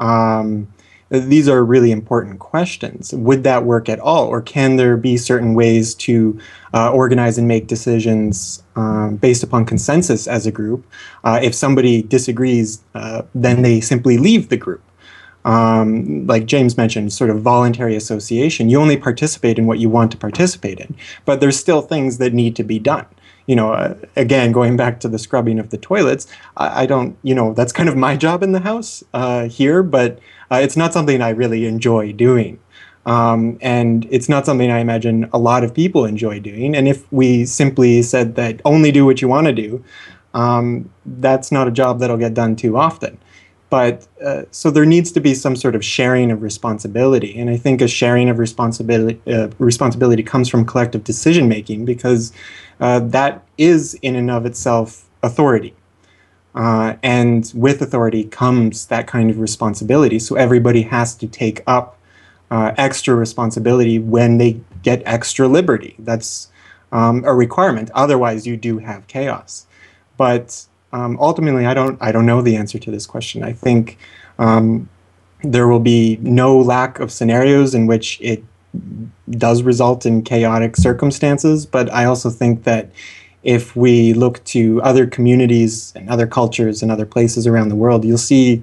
Um, 0.00 0.66
these 1.08 1.48
are 1.48 1.64
really 1.64 1.92
important 1.92 2.40
questions. 2.40 3.14
Would 3.14 3.44
that 3.44 3.64
work 3.64 3.88
at 3.88 4.00
all, 4.00 4.26
or 4.26 4.42
can 4.42 4.74
there 4.74 4.96
be 4.96 5.16
certain 5.16 5.54
ways 5.54 5.94
to 5.94 6.38
uh, 6.74 6.90
organize 6.90 7.38
and 7.38 7.46
make 7.46 7.68
decisions 7.68 8.60
um, 8.74 9.14
based 9.16 9.44
upon 9.44 9.66
consensus 9.66 10.26
as 10.26 10.46
a 10.46 10.50
group? 10.50 10.84
Uh, 11.22 11.38
if 11.40 11.54
somebody 11.54 12.02
disagrees, 12.02 12.82
uh, 12.96 13.22
then 13.36 13.62
they 13.62 13.80
simply 13.80 14.18
leave 14.18 14.48
the 14.48 14.56
group. 14.56 14.82
Um, 15.44 16.26
like 16.26 16.46
James 16.46 16.76
mentioned, 16.76 17.12
sort 17.12 17.30
of 17.30 17.40
voluntary 17.40 17.94
association. 17.94 18.68
You 18.68 18.80
only 18.80 18.96
participate 18.96 19.60
in 19.60 19.66
what 19.66 19.78
you 19.78 19.88
want 19.88 20.10
to 20.10 20.18
participate 20.18 20.80
in, 20.80 20.96
but 21.24 21.38
there's 21.38 21.56
still 21.56 21.82
things 21.82 22.18
that 22.18 22.34
need 22.34 22.56
to 22.56 22.64
be 22.64 22.80
done 22.80 23.06
you 23.46 23.56
know, 23.56 23.72
uh, 23.72 23.94
again, 24.16 24.52
going 24.52 24.76
back 24.76 25.00
to 25.00 25.08
the 25.08 25.18
scrubbing 25.18 25.58
of 25.58 25.70
the 25.70 25.78
toilets, 25.78 26.26
I, 26.56 26.82
I, 26.82 26.86
don't, 26.86 27.16
you 27.22 27.34
know, 27.34 27.54
that's 27.54 27.72
kind 27.72 27.88
of 27.88 27.96
my 27.96 28.16
job 28.16 28.42
in 28.42 28.52
the 28.52 28.60
house 28.60 29.02
uh, 29.14 29.48
here, 29.48 29.82
but 29.82 30.18
uh, 30.50 30.56
it's 30.56 30.76
not 30.76 30.92
something 30.92 31.22
I 31.22 31.30
really 31.30 31.66
enjoy 31.66 32.12
doing. 32.12 32.58
Um, 33.06 33.56
and 33.60 34.06
it's 34.10 34.28
not 34.28 34.46
something 34.46 34.70
I 34.70 34.80
imagine 34.80 35.30
a 35.32 35.38
lot 35.38 35.62
of 35.62 35.72
people 35.72 36.04
enjoy 36.04 36.40
doing. 36.40 36.74
And 36.74 36.88
if 36.88 37.10
we 37.12 37.44
simply 37.44 38.02
said 38.02 38.34
that 38.34 38.60
only 38.64 38.90
do 38.90 39.06
what 39.06 39.22
you 39.22 39.28
want 39.28 39.46
to 39.46 39.52
do, 39.52 39.84
um, 40.34 40.90
that's 41.06 41.52
not 41.52 41.68
a 41.68 41.70
job 41.70 42.00
that'll 42.00 42.16
get 42.16 42.34
done 42.34 42.56
too 42.56 42.76
often. 42.76 43.16
But 43.68 44.06
uh, 44.24 44.42
so 44.52 44.70
there 44.70 44.86
needs 44.86 45.10
to 45.12 45.20
be 45.20 45.34
some 45.34 45.56
sort 45.56 45.74
of 45.74 45.84
sharing 45.84 46.30
of 46.30 46.42
responsibility, 46.42 47.38
and 47.38 47.50
I 47.50 47.56
think 47.56 47.80
a 47.80 47.88
sharing 47.88 48.28
of 48.28 48.38
responsibility 48.38 49.20
uh, 49.26 49.48
responsibility 49.58 50.22
comes 50.22 50.48
from 50.48 50.64
collective 50.64 51.02
decision 51.02 51.48
making 51.48 51.84
because 51.84 52.32
uh, 52.80 53.00
that 53.00 53.44
is 53.58 53.94
in 54.02 54.14
and 54.14 54.30
of 54.30 54.46
itself 54.46 55.08
authority. 55.22 55.74
Uh, 56.54 56.96
and 57.02 57.52
with 57.54 57.82
authority 57.82 58.24
comes 58.24 58.86
that 58.86 59.06
kind 59.06 59.30
of 59.30 59.38
responsibility. 59.38 60.18
So 60.18 60.36
everybody 60.36 60.82
has 60.82 61.14
to 61.16 61.26
take 61.26 61.62
up 61.66 61.98
uh, 62.50 62.72
extra 62.78 63.14
responsibility 63.14 63.98
when 63.98 64.38
they 64.38 64.60
get 64.82 65.02
extra 65.04 65.48
liberty. 65.48 65.96
That's 65.98 66.48
um, 66.92 67.24
a 67.24 67.34
requirement. 67.34 67.90
Otherwise, 67.94 68.46
you 68.46 68.56
do 68.56 68.78
have 68.78 69.06
chaos. 69.06 69.66
But 70.16 70.64
um, 70.96 71.18
ultimately, 71.20 71.66
I 71.66 71.74
don't. 71.74 71.98
I 72.00 72.10
don't 72.10 72.24
know 72.24 72.40
the 72.40 72.56
answer 72.56 72.78
to 72.78 72.90
this 72.90 73.06
question. 73.06 73.42
I 73.42 73.52
think 73.52 73.98
um, 74.38 74.88
there 75.42 75.68
will 75.68 75.80
be 75.80 76.16
no 76.22 76.58
lack 76.58 77.00
of 77.00 77.12
scenarios 77.12 77.74
in 77.74 77.86
which 77.86 78.18
it 78.22 78.42
does 79.30 79.62
result 79.62 80.06
in 80.06 80.22
chaotic 80.22 80.74
circumstances. 80.76 81.66
But 81.66 81.92
I 81.92 82.06
also 82.06 82.30
think 82.30 82.64
that 82.64 82.90
if 83.42 83.76
we 83.76 84.14
look 84.14 84.42
to 84.44 84.80
other 84.82 85.06
communities 85.06 85.92
and 85.94 86.08
other 86.08 86.26
cultures 86.26 86.82
and 86.82 86.90
other 86.90 87.06
places 87.06 87.46
around 87.46 87.68
the 87.68 87.76
world, 87.76 88.04
you'll 88.04 88.16
see 88.34 88.62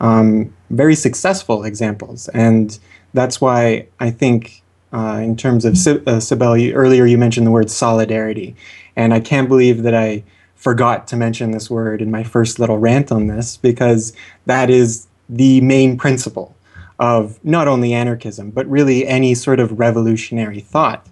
um, 0.00 0.52
very 0.68 0.94
successful 0.94 1.64
examples. 1.64 2.28
And 2.28 2.78
that's 3.14 3.40
why 3.40 3.86
I 3.98 4.10
think, 4.10 4.62
uh, 4.92 5.20
in 5.22 5.34
terms 5.34 5.64
of 5.64 5.72
uh, 5.72 6.20
Sibel, 6.20 6.72
earlier 6.74 7.06
you 7.06 7.16
mentioned 7.16 7.46
the 7.46 7.50
word 7.50 7.70
solidarity. 7.70 8.54
And 8.96 9.14
I 9.14 9.20
can't 9.20 9.48
believe 9.48 9.82
that 9.84 9.94
I 9.94 10.22
forgot 10.60 11.06
to 11.08 11.16
mention 11.16 11.52
this 11.52 11.70
word 11.70 12.02
in 12.02 12.10
my 12.10 12.22
first 12.22 12.58
little 12.58 12.78
rant 12.78 13.10
on 13.10 13.28
this 13.28 13.56
because 13.56 14.12
that 14.44 14.68
is 14.68 15.08
the 15.28 15.60
main 15.62 15.96
principle 15.96 16.54
of 16.98 17.42
not 17.42 17.66
only 17.66 17.94
anarchism, 17.94 18.50
but 18.50 18.68
really 18.68 19.06
any 19.06 19.34
sort 19.34 19.58
of 19.58 19.78
revolutionary 19.78 20.60
thought 20.60 21.06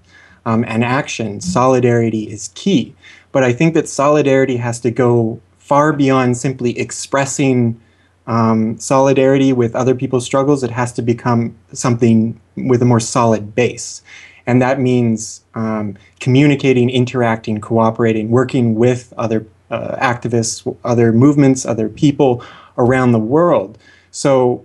um, 0.44 0.64
and 0.68 0.84
action, 0.84 1.40
solidarity 1.40 2.24
is 2.24 2.51
key. 2.55 2.94
But 3.32 3.42
I 3.42 3.55
think 3.55 3.72
that 3.72 3.88
solidarity 3.88 4.59
has 4.59 4.80
to 4.80 4.90
go 4.90 5.40
far 5.57 5.94
beyond 5.94 6.36
simply 6.36 6.78
expressing 6.78 7.80
um, 8.26 8.78
solidarity 8.78 9.55
with 9.55 9.74
other 9.74 9.94
people's 9.94 10.26
struggles. 10.26 10.62
It 10.62 10.70
has 10.70 10.92
to 10.92 11.03
become 11.03 11.57
something 11.72 12.38
with 12.55 12.82
a 12.82 12.84
more 12.84 13.01
solid 13.01 13.55
base. 13.55 14.03
And 14.49 14.62
that 14.62 14.80
means 14.80 15.44
um, 15.55 15.99
communicating, 16.20 16.88
interacting, 16.88 17.61
cooperating, 17.61 18.30
working 18.30 18.74
with 18.74 19.12
other 19.18 19.46
uh, 19.70 19.96
activists, 19.96 20.64
other 20.84 21.12
movements, 21.12 21.66
other 21.66 21.90
people 21.90 22.42
around 22.78 23.12
the 23.12 23.18
world. 23.18 23.76
So 24.11 24.64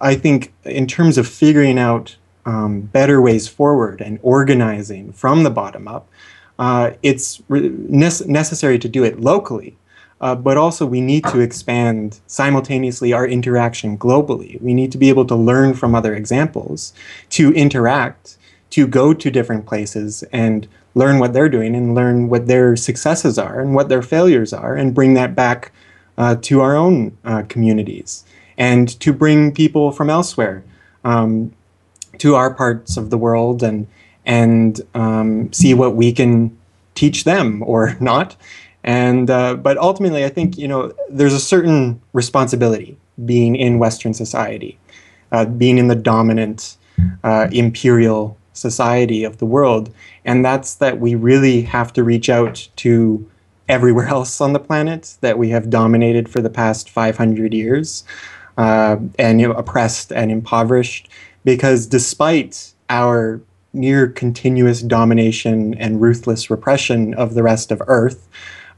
I 0.00 0.16
think, 0.16 0.52
in 0.64 0.88
terms 0.88 1.16
of 1.16 1.28
figuring 1.28 1.78
out 1.78 2.16
um, 2.44 2.80
better 2.80 3.22
ways 3.22 3.46
forward 3.46 4.00
and 4.00 4.18
organizing 4.22 5.12
from 5.12 5.44
the 5.44 5.50
bottom 5.50 5.86
up, 5.86 6.08
uh, 6.58 6.90
it's 7.04 7.40
re- 7.48 7.68
necessary 8.26 8.80
to 8.80 8.88
do 8.88 9.04
it 9.04 9.20
locally. 9.20 9.76
Uh, 10.20 10.34
but 10.34 10.56
also, 10.56 10.86
we 10.86 11.00
need 11.00 11.22
to 11.26 11.38
expand 11.38 12.18
simultaneously 12.26 13.12
our 13.12 13.26
interaction 13.26 13.96
globally. 13.96 14.60
We 14.60 14.74
need 14.74 14.90
to 14.90 14.98
be 14.98 15.08
able 15.08 15.26
to 15.26 15.36
learn 15.36 15.74
from 15.74 15.94
other 15.94 16.14
examples, 16.16 16.92
to 17.30 17.52
interact, 17.52 18.38
to 18.74 18.88
go 18.88 19.14
to 19.14 19.30
different 19.30 19.66
places 19.66 20.24
and 20.32 20.66
learn 20.96 21.20
what 21.20 21.32
they're 21.32 21.48
doing 21.48 21.76
and 21.76 21.94
learn 21.94 22.28
what 22.28 22.48
their 22.48 22.74
successes 22.74 23.38
are 23.38 23.60
and 23.60 23.72
what 23.72 23.88
their 23.88 24.02
failures 24.02 24.52
are, 24.52 24.74
and 24.74 24.92
bring 24.92 25.14
that 25.14 25.36
back 25.36 25.70
uh, 26.18 26.34
to 26.42 26.60
our 26.60 26.74
own 26.74 27.16
uh, 27.24 27.42
communities 27.48 28.24
and 28.58 28.98
to 28.98 29.12
bring 29.12 29.52
people 29.52 29.92
from 29.92 30.10
elsewhere 30.10 30.64
um, 31.04 31.52
to 32.18 32.34
our 32.34 32.52
parts 32.52 32.96
of 32.96 33.10
the 33.10 33.16
world 33.16 33.62
and 33.62 33.86
and 34.26 34.80
um, 34.94 35.52
see 35.52 35.72
what 35.72 35.94
we 35.94 36.10
can 36.10 36.50
teach 36.96 37.22
them 37.22 37.62
or 37.62 37.96
not. 38.00 38.34
And 38.82 39.30
uh, 39.30 39.54
but 39.54 39.78
ultimately, 39.78 40.24
I 40.24 40.30
think 40.30 40.58
you 40.58 40.66
know 40.66 40.92
there's 41.08 41.32
a 41.32 41.38
certain 41.38 42.00
responsibility 42.12 42.96
being 43.24 43.54
in 43.54 43.78
Western 43.78 44.14
society, 44.14 44.80
uh, 45.30 45.44
being 45.44 45.78
in 45.78 45.86
the 45.86 45.94
dominant 45.94 46.76
uh, 47.22 47.46
imperial 47.52 48.36
society 48.54 49.24
of 49.24 49.38
the 49.38 49.46
world, 49.46 49.92
and 50.24 50.44
that's 50.44 50.74
that 50.76 50.98
we 50.98 51.14
really 51.14 51.62
have 51.62 51.92
to 51.92 52.02
reach 52.02 52.30
out 52.30 52.68
to 52.76 53.28
everywhere 53.68 54.08
else 54.16 54.40
on 54.40 54.52
the 54.52 54.58
planet 54.58 55.16
that 55.20 55.38
we 55.38 55.50
have 55.50 55.68
dominated 55.68 56.28
for 56.28 56.40
the 56.40 56.50
past 56.50 56.88
500 56.88 57.52
years 57.52 58.04
uh, 58.56 58.96
and 59.18 59.40
you 59.40 59.48
know, 59.48 59.54
oppressed 59.54 60.12
and 60.12 60.30
impoverished. 60.30 61.08
Because 61.44 61.86
despite 61.86 62.72
our 62.88 63.40
near 63.72 64.06
continuous 64.06 64.80
domination 64.80 65.74
and 65.74 66.00
ruthless 66.00 66.48
repression 66.48 67.12
of 67.14 67.34
the 67.34 67.42
rest 67.42 67.70
of 67.70 67.82
Earth, 67.86 68.28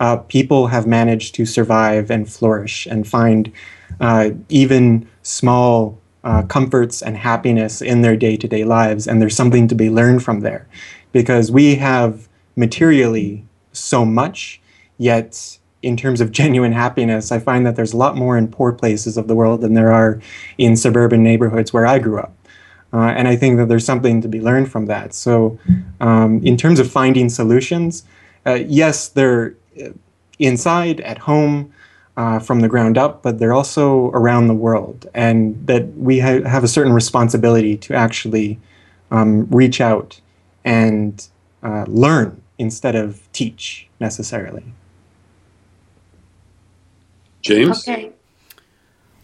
uh, 0.00 0.16
people 0.16 0.66
have 0.68 0.86
managed 0.86 1.34
to 1.34 1.46
survive 1.46 2.10
and 2.10 2.30
flourish 2.30 2.86
and 2.86 3.06
find 3.06 3.52
uh, 4.00 4.30
even 4.48 5.08
small 5.22 5.98
uh, 6.26 6.42
comforts 6.42 7.02
and 7.02 7.16
happiness 7.16 7.80
in 7.80 8.02
their 8.02 8.16
day 8.16 8.36
to 8.36 8.48
day 8.48 8.64
lives. 8.64 9.06
And 9.06 9.22
there's 9.22 9.36
something 9.36 9.68
to 9.68 9.76
be 9.76 9.88
learned 9.88 10.24
from 10.24 10.40
there 10.40 10.66
because 11.12 11.52
we 11.52 11.76
have 11.76 12.28
materially 12.56 13.46
so 13.72 14.04
much, 14.04 14.60
yet 14.98 15.58
in 15.82 15.96
terms 15.96 16.20
of 16.20 16.32
genuine 16.40 16.72
happiness, 16.72 17.30
I 17.30 17.38
find 17.38 17.64
that 17.64 17.76
there's 17.76 17.92
a 17.92 17.96
lot 17.96 18.16
more 18.16 18.36
in 18.36 18.48
poor 18.48 18.72
places 18.72 19.16
of 19.16 19.28
the 19.28 19.36
world 19.36 19.60
than 19.60 19.74
there 19.74 19.92
are 19.92 20.20
in 20.58 20.76
suburban 20.76 21.22
neighborhoods 21.22 21.72
where 21.72 21.86
I 21.86 22.00
grew 22.00 22.18
up. 22.18 22.34
Uh, 22.92 23.12
and 23.16 23.28
I 23.28 23.36
think 23.36 23.56
that 23.58 23.68
there's 23.68 23.84
something 23.84 24.20
to 24.20 24.28
be 24.28 24.40
learned 24.40 24.70
from 24.70 24.86
that. 24.86 25.14
So, 25.14 25.58
um, 26.00 26.40
in 26.44 26.56
terms 26.56 26.80
of 26.80 26.90
finding 26.90 27.28
solutions, 27.28 28.04
uh, 28.44 28.54
yes, 28.66 29.08
they're 29.08 29.54
uh, 29.80 29.90
inside, 30.40 31.00
at 31.02 31.18
home, 31.18 31.72
uh, 32.16 32.38
from 32.38 32.60
the 32.60 32.68
ground 32.68 32.96
up, 32.96 33.22
but 33.22 33.38
they're 33.38 33.52
also 33.52 34.10
around 34.10 34.48
the 34.48 34.54
world. 34.54 35.06
And 35.14 35.66
that 35.66 35.86
we 35.96 36.20
ha- 36.20 36.42
have 36.42 36.64
a 36.64 36.68
certain 36.68 36.92
responsibility 36.92 37.76
to 37.78 37.94
actually 37.94 38.58
um, 39.10 39.46
reach 39.46 39.80
out 39.80 40.20
and 40.64 41.26
uh, 41.62 41.84
learn 41.86 42.42
instead 42.58 42.94
of 42.94 43.30
teach 43.32 43.88
necessarily. 44.00 44.64
James? 47.42 47.86
Okay. 47.86 48.12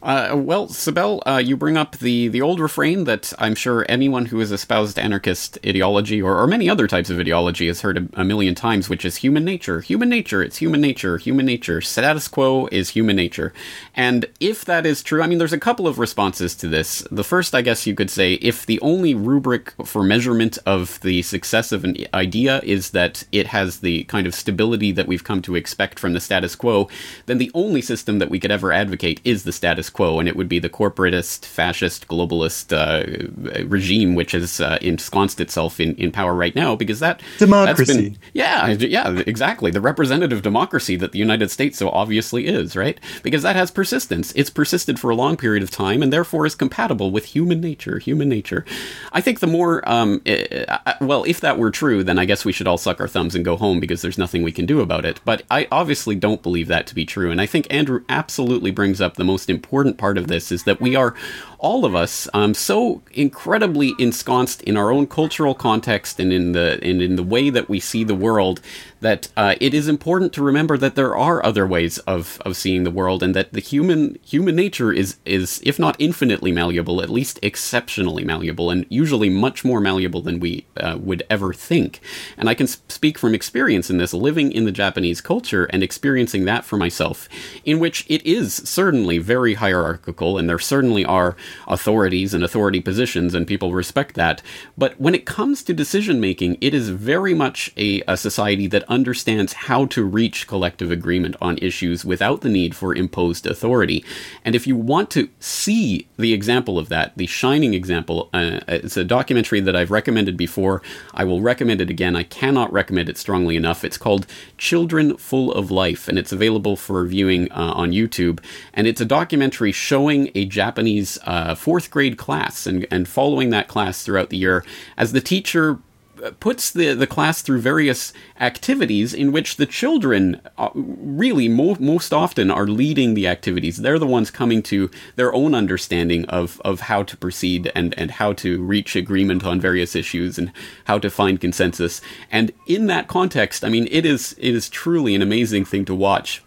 Uh, 0.03 0.33
well, 0.35 0.67
Sibel, 0.67 1.23
uh, 1.27 1.37
you 1.37 1.57
bring 1.57 1.77
up 1.77 1.97
the, 1.99 2.27
the 2.27 2.43
old 2.43 2.59
refrain 2.59 3.05
that 3.05 3.33
I'm 3.39 3.55
sure 3.55 3.87
anyone 3.89 4.27
who 4.27 4.41
has 4.41 4.51
espoused 4.51 4.99
anarchist 4.99 5.59
ideology 5.65 6.21
or, 6.21 6.37
or 6.37 6.49
many 6.49 6.69
other 6.69 6.89
types 6.89 7.09
of 7.09 7.21
ideology 7.21 7.69
has 7.69 7.83
heard 7.83 7.99
a, 7.99 8.21
a, 8.21 8.25
million 8.25 8.57
times, 8.57 8.89
which 8.89 9.05
is 9.05 9.17
human 9.17 9.45
nature. 9.45 9.81
Human 9.81 10.09
nature, 10.09 10.43
it's 10.43 10.57
human 10.57 10.81
nature, 10.81 11.19
human 11.19 11.47
nature. 11.47 11.81
Status 11.81 12.27
quo 12.27 12.67
is 12.73 12.91
human 12.91 13.15
nature. 13.15 13.53
And 13.95 14.27
if 14.41 14.65
that 14.65 14.87
is 14.87 15.05
true, 15.05 15.23
I 15.23 15.29
mean, 15.29 15.39
there's 15.39 15.53
a 15.53 15.59
couple 15.59 15.87
of 15.87 16.01
responses 16.01 16.57
to 16.57 16.67
this. 16.67 17.07
The 17.13 17.23
first, 17.23 17.55
I 17.55 17.63
guess 17.63 17.87
you 17.87 17.95
could 17.95 18.11
say, 18.11 18.35
if 18.35 18.67
the 18.67 18.81
only 18.81 19.15
rubric 19.15 19.73
for 19.85 20.03
measurement 20.03 20.59
of 20.67 20.99
the 21.03 21.23
success 21.23 21.71
of 21.71 21.85
an 21.85 21.97
idea 22.13 22.61
is 22.65 22.91
that 22.91 23.23
it 23.31 23.47
has 23.49 23.81
the 23.81 24.03
kind 24.05 24.27
of 24.27 24.35
stability 24.35 24.91
that 24.91 25.07
we've 25.07 25.23
come 25.23 25.43
to 25.43 25.55
expect 25.55 26.01
from 26.01 26.13
the 26.13 26.21
status 26.21 26.57
quo, 26.57 26.89
then 27.27 27.39
the 27.39 27.53
only 27.55 27.81
system 27.81 28.19
that 28.19 28.31
we 28.31 28.41
could 28.41 28.51
ever 28.51 28.73
advocate 28.73 29.21
is 29.23 29.45
the 29.45 29.53
status 29.53 29.92
quo, 29.93 30.19
and 30.19 30.29
it 30.29 30.37
would 30.37 30.49
be 30.49 30.59
the 30.59 30.69
corporatist, 30.69 31.45
fascist, 31.45 32.09
globalist 32.09 32.73
uh, 32.73 33.65
regime 33.67 34.15
which 34.15 34.33
has 34.33 34.61
uh, 34.61 34.79
ensconced 34.81 35.41
itself 35.41 35.81
in, 35.81 35.95
in 35.97 36.11
power 36.11 36.35
right 36.35 36.55
now, 36.55 36.75
because 36.77 37.01
that 37.01 37.21
democracy. 37.39 38.11
Been, 38.11 38.19
yeah, 38.33 38.69
yeah, 38.69 39.23
exactly. 39.27 39.71
The 39.71 39.81
representative 39.81 40.43
democracy 40.43 40.97
that 40.97 41.13
the 41.13 41.19
United 41.19 41.51
States 41.51 41.79
so 41.79 41.91
obviously 41.91 42.47
is, 42.47 42.77
right? 42.77 42.99
Because 43.23 43.43
that 43.43 43.57
has 43.57 43.71
persistence. 43.71 44.33
It's 44.37 44.51
persisted 44.51 44.99
for 44.99 45.11
a 45.11 45.15
long 45.15 45.37
period 45.37 45.63
of 45.63 45.71
time, 45.71 46.03
and 46.03 46.13
therefore 46.13 46.47
is 46.47 46.55
compatible 46.55 47.11
with 47.11 47.27
human 47.27 47.61
nature. 47.61 47.99
Human 47.99 48.29
nature. 48.29 48.65
I 49.13 49.21
think 49.21 49.41
the 49.41 49.47
more, 49.47 49.87
um, 49.89 50.23
uh, 50.27 50.95
well, 51.01 51.25
if 51.25 51.41
that 51.41 51.59
were 51.59 51.71
true, 51.71 52.05
then 52.05 52.19
I 52.19 52.25
guess 52.25 52.45
we 52.45 52.53
should 52.53 52.67
all 52.67 52.79
suck 52.79 53.01
our 53.01 53.09
thumbs 53.09 53.35
and 53.35 53.45
go 53.45 53.57
home 53.57 53.81
because 53.81 54.03
there's 54.03 54.19
nothing 54.19 54.43
we 54.43 54.53
can 54.53 54.67
do 54.67 54.81
about 54.81 55.05
it. 55.05 55.21
But 55.25 55.43
I 55.51 55.69
obviously 55.71 56.15
don't 56.15 56.43
believe 56.43 56.69
that 56.69 56.87
to 56.87 56.95
be 56.95 57.05
true, 57.05 57.31
and 57.31 57.41
I 57.41 57.47
think 57.47 57.67
Andrew 57.71 58.05
absolutely 58.09 58.71
brings 58.71 59.01
up 59.01 59.15
the 59.15 59.25
most 59.25 59.51
important 59.51 59.82
important 59.83 59.99
part 59.99 60.17
of 60.17 60.29
this 60.29 60.53
is 60.53 60.63
that 60.65 60.81
we 60.81 60.95
are 60.95 61.15
all 61.63 61.85
of 61.85 61.95
us 61.95 62.29
um, 62.35 62.53
so 62.53 63.01
incredibly 63.13 63.95
ensconced 63.99 64.63
in 64.63 64.77
our 64.77 64.91
own 64.91 65.07
cultural 65.07 65.55
context 65.55 66.19
and 66.19 66.33
in 66.33 66.53
the 66.53 66.79
and 66.83 67.01
in 67.01 67.15
the 67.15 67.23
way 67.23 67.51
that 67.51 67.69
we 67.69 67.79
see 67.79 68.03
the 68.03 68.17
world 68.17 68.61
that 69.01 69.29
uh, 69.37 69.55
it 69.61 69.73
is 69.73 69.89
important 69.89 70.33
to 70.33 70.43
remember 70.43 70.77
that 70.77 70.97
there 70.97 71.17
are 71.17 71.45
other 71.45 71.67
ways 71.67 71.99
of, 71.99 72.41
of 72.45 72.57
seeing 72.57 72.85
the 72.85 72.91
world 72.91 73.23
and 73.23 73.35
that 73.35 73.53
the 73.53 73.61
human 73.61 74.19
human 74.25 74.57
nature 74.57 74.93
is 74.93 75.17
is 75.25 75.63
if 75.65 75.79
not 75.79 75.95
infinitely 76.01 76.51
malleable 76.51 77.01
at 77.01 77.09
least 77.09 77.39
exceptionally 77.43 78.25
malleable 78.25 78.69
and 78.69 78.85
usually 78.89 79.31
much 79.31 79.65
more 79.65 79.81
malleable 79.81 80.21
than 80.21 80.41
we 80.41 80.67
uh, 80.79 80.99
would 81.01 81.23
ever 81.31 81.53
think. 81.53 82.01
And 82.37 82.49
I 82.49 82.55
can 82.55 82.67
speak 82.67 83.19
from 83.19 83.35
experience 83.35 83.89
in 83.89 83.99
this 83.99 84.13
living 84.13 84.51
in 84.51 84.65
the 84.65 84.73
Japanese 84.73 85.21
culture 85.21 85.67
and 85.67 85.83
experiencing 85.83 86.45
that 86.47 86.65
for 86.65 86.77
myself 86.77 87.29
in 87.65 87.79
which 87.79 88.05
it 88.09 88.25
is 88.27 88.55
certainly 88.55 89.19
very 89.19 89.55
hierarchical 89.55 90.39
and 90.39 90.49
there 90.49 90.59
certainly 90.59 91.05
are 91.05 91.37
authorities 91.67 92.35
and 92.35 92.45
authority 92.45 92.81
positions, 92.81 93.35
and 93.35 93.47
people 93.47 93.73
respect 93.73 94.15
that. 94.15 94.43
But 94.77 95.01
when 95.01 95.15
it 95.15 95.27
comes 95.27 95.63
to 95.65 95.75
decision 95.75 96.21
making, 96.21 96.59
it 96.61 96.75
is 96.75 96.89
very 96.89 97.35
much 97.35 97.73
a, 97.77 98.03
a 98.09 98.17
society 98.17 98.67
that 98.69 98.85
understands 98.85 99.53
how 99.53 99.87
to 99.87 100.05
reach 100.05 100.47
collective 100.47 100.91
agreement 100.91 101.37
on 101.41 101.59
issues 101.59 102.05
without 102.05 102.41
the 102.41 102.49
need 102.49 102.75
for 102.75 102.95
imposed 102.95 103.47
authority. 103.47 104.05
And 104.45 104.55
if 104.55 104.67
you 104.67 104.77
want 104.77 105.11
to 105.11 105.29
see 105.41 106.07
the 106.17 106.33
example 106.33 106.79
of 106.79 106.89
that, 106.89 107.13
the 107.17 107.27
shining 107.27 107.75
example, 107.75 108.29
uh, 108.33 108.61
it's 108.69 108.97
a 108.97 109.05
documentary 109.05 109.61
that 109.61 109.77
I've 109.77 109.91
recommended 109.91 110.37
before. 110.37 110.83
I 111.15 111.25
will 111.25 111.41
recommend 111.41 111.81
it 111.81 111.91
again. 111.91 112.17
I 112.17 112.23
cannot 112.25 112.73
recommend 112.73 113.09
it 113.09 113.19
strongly 113.19 113.57
enough. 113.57 113.85
It's 113.85 113.99
called 113.99 114.27
Children 114.59 115.17
Full 115.17 115.53
of 115.53 115.71
Life, 115.71 116.09
and 116.09 116.19
it's 116.19 116.33
available 116.33 116.77
for 116.77 117.05
viewing 117.07 117.51
uh, 117.53 117.73
on 117.75 117.93
YouTube. 117.93 118.41
And 118.75 118.87
it's 118.87 119.01
a 119.01 119.05
documentary 119.05 119.73
showing 119.73 120.31
a 120.35 120.45
Japanese 120.45 121.19
uh, 121.25 121.42
uh, 121.43 121.55
fourth 121.55 121.91
grade 121.91 122.17
class 122.17 122.67
and, 122.67 122.87
and 122.91 123.09
following 123.09 123.51
that 123.51 123.69
class 123.69 124.03
throughout 124.03 124.31
the 124.31 124.37
year 124.37 124.65
as 124.97 125.13
the 125.13 125.21
teacher 125.21 125.79
uh, 126.23 126.31
puts 126.39 126.71
the, 126.71 126.95
the 126.95 127.07
class 127.07 127.43
through 127.43 127.59
various 127.59 128.13
activities 128.39 129.13
in 129.13 129.33
which 129.33 129.57
the 129.57 129.67
children 129.67 130.41
uh, 130.57 130.71
really 130.75 131.49
mo- 131.49 131.77
most 131.81 132.13
often 132.13 132.49
are 132.49 132.69
leading 132.69 133.15
the 133.15 133.27
activities. 133.27 133.79
They're 133.79 133.99
the 133.99 134.07
ones 134.07 134.31
coming 134.31 134.63
to 134.65 134.89
their 135.17 135.35
own 135.35 135.53
understanding 135.53 136.25
of, 136.27 136.61
of 136.65 136.81
how 136.81 137.03
to 137.03 137.17
proceed 137.17 137.73
and, 137.75 137.93
and 137.99 138.13
how 138.13 138.35
to 138.35 138.63
reach 138.63 138.95
agreement 138.95 139.45
on 139.45 139.61
various 139.61 139.97
issues 139.97 140.39
and 140.39 140.53
how 140.85 140.99
to 140.99 141.11
find 141.11 141.41
consensus. 141.41 142.01
And 142.31 142.53
in 142.69 142.87
that 142.87 143.09
context, 143.09 143.65
I 143.65 143.69
mean, 143.69 143.89
it 143.91 144.07
is 144.07 144.37
it 144.39 144.55
is 144.55 144.69
truly 144.69 145.17
an 145.17 145.23
amazing 145.23 145.65
thing 145.65 145.85
to 145.87 145.95
watch 145.95 146.43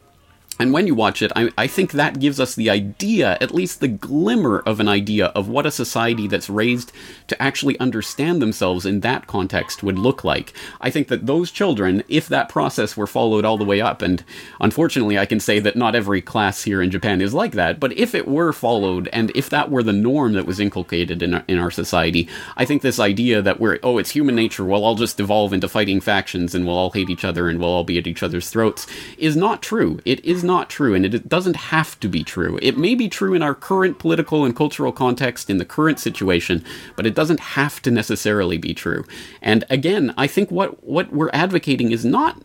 and 0.58 0.72
when 0.72 0.88
you 0.88 0.95
watch 0.95 1.22
it, 1.22 1.34
I, 1.36 1.51
I, 1.58 1.68
think 1.68 1.91
that 1.91 2.20
gives 2.20 2.39
us 2.39 2.56
the 2.56 2.70
idea, 2.70 3.38
at 3.41 3.53
least 3.53 3.82
the 3.82 3.89
glimmer 3.89 4.60
of 4.60 4.80
an 4.80 4.88
idea, 4.88 5.28
of 5.28 5.49
what 5.49 5.66
a 5.66 5.72
society 5.72 6.28
that's 6.28 6.49
raised 6.49 6.93
to 7.28 7.41
actually 7.41 7.78
understand 7.80 8.41
themselves 8.41 8.86
in 8.86 9.01
that 9.01 9.28
context 9.28 9.84
would 9.84 9.99
look 9.99 10.24
like. 10.24 10.53
I 10.80 10.89
think 10.89 11.10
that 11.10 11.26
those 11.26 11.51
children, 11.51 12.03
if 12.08 12.30
that 12.30 12.47
process 12.47 12.95
were 12.95 13.08
followed 13.08 13.43
all 13.43 13.58
the 13.58 13.66
way 13.66 13.82
up, 13.82 14.01
and 14.01 14.24
unfortunately 14.62 15.20
I 15.20 15.26
can 15.26 15.41
say 15.41 15.60
that 15.60 15.76
not 15.76 15.93
every 15.93 16.22
class 16.22 16.64
here 16.64 16.82
in 16.82 16.89
Japan 16.89 17.20
is 17.20 17.34
like 17.34 17.51
that, 17.53 17.78
but 17.78 17.91
if 17.97 18.16
it 18.16 18.28
were 18.28 18.53
followed, 18.53 19.10
and 19.12 19.32
if 19.36 19.49
that 19.49 19.70
were 19.70 19.84
the 19.84 19.91
norm 19.91 20.34
that 20.34 20.45
was 20.45 20.62
inculcated 20.62 21.22
in 21.22 21.34
our, 21.34 21.43
in 21.49 21.60
our 21.60 21.72
society, 21.72 22.30
I 22.56 22.64
think 22.64 22.82
this 22.82 22.99
idea 22.99 23.41
that 23.41 23.60
we're, 23.60 23.80
oh, 23.84 23.97
it's 23.97 24.12
human 24.12 24.36
nature, 24.36 24.64
we'll 24.64 24.86
all 24.86 24.95
just 24.95 25.18
devolve 25.18 25.51
into 25.51 25.68
fighting 25.68 25.99
factions 25.99 26.56
and 26.56 26.66
we'll 26.66 26.78
all 26.78 26.91
hate 26.91 27.10
each 27.10 27.26
other 27.26 27.49
and 27.49 27.60
we'll 27.60 27.68
all 27.68 27.84
be 27.84 27.97
at 27.97 28.08
each 28.08 28.24
other's 28.24 28.49
throats, 28.49 28.88
is 29.18 29.36
not 29.36 29.62
true. 29.62 29.99
It 30.06 30.24
is 30.24 30.45
not 30.46 30.70
true, 30.70 30.93
and 30.93 31.06
it 31.06 31.28
doesn't 31.28 31.56
have 31.56 32.00
to 32.00 32.08
be 32.08 32.24
true. 32.24 32.60
It 32.62 32.78
may 32.78 32.96
be 32.96 33.10
true 33.10 33.34
in 33.34 33.41
our 33.41 33.56
current 33.56 34.00
political 34.00 34.46
and 34.46 34.56
cultural 34.56 34.91
context, 34.91 35.50
in 35.50 35.58
the 35.58 35.66
current 35.66 36.00
situation, 36.00 36.64
but 36.96 37.06
it 37.06 37.16
doesn't 37.16 37.39
have 37.39 37.82
to 37.82 37.91
necessarily 37.91 38.58
be 38.58 38.74
true. 38.74 39.04
And 39.41 39.64
again, 39.70 40.14
I 40.18 40.28
think 40.28 40.52
what, 40.52 40.84
what 40.84 41.12
we're 41.12 41.32
advocating 41.34 41.91
is 41.91 42.06
not 42.06 42.41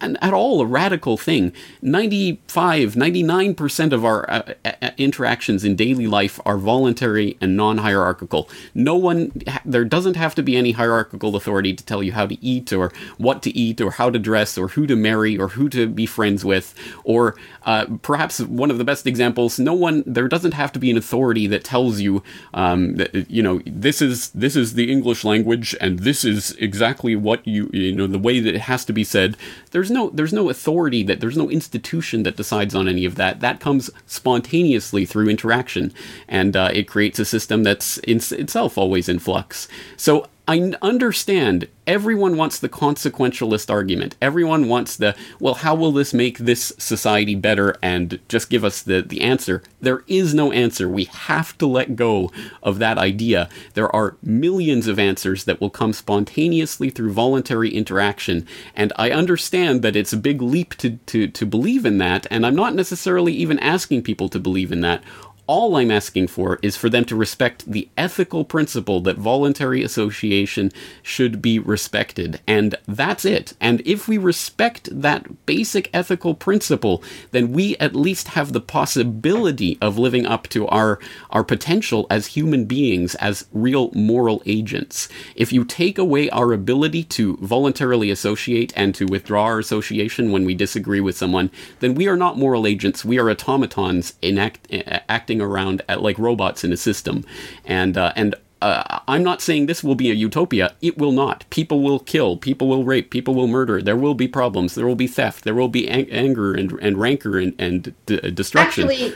at 0.00 0.32
all 0.32 0.60
a 0.60 0.66
radical 0.66 1.16
thing. 1.16 1.52
95, 1.82 2.94
99% 2.94 3.92
of 3.92 4.04
our 4.04 4.28
uh, 4.30 4.54
uh, 4.64 4.90
interactions 4.98 5.64
in 5.64 5.76
daily 5.76 6.06
life 6.06 6.40
are 6.44 6.58
voluntary 6.58 7.36
and 7.40 7.56
non 7.56 7.78
hierarchical. 7.78 8.48
No 8.74 8.96
one, 8.96 9.32
there 9.64 9.84
doesn't 9.84 10.16
have 10.16 10.34
to 10.36 10.42
be 10.42 10.56
any 10.56 10.72
hierarchical 10.72 11.36
authority 11.36 11.74
to 11.74 11.84
tell 11.84 12.02
you 12.02 12.12
how 12.12 12.26
to 12.26 12.42
eat 12.44 12.72
or 12.72 12.92
what 13.18 13.42
to 13.42 13.56
eat 13.56 13.80
or 13.80 13.92
how 13.92 14.10
to 14.10 14.18
dress 14.18 14.58
or 14.58 14.68
who 14.68 14.86
to 14.86 14.96
marry 14.96 15.38
or 15.38 15.48
who 15.48 15.68
to 15.70 15.86
be 15.86 16.06
friends 16.06 16.44
with. 16.44 16.74
Or 17.04 17.36
uh, 17.64 17.86
perhaps 18.02 18.40
one 18.40 18.70
of 18.70 18.78
the 18.78 18.84
best 18.84 19.06
examples, 19.06 19.58
no 19.58 19.74
one, 19.74 20.02
there 20.06 20.28
doesn't 20.28 20.54
have 20.54 20.72
to 20.72 20.78
be 20.78 20.90
an 20.90 20.96
authority 20.96 21.46
that 21.46 21.64
tells 21.64 22.00
you, 22.00 22.22
um, 22.54 22.96
that, 22.96 23.30
you 23.30 23.42
know, 23.42 23.60
this 23.66 24.02
is, 24.02 24.30
this 24.30 24.56
is 24.56 24.74
the 24.74 24.90
English 24.90 25.24
language 25.24 25.74
and 25.80 26.00
this 26.00 26.24
is 26.24 26.52
exactly 26.52 27.16
what 27.16 27.46
you, 27.46 27.70
you 27.72 27.94
know, 27.94 28.06
the 28.06 28.18
way 28.18 28.40
that 28.40 28.54
it 28.54 28.62
has 28.62 28.84
to 28.84 28.92
be 28.92 29.04
said 29.04 29.36
there's 29.76 29.90
no 29.90 30.08
there's 30.08 30.32
no 30.32 30.48
authority 30.48 31.02
that 31.02 31.20
there's 31.20 31.36
no 31.36 31.50
institution 31.50 32.22
that 32.22 32.38
decides 32.38 32.74
on 32.74 32.88
any 32.88 33.04
of 33.04 33.16
that. 33.16 33.40
That 33.40 33.60
comes 33.60 33.90
spontaneously 34.06 35.04
through 35.04 35.28
interaction, 35.28 35.92
and 36.26 36.56
uh, 36.56 36.70
it 36.72 36.88
creates 36.88 37.18
a 37.18 37.26
system 37.26 37.62
that's 37.62 37.98
in 37.98 38.16
itself 38.30 38.78
always 38.78 39.06
in 39.06 39.18
flux. 39.18 39.68
So 39.98 40.28
I 40.48 40.72
understand 40.80 41.68
everyone 41.86 42.36
wants 42.36 42.58
the 42.58 42.68
consequentialist 42.68 43.70
argument. 43.70 44.16
Everyone 44.20 44.68
wants 44.68 44.96
the, 44.96 45.16
well, 45.40 45.54
how 45.54 45.74
will 45.74 45.92
this 45.92 46.14
make 46.14 46.38
this 46.38 46.72
society 46.78 47.34
better 47.34 47.76
and 47.82 48.18
just 48.28 48.50
give 48.50 48.64
us 48.64 48.82
the, 48.82 49.02
the 49.02 49.20
answer. 49.20 49.62
There 49.80 50.02
is 50.06 50.34
no 50.34 50.52
answer. 50.52 50.88
We 50.88 51.04
have 51.04 51.56
to 51.58 51.66
let 51.66 51.96
go 51.96 52.30
of 52.62 52.78
that 52.78 52.98
idea. 52.98 53.48
There 53.74 53.94
are 53.94 54.16
millions 54.22 54.88
of 54.88 54.98
answers 54.98 55.44
that 55.44 55.60
will 55.60 55.70
come 55.70 55.92
spontaneously 55.92 56.90
through 56.90 57.12
voluntary 57.12 57.70
interaction. 57.70 58.46
And 58.74 58.92
I 58.96 59.10
understand 59.10 59.82
that 59.82 59.96
it's 59.96 60.12
a 60.12 60.16
big 60.16 60.42
leap 60.42 60.74
to, 60.76 60.96
to, 60.96 61.28
to 61.28 61.46
believe 61.46 61.86
in 61.86 61.98
that. 61.98 62.26
And 62.30 62.44
I'm 62.44 62.56
not 62.56 62.74
necessarily 62.74 63.32
even 63.32 63.58
asking 63.60 64.02
people 64.02 64.28
to 64.30 64.40
believe 64.40 64.72
in 64.72 64.80
that. 64.80 65.02
All 65.46 65.76
I'm 65.76 65.90
asking 65.90 66.26
for 66.28 66.58
is 66.60 66.76
for 66.76 66.88
them 66.88 67.04
to 67.04 67.14
respect 67.14 67.70
the 67.70 67.88
ethical 67.96 68.44
principle 68.44 69.00
that 69.02 69.16
voluntary 69.16 69.82
association 69.82 70.72
should 71.02 71.40
be 71.40 71.58
respected. 71.58 72.40
And 72.46 72.74
that's 72.86 73.24
it. 73.24 73.54
And 73.60 73.80
if 73.84 74.08
we 74.08 74.18
respect 74.18 74.88
that 74.92 75.46
basic 75.46 75.88
ethical 75.94 76.34
principle, 76.34 77.02
then 77.30 77.52
we 77.52 77.76
at 77.76 77.94
least 77.94 78.28
have 78.28 78.52
the 78.52 78.60
possibility 78.60 79.78
of 79.80 79.98
living 79.98 80.26
up 80.26 80.48
to 80.48 80.66
our, 80.66 80.98
our 81.30 81.44
potential 81.44 82.06
as 82.10 82.28
human 82.28 82.64
beings, 82.64 83.14
as 83.16 83.46
real 83.52 83.90
moral 83.92 84.42
agents. 84.46 85.08
If 85.36 85.52
you 85.52 85.64
take 85.64 85.96
away 85.96 86.28
our 86.30 86.52
ability 86.52 87.04
to 87.04 87.36
voluntarily 87.36 88.10
associate 88.10 88.72
and 88.74 88.94
to 88.96 89.06
withdraw 89.06 89.44
our 89.44 89.58
association 89.60 90.32
when 90.32 90.44
we 90.44 90.54
disagree 90.54 91.00
with 91.00 91.16
someone, 91.16 91.50
then 91.80 91.94
we 91.94 92.08
are 92.08 92.16
not 92.16 92.36
moral 92.36 92.66
agents. 92.66 93.04
We 93.04 93.18
are 93.18 93.30
automatons 93.30 94.14
enact, 94.22 94.66
acting 95.08 95.35
around 95.40 95.82
at, 95.88 96.02
like 96.02 96.18
robots 96.18 96.64
in 96.64 96.72
a 96.72 96.76
system, 96.76 97.24
and 97.64 97.96
uh, 97.96 98.12
and 98.16 98.34
uh, 98.62 99.00
I'm 99.06 99.22
not 99.22 99.42
saying 99.42 99.66
this 99.66 99.84
will 99.84 99.94
be 99.94 100.10
a 100.10 100.14
utopia. 100.14 100.74
It 100.80 100.96
will 100.96 101.12
not. 101.12 101.44
People 101.50 101.82
will 101.82 101.98
kill. 101.98 102.36
People 102.36 102.68
will 102.68 102.84
rape. 102.84 103.10
People 103.10 103.34
will 103.34 103.46
murder. 103.46 103.82
There 103.82 103.96
will 103.96 104.14
be 104.14 104.28
problems. 104.28 104.74
There 104.74 104.86
will 104.86 104.96
be 104.96 105.06
theft. 105.06 105.44
There 105.44 105.54
will 105.54 105.68
be 105.68 105.88
ang- 105.88 106.10
anger 106.10 106.54
and, 106.54 106.72
and 106.80 106.98
rancor 106.98 107.38
and, 107.38 107.54
and 107.58 107.94
d- 108.06 108.30
destruction. 108.30 108.88
Actually, 108.88 109.14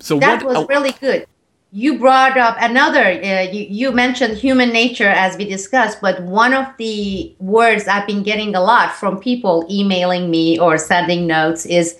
so 0.00 0.18
that 0.18 0.42
what, 0.42 0.56
was 0.56 0.68
really 0.68 0.92
good. 0.92 1.26
You 1.72 1.98
brought 1.98 2.38
up 2.38 2.56
another. 2.60 3.04
Uh, 3.04 3.42
you, 3.42 3.66
you 3.68 3.92
mentioned 3.92 4.38
human 4.38 4.70
nature 4.70 5.08
as 5.08 5.36
we 5.36 5.44
discussed, 5.44 6.00
but 6.00 6.22
one 6.22 6.54
of 6.54 6.66
the 6.78 7.34
words 7.40 7.86
I've 7.86 8.06
been 8.06 8.22
getting 8.22 8.54
a 8.54 8.62
lot 8.62 8.92
from 8.92 9.20
people 9.20 9.66
emailing 9.70 10.30
me 10.30 10.58
or 10.58 10.78
sending 10.78 11.26
notes 11.26 11.66
is 11.66 11.98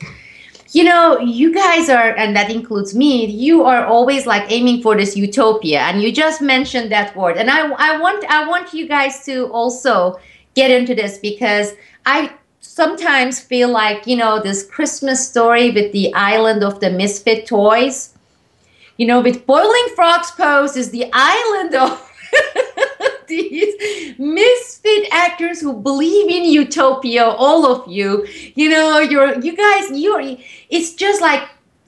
you 0.74 0.82
know, 0.82 1.20
you 1.20 1.54
guys 1.54 1.88
are, 1.88 2.16
and 2.16 2.34
that 2.34 2.50
includes 2.50 2.96
me, 2.96 3.26
you 3.26 3.62
are 3.62 3.86
always 3.86 4.26
like 4.26 4.50
aiming 4.50 4.82
for 4.82 4.96
this 4.96 5.16
utopia. 5.16 5.78
And 5.82 6.02
you 6.02 6.10
just 6.10 6.42
mentioned 6.42 6.90
that 6.90 7.16
word. 7.16 7.36
And 7.36 7.48
I, 7.48 7.70
I 7.70 7.96
want, 8.00 8.24
I 8.28 8.48
want 8.48 8.74
you 8.74 8.88
guys 8.88 9.24
to 9.26 9.46
also 9.52 10.18
get 10.54 10.72
into 10.72 10.92
this 10.92 11.18
because 11.18 11.74
I 12.04 12.32
sometimes 12.58 13.38
feel 13.38 13.70
like, 13.70 14.08
you 14.08 14.16
know, 14.16 14.42
this 14.42 14.66
Christmas 14.66 15.24
story 15.28 15.70
with 15.70 15.92
the 15.92 16.12
island 16.12 16.64
of 16.64 16.80
the 16.80 16.90
misfit 16.90 17.46
toys, 17.46 18.12
you 18.96 19.06
know, 19.06 19.20
with 19.20 19.46
Boiling 19.46 19.88
Frogs 19.94 20.32
Post 20.32 20.76
is 20.76 20.90
the 20.90 21.08
island 21.12 21.76
of 21.76 22.12
these 23.34 24.18
misfit 24.18 25.08
actors 25.10 25.60
who 25.60 25.72
believe 25.72 26.28
in 26.28 26.44
utopia 26.44 27.24
all 27.24 27.66
of 27.66 27.90
you. 27.90 28.26
You 28.54 28.68
know 28.68 28.98
you're 29.00 29.38
you 29.40 29.56
guys 29.56 29.90
you're 29.90 30.22
it's 30.70 30.94
just 30.94 31.20
like 31.20 31.42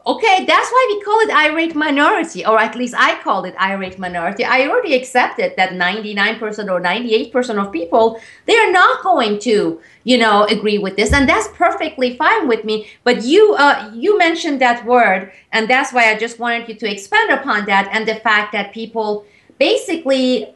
okay 0.06 0.44
that's 0.44 0.70
why 0.70 0.84
we 0.90 1.02
call 1.02 1.18
it 1.20 1.30
irate 1.30 1.74
minority 1.74 2.46
or 2.46 2.60
at 2.60 2.76
least 2.76 2.94
i 2.96 3.20
call 3.22 3.44
it 3.44 3.54
irate 3.60 3.98
minority. 3.98 4.44
I 4.44 4.66
already 4.68 4.94
accepted 4.94 5.54
that 5.56 5.70
99% 5.70 6.40
or 6.70 6.80
98% 6.80 7.62
of 7.62 7.72
people 7.72 8.20
they 8.46 8.56
are 8.56 8.72
not 8.72 9.02
going 9.02 9.38
to 9.40 9.80
you 10.04 10.18
know 10.18 10.44
agree 10.44 10.78
with 10.78 10.96
this 10.96 11.12
and 11.12 11.28
that's 11.28 11.48
perfectly 11.48 12.16
fine 12.16 12.48
with 12.48 12.64
me. 12.64 12.86
But 13.04 13.24
you 13.24 13.54
uh, 13.54 13.90
you 13.94 14.18
mentioned 14.18 14.60
that 14.60 14.84
word 14.86 15.32
and 15.52 15.68
that's 15.68 15.92
why 15.92 16.10
i 16.10 16.14
just 16.18 16.38
wanted 16.38 16.68
you 16.68 16.76
to 16.82 16.90
expand 16.90 17.30
upon 17.30 17.66
that 17.66 17.88
and 17.92 18.06
the 18.06 18.16
fact 18.16 18.52
that 18.52 18.72
people 18.72 19.24
basically 19.58 20.54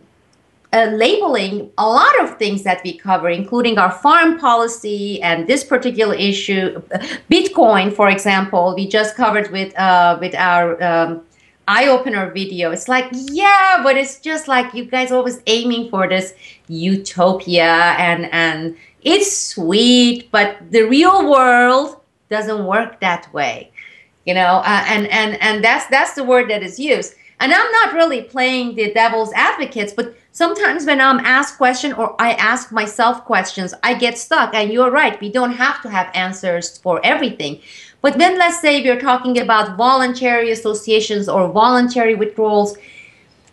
uh, 0.72 0.84
labeling 0.92 1.70
a 1.78 1.86
lot 1.86 2.20
of 2.20 2.38
things 2.38 2.62
that 2.62 2.80
we 2.84 2.96
cover, 2.96 3.28
including 3.28 3.78
our 3.78 3.90
foreign 3.90 4.38
policy 4.38 5.20
and 5.22 5.46
this 5.46 5.64
particular 5.64 6.14
issue. 6.14 6.80
Bitcoin, 7.30 7.92
for 7.92 8.08
example, 8.08 8.74
we 8.76 8.86
just 8.86 9.16
covered 9.16 9.50
with 9.50 9.76
uh, 9.78 10.16
with 10.20 10.34
our 10.34 10.80
um, 10.82 11.22
eye 11.66 11.88
opener 11.88 12.30
video. 12.30 12.70
It's 12.70 12.88
like, 12.88 13.08
yeah, 13.12 13.80
but 13.82 13.96
it's 13.96 14.20
just 14.20 14.46
like 14.46 14.72
you 14.74 14.84
guys 14.84 15.10
always 15.10 15.42
aiming 15.46 15.90
for 15.90 16.08
this 16.08 16.34
utopia, 16.68 17.94
and 17.98 18.26
and 18.32 18.76
it's 19.02 19.36
sweet, 19.36 20.30
but 20.30 20.56
the 20.70 20.82
real 20.82 21.28
world 21.28 22.00
doesn't 22.28 22.64
work 22.64 23.00
that 23.00 23.32
way, 23.34 23.72
you 24.24 24.34
know. 24.34 24.62
Uh, 24.64 24.84
and 24.86 25.08
and 25.08 25.40
and 25.42 25.64
that's 25.64 25.86
that's 25.86 26.14
the 26.14 26.22
word 26.22 26.48
that 26.50 26.62
is 26.62 26.78
used. 26.78 27.14
And 27.40 27.52
I'm 27.54 27.72
not 27.72 27.94
really 27.94 28.22
playing 28.22 28.74
the 28.74 28.92
devil's 28.92 29.32
advocates, 29.32 29.94
but 29.94 30.14
sometimes 30.32 30.86
when 30.86 31.00
I'm 31.00 31.20
asked 31.20 31.56
question 31.56 31.92
or 31.92 32.14
I 32.20 32.32
ask 32.32 32.72
myself 32.72 33.24
questions, 33.24 33.74
I 33.82 33.94
get 33.94 34.18
stuck. 34.18 34.54
And 34.54 34.72
you're 34.72 34.90
right, 34.90 35.20
we 35.20 35.30
don't 35.30 35.52
have 35.52 35.82
to 35.82 35.90
have 35.90 36.10
answers 36.14 36.78
for 36.78 37.00
everything. 37.04 37.60
But 38.02 38.16
when 38.16 38.38
let's 38.38 38.60
say 38.60 38.82
we're 38.82 39.00
talking 39.00 39.38
about 39.38 39.76
voluntary 39.76 40.50
associations 40.50 41.28
or 41.28 41.48
voluntary 41.48 42.14
withdrawals, 42.14 42.76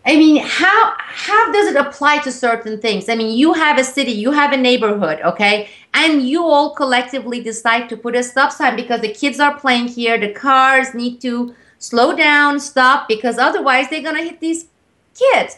I 0.06 0.16
mean, 0.16 0.42
how 0.42 0.94
how 0.98 1.52
does 1.52 1.68
it 1.68 1.76
apply 1.76 2.20
to 2.20 2.32
certain 2.32 2.80
things? 2.80 3.10
I 3.10 3.16
mean, 3.16 3.38
you 3.38 3.52
have 3.54 3.78
a 3.78 3.84
city, 3.84 4.12
you 4.12 4.32
have 4.32 4.54
a 4.54 4.58
neighborhood, 4.58 5.20
okay, 5.22 5.68
and 5.94 6.22
you 6.22 6.46
all 6.46 6.74
collectively 6.76 7.42
decide 7.44 7.90
to 7.90 7.98
put 7.98 8.16
a 8.16 8.24
stop 8.24 8.54
sign 8.54 8.78
because 8.78 9.02
the 9.02 9.14
kids 9.14 9.42
are 9.42 9.60
playing 9.60 9.90
here, 9.90 10.18
the 10.18 10.32
cars 10.32 10.94
need 10.94 11.20
to 11.22 11.54
slow 11.80 12.16
down, 12.16 12.62
stop, 12.62 13.10
because 13.10 13.38
otherwise 13.38 13.90
they're 13.90 14.02
gonna 14.02 14.24
hit 14.24 14.40
these 14.40 14.68
kids. 15.14 15.58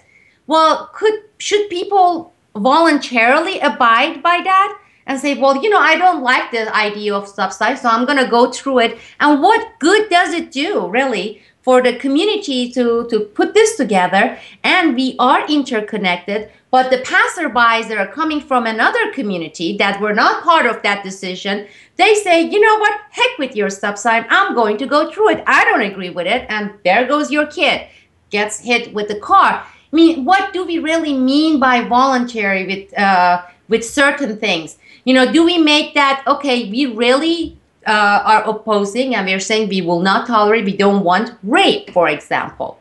Well, 0.50 0.90
could 0.94 1.18
should 1.38 1.70
people 1.70 2.34
voluntarily 2.56 3.60
abide 3.60 4.24
by 4.24 4.38
that 4.44 4.70
and 5.06 5.20
say, 5.20 5.38
well, 5.42 5.62
you 5.64 5.70
know, 5.70 5.80
I 5.92 5.96
don't 5.96 6.24
like 6.24 6.52
the 6.52 6.64
idea 6.76 7.14
of 7.14 7.28
sign, 7.28 7.78
so 7.78 7.88
I'm 7.90 8.06
gonna 8.06 8.28
go 8.28 8.52
through 8.52 8.80
it. 8.80 8.98
And 9.20 9.42
what 9.44 9.80
good 9.80 10.10
does 10.10 10.34
it 10.34 10.52
do, 10.52 10.88
really? 10.88 11.42
for 11.62 11.84
the 11.84 11.94
community 11.98 12.72
to, 12.72 13.06
to 13.10 13.20
put 13.20 13.54
this 13.54 13.76
together 13.76 14.40
and 14.64 14.96
we 14.96 15.16
are 15.20 15.46
interconnected 15.50 16.50
but 16.72 16.90
the 16.90 17.00
passerbys 17.00 17.90
that 17.90 17.98
are 17.98 18.08
coming 18.08 18.40
from 18.40 18.66
another 18.66 19.12
community 19.12 19.76
that 19.78 20.00
were 20.00 20.14
not 20.14 20.42
part 20.42 20.66
of 20.66 20.82
that 20.84 21.04
decision 21.04 21.68
they 22.00 22.16
say, 22.16 22.42
you 22.42 22.62
know 22.62 22.78
what? 22.80 22.98
Heck 23.12 23.38
with 23.38 23.58
your 23.58 23.70
sign. 23.70 24.26
I'm 24.30 24.56
going 24.56 24.78
to 24.78 24.88
go 24.88 25.12
through 25.12 25.32
it. 25.32 25.44
I 25.46 25.66
don't 25.66 25.82
agree 25.82 26.10
with 26.10 26.28
it. 26.28 26.46
And 26.48 26.72
there 26.86 27.06
goes 27.06 27.30
your 27.30 27.46
kid, 27.46 27.88
gets 28.30 28.62
hit 28.62 28.94
with 28.94 29.10
the 29.10 29.20
car. 29.20 29.68
I 29.92 29.96
mean, 29.96 30.26
what 30.26 30.54
do 30.54 30.66
we 30.66 30.80
really 30.80 31.14
mean 31.14 31.60
by 31.60 31.82
voluntary 31.84 32.66
with 32.66 32.98
uh, 32.98 33.44
with 33.68 33.84
certain 33.84 34.38
things? 34.38 34.78
You 35.06 35.14
know, 35.14 35.32
do 35.32 35.44
we 35.44 35.58
make 35.58 35.94
that 35.96 36.24
okay? 36.28 36.70
We 36.70 36.86
really 36.86 37.58
uh, 37.88 38.22
are 38.26 38.44
opposing, 38.44 39.16
and 39.16 39.26
we're 39.26 39.40
saying 39.40 39.70
we 39.70 39.82
will 39.82 40.02
not 40.02 40.28
tolerate. 40.28 40.66
We 40.66 40.78
don't 40.78 41.04
want 41.04 41.34
rape, 41.44 41.92
for 41.92 42.08
example. 42.08 42.80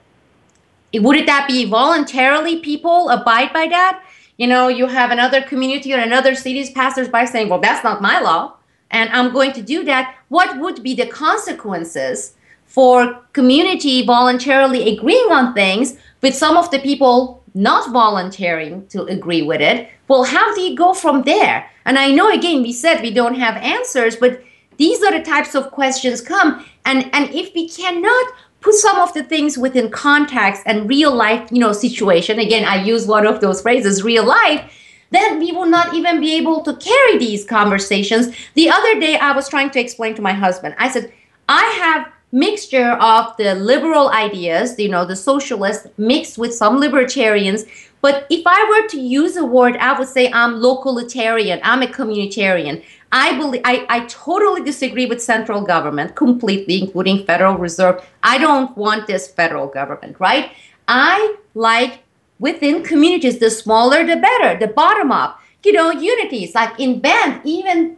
Would 0.95 1.27
that 1.27 1.47
be 1.47 1.65
voluntarily 1.65 2.61
people 2.61 3.11
abide 3.11 3.53
by 3.53 3.69
that? 3.69 4.03
You 4.39 4.47
know, 4.47 4.69
you 4.69 4.87
have 4.87 5.11
another 5.11 5.43
community 5.43 5.93
or 5.93 5.99
another 5.99 6.35
city's 6.35 6.71
passers 6.71 7.09
by 7.09 7.25
saying, 7.25 7.49
"Well, 7.49 7.61
that's 7.61 7.85
not 7.85 8.03
my 8.03 8.21
law." 8.21 8.59
and 8.91 9.11
I'm 9.11 9.33
going 9.33 9.53
to 9.53 9.63
do 9.63 9.85
that, 9.85 10.17
what 10.29 10.59
would 10.59 10.83
be 10.83 10.95
the 10.95 11.07
consequences 11.07 12.35
for 12.67 13.21
community 13.33 14.05
voluntarily 14.05 14.97
agreeing 14.97 15.31
on 15.31 15.55
things 15.55 15.97
with 16.23 16.35
some 16.35 16.57
of 16.57 16.71
the 16.71 16.79
people 16.79 17.43
not 17.55 17.93
volunteering 17.93 18.87
to 18.89 19.05
agree 19.05 19.43
with 19.43 19.61
it? 19.61 19.91
Well, 20.09 20.25
how 20.25 20.55
do 20.55 20.61
you 20.61 20.77
go 20.77 20.95
from 20.95 21.23
there? 21.23 21.69
And 21.85 21.99
I 21.99 22.11
know 22.11 22.31
again 22.31 22.63
we 22.63 22.73
said 22.73 23.01
we 23.01 23.13
don't 23.13 23.35
have 23.35 23.57
answers, 23.57 24.17
but 24.17 24.43
these 24.77 25.03
are 25.03 25.13
the 25.13 25.25
types 25.25 25.55
of 25.55 25.71
questions 25.71 26.21
come 26.21 26.65
and 26.85 27.09
and 27.13 27.31
if 27.35 27.55
we 27.55 27.69
cannot 27.69 28.33
put 28.61 28.75
some 28.75 28.99
of 28.99 29.13
the 29.15 29.23
things 29.23 29.57
within 29.57 29.89
context 29.91 30.63
and 30.67 30.89
real 30.89 31.15
life, 31.15 31.49
you 31.53 31.61
know, 31.61 31.73
situation, 31.73 32.39
again 32.39 32.65
I 32.65 32.83
use 32.83 33.07
one 33.07 33.27
of 33.27 33.41
those 33.41 33.63
phrases, 33.63 34.03
real 34.03 34.25
life, 34.25 34.73
then 35.11 35.39
we 35.39 35.53
will 35.53 35.67
not 35.67 35.95
even 35.95 36.21
be 36.21 36.35
able 36.35 36.63
to 36.63 36.77
carry 36.77 37.19
these 37.19 37.45
conversations. 37.45 38.35
The 38.55 38.69
other 38.69 39.01
day 39.01 39.17
I 39.17 39.33
was 39.33 39.49
trying 39.49 39.71
to 39.71 39.81
explain 39.81 40.15
to 40.17 40.23
my 40.23 40.33
husband. 40.33 40.75
I 40.79 40.89
said, 40.91 41.13
"I 41.49 41.65
have 41.83 42.13
mixture 42.33 42.93
of 42.93 43.37
the 43.37 43.55
liberal 43.55 44.11
ideas, 44.11 44.79
you 44.79 44.89
know, 44.89 45.05
the 45.05 45.17
socialists 45.17 45.87
mixed 45.97 46.39
with 46.39 46.55
some 46.55 46.79
libertarians. 46.79 47.65
But 48.01 48.27
if 48.31 48.43
I 48.47 48.65
were 48.69 48.89
to 48.89 49.01
use 49.01 49.37
a 49.37 49.45
word, 49.45 49.77
I 49.79 49.99
would 49.99 50.09
say 50.09 50.31
I'm 50.33 50.61
localitarian, 50.61 51.61
I'm 51.63 51.83
a 51.83 51.87
communitarian. 51.87 52.85
I 53.11 53.37
believe 53.39 53.63
I, 53.65 53.87
I 53.89 54.05
totally 54.07 54.63
disagree 54.63 55.07
with 55.07 55.23
central 55.23 55.63
government 55.63 56.15
completely, 56.15 56.83
including 56.83 57.25
Federal 57.25 57.57
Reserve. 57.57 58.07
I 58.23 58.37
don't 58.39 58.77
want 58.77 59.07
this 59.07 59.29
federal 59.29 59.67
government, 59.67 60.17
right? 60.21 60.53
I 60.87 61.37
like 61.55 62.01
within 62.39 62.85
communities, 62.85 63.39
the 63.39 63.51
smaller 63.51 64.07
the 64.07 64.17
better, 64.17 64.59
the 64.59 64.73
bottom 64.73 65.11
up, 65.11 65.41
you 65.65 65.73
know, 65.73 65.91
unities 65.91 66.55
like 66.55 66.79
in 66.79 67.01
band, 67.01 67.41
even 67.45 67.97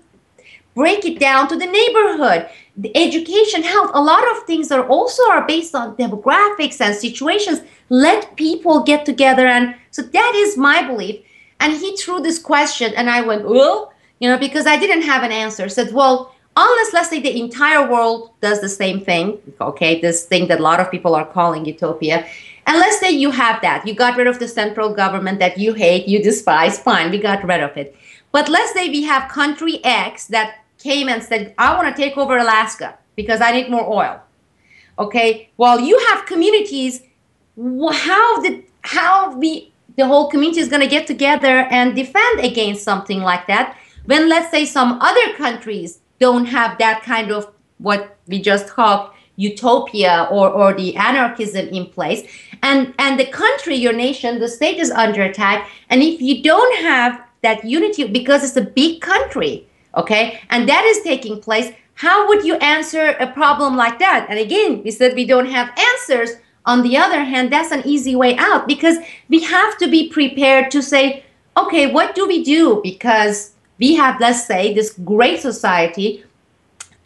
break 0.74 1.04
it 1.04 1.18
down 1.18 1.48
to 1.48 1.56
the 1.56 1.66
neighborhood 1.66 2.48
the 2.80 2.96
education 2.96 3.62
health 3.62 3.90
a 3.92 4.02
lot 4.02 4.24
of 4.32 4.44
things 4.44 4.72
are 4.72 4.86
also 4.86 5.22
are 5.30 5.46
based 5.46 5.74
on 5.74 5.96
demographics 5.96 6.80
and 6.80 6.94
situations. 6.94 7.60
Let 7.90 8.36
people 8.36 8.82
get 8.82 9.04
together 9.04 9.46
and 9.46 9.74
so 9.90 10.02
that 10.02 10.32
is 10.34 10.56
my 10.56 10.86
belief. 10.86 11.22
And 11.60 11.74
he 11.74 11.94
threw 11.96 12.20
this 12.20 12.38
question 12.38 12.94
and 12.96 13.10
i 13.10 13.20
went 13.20 13.44
oh 13.46 13.92
you 14.18 14.28
know 14.28 14.38
because 14.38 14.66
i 14.66 14.78
didn't 14.78 15.02
have 15.02 15.22
an 15.22 15.32
answer. 15.32 15.68
Said 15.68 15.92
well 15.92 16.34
unless 16.56 16.92
let's 16.94 17.10
say 17.10 17.20
the 17.20 17.38
entire 17.38 17.88
world 17.90 18.30
does 18.40 18.62
the 18.62 18.68
same 18.68 19.04
thing. 19.04 19.38
Okay 19.60 20.00
this 20.00 20.24
thing 20.24 20.48
that 20.48 20.60
a 20.60 20.62
lot 20.62 20.80
of 20.80 20.90
people 20.90 21.14
are 21.14 21.26
calling 21.26 21.66
utopia. 21.66 22.26
And 22.66 22.78
let's 22.78 22.98
say 22.98 23.10
you 23.10 23.30
have 23.30 23.60
that. 23.62 23.86
You 23.86 23.94
got 23.94 24.16
rid 24.16 24.26
of 24.26 24.38
the 24.38 24.48
central 24.48 24.94
government 24.94 25.38
that 25.40 25.58
you 25.58 25.74
hate 25.74 26.08
you 26.08 26.22
despise 26.22 26.78
fine 26.78 27.10
we 27.10 27.18
got 27.18 27.44
rid 27.44 27.62
of 27.62 27.76
it. 27.76 27.94
But 28.32 28.48
let's 28.48 28.72
say 28.72 28.88
we 28.88 29.02
have 29.02 29.30
country 29.30 29.84
x 29.84 30.28
that 30.28 30.59
came 30.80 31.08
and 31.08 31.22
said, 31.22 31.54
I 31.58 31.74
want 31.76 31.94
to 31.94 32.02
take 32.02 32.16
over 32.16 32.36
Alaska 32.36 32.98
because 33.16 33.40
I 33.40 33.52
need 33.52 33.70
more 33.70 33.86
oil. 33.88 34.20
Okay, 34.98 35.50
well, 35.56 35.80
you 35.80 35.98
have 36.08 36.26
communities. 36.26 37.02
How 37.56 38.40
the 38.42 38.64
how 38.82 39.36
we 39.36 39.72
the 39.96 40.06
whole 40.06 40.30
community 40.30 40.60
is 40.60 40.68
going 40.68 40.80
to 40.80 40.88
get 40.88 41.06
together 41.06 41.66
and 41.70 41.94
defend 41.94 42.40
against 42.40 42.82
something 42.82 43.20
like 43.20 43.46
that 43.46 43.76
when 44.06 44.28
let's 44.28 44.50
say 44.50 44.64
some 44.64 44.98
other 45.00 45.34
countries 45.36 46.00
don't 46.18 46.46
have 46.46 46.78
that 46.78 47.02
kind 47.02 47.30
of 47.30 47.52
what 47.78 48.16
we 48.26 48.40
just 48.40 48.68
called 48.68 49.10
utopia 49.36 50.28
or, 50.30 50.48
or 50.50 50.74
the 50.74 50.96
anarchism 50.96 51.68
in 51.68 51.86
place 51.86 52.26
and 52.62 52.94
and 52.98 53.18
the 53.18 53.26
country 53.26 53.74
your 53.74 53.92
nation 53.92 54.38
the 54.38 54.48
state 54.48 54.78
is 54.78 54.90
under 54.90 55.22
attack 55.22 55.68
and 55.88 56.02
if 56.02 56.20
you 56.20 56.42
don't 56.42 56.84
have 56.84 57.22
that 57.42 57.64
unity 57.64 58.04
because 58.06 58.44
it's 58.44 58.56
a 58.56 58.62
big 58.62 59.00
country 59.00 59.66
okay? 59.96 60.40
And 60.50 60.68
that 60.68 60.84
is 60.84 61.02
taking 61.02 61.40
place. 61.40 61.72
How 61.94 62.28
would 62.28 62.44
you 62.44 62.54
answer 62.56 63.16
a 63.20 63.26
problem 63.26 63.76
like 63.76 63.98
that? 63.98 64.26
And 64.28 64.38
again 64.38 64.82
we 64.82 64.90
said 64.90 65.14
we 65.14 65.26
don't 65.26 65.50
have 65.50 65.76
answers. 65.78 66.30
On 66.66 66.82
the 66.82 66.96
other 66.96 67.24
hand 67.24 67.52
that's 67.52 67.72
an 67.72 67.82
easy 67.86 68.14
way 68.14 68.36
out 68.36 68.66
because 68.66 68.98
we 69.28 69.42
have 69.42 69.78
to 69.78 69.88
be 69.88 70.08
prepared 70.08 70.70
to 70.72 70.82
say 70.82 71.24
okay 71.56 71.92
what 71.92 72.14
do 72.14 72.26
we 72.26 72.44
do? 72.44 72.80
Because 72.82 73.52
we 73.78 73.94
have 73.94 74.20
let's 74.20 74.46
say 74.46 74.72
this 74.74 74.92
great 75.04 75.40
society 75.40 76.24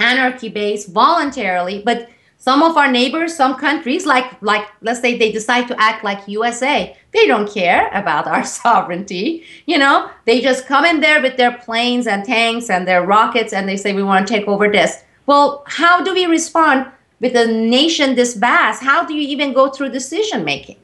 anarchy 0.00 0.48
based 0.48 0.88
voluntarily 0.90 1.80
but 1.84 2.08
some 2.44 2.62
of 2.62 2.76
our 2.76 2.90
neighbors 2.90 3.34
some 3.34 3.54
countries 3.56 4.04
like 4.04 4.26
like 4.42 4.66
let's 4.82 5.00
say 5.00 5.16
they 5.16 5.32
decide 5.32 5.66
to 5.66 5.80
act 5.80 6.04
like 6.04 6.28
usa 6.28 6.94
they 7.12 7.26
don't 7.26 7.50
care 7.50 7.88
about 8.00 8.26
our 8.26 8.44
sovereignty 8.62 9.44
you 9.66 9.78
know? 9.78 10.10
They 10.26 10.40
just 10.40 10.66
come 10.66 10.84
in 10.84 11.00
there 11.00 11.22
with 11.22 11.36
their 11.36 11.56
planes 11.58 12.06
and 12.06 12.24
tanks 12.24 12.70
and 12.70 12.86
their 12.86 13.04
rockets 13.04 13.52
and 13.52 13.68
they 13.68 13.76
say 13.76 13.92
we 13.92 14.02
want 14.02 14.26
to 14.26 14.34
take 14.34 14.48
over 14.48 14.68
this. 14.70 15.02
Well 15.26 15.64
how 15.66 16.02
do 16.02 16.12
we 16.12 16.26
respond 16.26 16.86
with 17.20 17.34
a 17.36 17.46
nation 17.46 18.14
this 18.14 18.34
vast? 18.34 18.82
How 18.82 19.04
do 19.06 19.14
you 19.14 19.26
even 19.28 19.54
go 19.54 19.70
through 19.70 19.90
decision 19.90 20.44
making? 20.44 20.78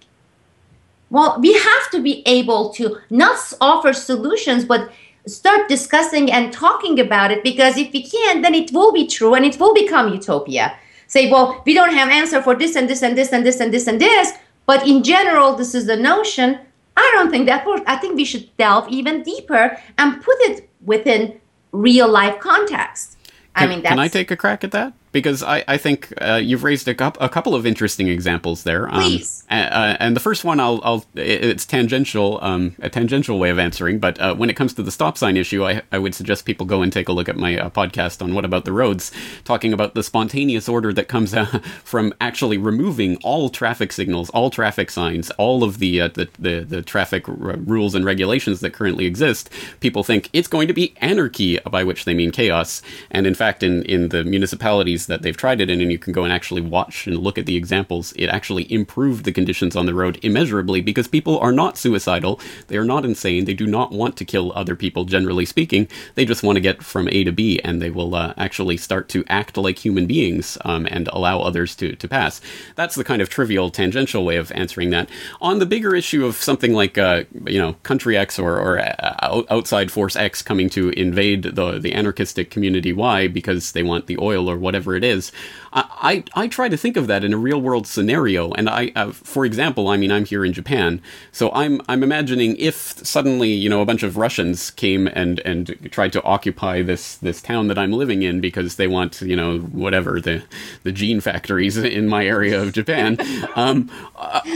Well 1.11 1.39
we 1.41 1.53
have 1.53 1.91
to 1.93 2.01
be 2.01 2.23
able 2.27 2.73
to 2.75 2.99
not 3.11 3.39
offer 3.61 3.93
solutions 3.93 4.65
but 4.65 4.91
start 5.27 5.69
discussing 5.69 6.33
and 6.33 6.53
talking 6.53 6.99
about 6.99 7.31
it 7.31 7.43
because 7.43 7.77
if 7.77 7.93
we 7.93 8.03
can 8.03 8.41
then 8.41 8.55
it 8.55 8.73
will 8.73 8.93
be 8.93 9.07
true 9.07 9.35
and 9.35 9.45
it 9.45 9.61
will 9.61 9.75
become 9.75 10.13
utopia 10.13 10.75
say, 11.11 11.31
well, 11.31 11.61
we 11.67 11.75
don't 11.75 11.93
have 11.93 12.09
answer 12.09 12.41
for 12.41 12.55
this 12.55 12.77
and 12.77 12.89
this 12.89 13.03
and 13.03 13.19
this 13.19 13.33
and 13.33 13.45
this 13.45 13.61
and 13.61 13.75
this 13.75 13.87
and 13.89 14.01
this, 14.01 14.33
but 14.65 14.87
in 14.87 15.03
general, 15.03 15.57
this 15.57 15.75
is 15.75 15.87
the 15.87 15.97
notion. 15.97 16.59
I 16.97 17.11
don't 17.15 17.31
think 17.31 17.47
that 17.47 17.67
works. 17.67 17.83
I 17.87 17.97
think 17.97 18.17
we 18.17 18.25
should 18.25 18.47
delve 18.57 18.89
even 18.89 19.23
deeper 19.23 19.77
and 19.99 20.23
put 20.23 20.37
it 20.49 20.71
within 20.85 21.41
real 21.73 22.09
life 22.09 22.39
context. 22.39 23.19
Can, 23.57 23.67
I 23.67 23.67
mean, 23.67 23.83
can 23.83 23.99
I 23.99 24.07
take 24.07 24.31
a 24.31 24.37
crack 24.37 24.63
at 24.63 24.71
that? 24.71 24.93
Because 25.13 25.43
I, 25.43 25.65
I 25.67 25.77
think 25.77 26.13
uh, 26.21 26.41
you've 26.43 26.63
raised 26.63 26.87
a, 26.87 27.25
a, 27.25 27.29
couple 27.29 27.55
of 27.55 27.67
interesting 27.67 28.09
examples 28.09 28.63
there. 28.63 28.89
Um, 28.89 29.03
Please. 29.03 29.45
Uh, 29.51 29.97
and 29.99 30.15
the 30.15 30.21
first 30.21 30.45
one, 30.45 30.61
I'll, 30.61 30.81
I'll 30.85 31.05
it's 31.15 31.67
tangential, 31.67 32.39
um, 32.43 32.77
a 32.81 32.89
tangential 32.89 33.39
way 33.39 33.51
of 33.51 33.59
answering. 33.59 33.99
But 33.99 34.21
uh, 34.21 34.35
when 34.35 34.51
it 34.51 34.57
comes 34.57 34.73
to 34.75 34.83
the 34.83 34.91
stop 34.91 35.19
sign 35.19 35.37
issue, 35.37 35.65
I, 35.65 35.83
I 35.91 35.99
would 35.99 36.15
suggest 36.15 36.45
people 36.45 36.67
go 36.67 36.83
and 36.83 36.93
take 36.93 37.09
a 37.09 37.13
look 37.13 37.29
at 37.29 37.37
my 37.37 37.59
uh, 37.59 37.71
podcast 37.71 38.23
on 38.23 38.35
What 38.35 38.45
About 38.45 38.65
the 38.65 38.73
Roads, 38.73 39.11
talking 39.45 39.73
about 39.73 39.95
the 39.95 40.03
spontaneous 40.03 40.69
order 40.69 40.93
that 40.93 41.09
comes 41.09 41.35
from 41.85 42.15
actually 42.21 42.59
removing 42.59 43.17
all 43.25 43.49
traffic 43.49 43.93
signals, 43.93 44.31
all 44.31 44.51
traffic 44.51 44.91
signs, 44.91 45.31
all 45.33 45.65
of 45.65 45.79
the 45.79 46.01
uh, 46.01 46.09
the, 46.09 46.29
the, 46.39 46.61
the 46.61 46.83
traffic 46.83 47.29
r- 47.29 47.35
rules 47.35 47.95
and 47.95 48.05
regulations 48.05 48.61
that 48.61 48.73
currently 48.73 49.07
exist. 49.07 49.51
People 49.81 50.05
think 50.05 50.31
it's 50.33 50.49
going 50.49 50.69
to 50.69 50.75
be 50.75 50.95
anarchy, 50.99 51.59
by 51.71 51.83
which 51.83 52.05
they 52.05 52.15
mean 52.15 52.31
chaos. 52.31 52.83
And 53.11 53.27
in 53.27 53.35
fact, 53.35 53.63
in 53.63 53.83
in 53.85 54.11
the 54.11 54.23
municipalities 54.23 55.00
that 55.07 55.23
they've 55.23 55.37
tried 55.37 55.61
it 55.61 55.71
in, 55.71 55.81
and 55.81 55.91
you 55.91 55.99
can 55.99 56.13
go 56.13 56.25
and 56.25 56.33
actually 56.33 56.61
watch 56.61 57.07
and 57.07 57.19
look 57.19 57.39
at 57.39 57.47
the 57.47 57.57
examples, 57.57 58.13
it 58.13 58.27
actually 58.27 58.71
improved 58.73 59.25
the 59.25 59.33
conditions 59.33 59.77
on 59.77 59.87
the 59.87 59.95
road 59.95 60.19
immeasurably 60.23 60.81
because 60.81 61.09
people 61.09 61.39
are 61.39 61.53
not 61.53 61.77
suicidal, 61.77 62.41
they 62.69 62.77
are 62.77 62.85
not 62.85 63.05
insane, 63.05 63.45
they 63.45 63.55
do 63.55 63.67
not 63.67 63.93
want 63.93 64.17
to 64.17 64.25
kill 64.25 64.53
other 64.55 64.77
people, 64.77 65.05
generally 65.05 65.45
speaking. 65.45 65.89
They 66.15 66.25
just 66.25 66.43
want 66.43 66.57
to 66.57 66.61
get 66.61 66.83
from 66.83 67.09
A 67.09 67.25
to 67.25 67.33
B, 67.33 67.61
and 67.63 67.81
they 67.81 67.91
will 67.91 68.15
uh, 68.15 68.35
actually 68.37 68.77
start 68.77 69.09
to 69.11 69.25
act 69.29 69.57
like 69.57 69.79
human 69.79 70.07
beings 70.07 70.59
um, 70.65 70.87
and 70.91 71.09
allow 71.09 71.41
others 71.41 71.75
to, 71.77 71.97
to 71.97 72.09
pass. 72.09 72.41
That's 72.77 72.95
the 72.95 73.05
kind 73.05 73.23
of 73.23 73.29
trivial, 73.29 73.71
tangential 73.71 74.25
way 74.25 74.37
of 74.37 74.53
answering 74.53 74.91
that. 74.91 75.09
On 75.41 75.59
the 75.59 75.67
bigger 75.67 75.95
issue 75.95 76.25
of 76.25 76.37
something 76.37 76.73
like, 76.73 76.99
uh, 76.99 77.25
you 77.47 77.59
know, 77.59 77.75
Country 77.83 78.17
X 78.17 78.39
or, 78.39 78.59
or 78.59 78.79
uh, 78.79 79.43
outside 79.51 79.91
Force 79.91 80.17
X 80.17 80.43
coming 80.43 80.69
to 80.71 80.91
invade 80.91 81.43
the, 81.43 81.79
the 81.79 81.95
anarchistic 81.95 82.51
community 82.51 82.93
Y 82.93 83.29
because 83.29 83.73
they 83.73 83.83
want 83.83 84.07
the 84.07 84.19
oil 84.19 84.51
or 84.51 84.57
whatever 84.57 84.90
whatever 84.91 84.97
it 84.97 85.05
is. 85.05 85.33
I, 85.73 86.25
I, 86.35 86.43
I 86.43 86.49
try 86.49 86.69
to 86.69 86.77
think 86.77 86.97
of 86.97 87.07
that 87.07 87.25
in 87.25 87.33
a 87.33 87.37
real 87.37 87.61
world 87.61 87.87
scenario, 87.87 88.53
and 88.53 88.69
I, 88.69 88.93
uh, 88.97 89.13
for 89.13 89.45
example, 89.45 89.89
I 89.89 89.97
mean, 89.97 90.11
I'm 90.11 90.25
here 90.25 90.45
in 90.45 90.53
Japan, 90.53 91.01
so 91.33 91.51
I'm 91.53 91.81
I'm 91.89 92.03
imagining 92.03 92.57
if 92.57 92.75
suddenly 92.75 93.51
you 93.51 93.69
know 93.69 93.81
a 93.81 93.85
bunch 93.85 94.03
of 94.03 94.17
Russians 94.17 94.71
came 94.71 95.07
and 95.09 95.41
and 95.41 95.91
tried 95.93 96.13
to 96.15 96.23
occupy 96.23 96.83
this 96.83 97.17
this 97.17 97.41
town 97.41 97.69
that 97.69 97.79
I'm 97.79 97.93
living 97.93 98.23
in 98.23 98.41
because 98.41 98.77
they 98.77 98.89
want 98.89 99.21
you 99.21 99.37
know 99.37 99.59
whatever 99.59 100.21
the 100.21 100.43
the 100.83 100.93
gene 100.93 101.21
factories 101.21 101.77
in 101.79 102.09
my 102.09 102.27
area 102.27 102.61
of 102.61 102.73
Japan. 102.73 103.19
um, 103.55 103.91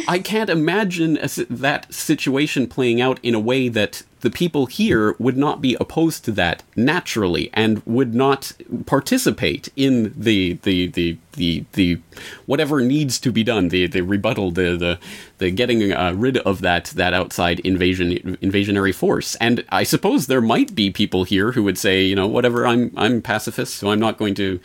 I 0.09 0.19
can't 0.19 0.51
imagine 0.51 1.19
a, 1.19 1.29
that 1.51 1.93
situation 1.93 2.67
playing 2.67 3.01
out 3.01 3.21
in 3.23 3.35
a 3.35 3.41
way 3.41 3.69
that 3.69 4.03
the 4.25 4.31
people 4.31 4.65
here 4.65 5.15
would 5.19 5.37
not 5.37 5.61
be 5.61 5.77
opposed 5.79 6.25
to 6.25 6.33
that 6.33 6.62
naturally 6.75 7.51
and 7.53 7.83
would 7.85 8.15
not 8.15 8.53
participate 8.87 9.69
in 9.77 10.15
the 10.17 10.55
the 10.62 10.87
the 10.89 11.04
the 11.05 11.19
the 11.35 11.64
the 11.72 12.01
whatever 12.47 12.80
needs 12.80 13.18
to 13.20 13.32
be 13.32 13.45
done, 13.45 13.68
the 13.68 13.87
the 13.87 14.03
rebuttal, 14.03 14.51
the 14.51 14.76
the 14.76 14.99
the 15.39 15.51
getting 15.51 15.93
uh, 15.93 16.12
rid 16.14 16.39
of 16.39 16.61
that 16.61 16.87
that 16.97 17.12
outside 17.12 17.61
invasion 17.61 18.37
invasionary 18.39 18.95
force. 18.95 19.35
And 19.37 19.64
I 19.68 19.85
suppose 19.85 20.26
there 20.26 20.41
might 20.41 20.74
be 20.74 20.91
people 20.91 21.24
here 21.24 21.53
who 21.53 21.62
would 21.64 21.78
say, 21.78 22.03
you 22.03 22.14
know, 22.14 22.26
whatever, 22.26 22.66
I'm 22.66 22.93
I'm 22.97 23.22
pacifist, 23.22 23.74
so 23.74 23.91
I'm 23.91 24.01
not 24.01 24.18
going 24.18 24.35
to 24.37 24.61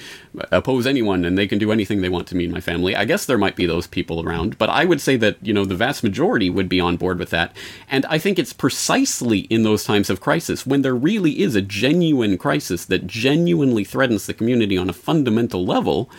oppose 0.52 0.86
anyone, 0.86 1.26
and 1.26 1.38
they 1.38 1.48
can 1.48 1.60
do 1.60 1.72
anything 1.72 2.02
they 2.02 2.10
want 2.10 2.28
to 2.28 2.36
me 2.36 2.46
and 2.46 2.54
my 2.54 2.62
family. 2.62 2.96
I 2.96 3.06
guess 3.06 3.26
there 3.26 3.38
might 3.38 3.56
be 3.56 3.66
those 3.66 3.88
people 3.88 4.24
around, 4.24 4.58
but 4.58 4.70
I 4.70 4.86
would 4.86 5.02
say 5.02 5.18
that 5.18 5.38
you 5.42 5.54
know 5.54 5.66
the 5.66 5.76
vast 5.76 6.04
majority 6.04 6.50
would 6.50 6.70
be 6.70 6.80
on 6.80 6.98
board 6.98 7.20
with 7.20 7.30
that. 7.32 7.56
And 7.90 8.06
I 8.06 8.18
think 8.18 8.38
it's 8.40 8.54
precisely 8.54 9.40
in 9.40 9.64
those 9.64 9.84
times 9.84 10.10
of 10.10 10.22
crisis 10.22 10.66
when 10.66 10.82
there 10.82 10.96
really 10.96 11.42
is 11.42 11.56
a 11.56 11.62
genuine 11.62 12.38
crisis 12.38 12.86
that 12.86 13.08
genuinely 13.08 13.84
threatens 13.84 14.26
the 14.26 14.34
community 14.34 14.78
on 14.78 14.90
a 14.90 14.94
fundamental 14.94 15.66
level 15.66 16.10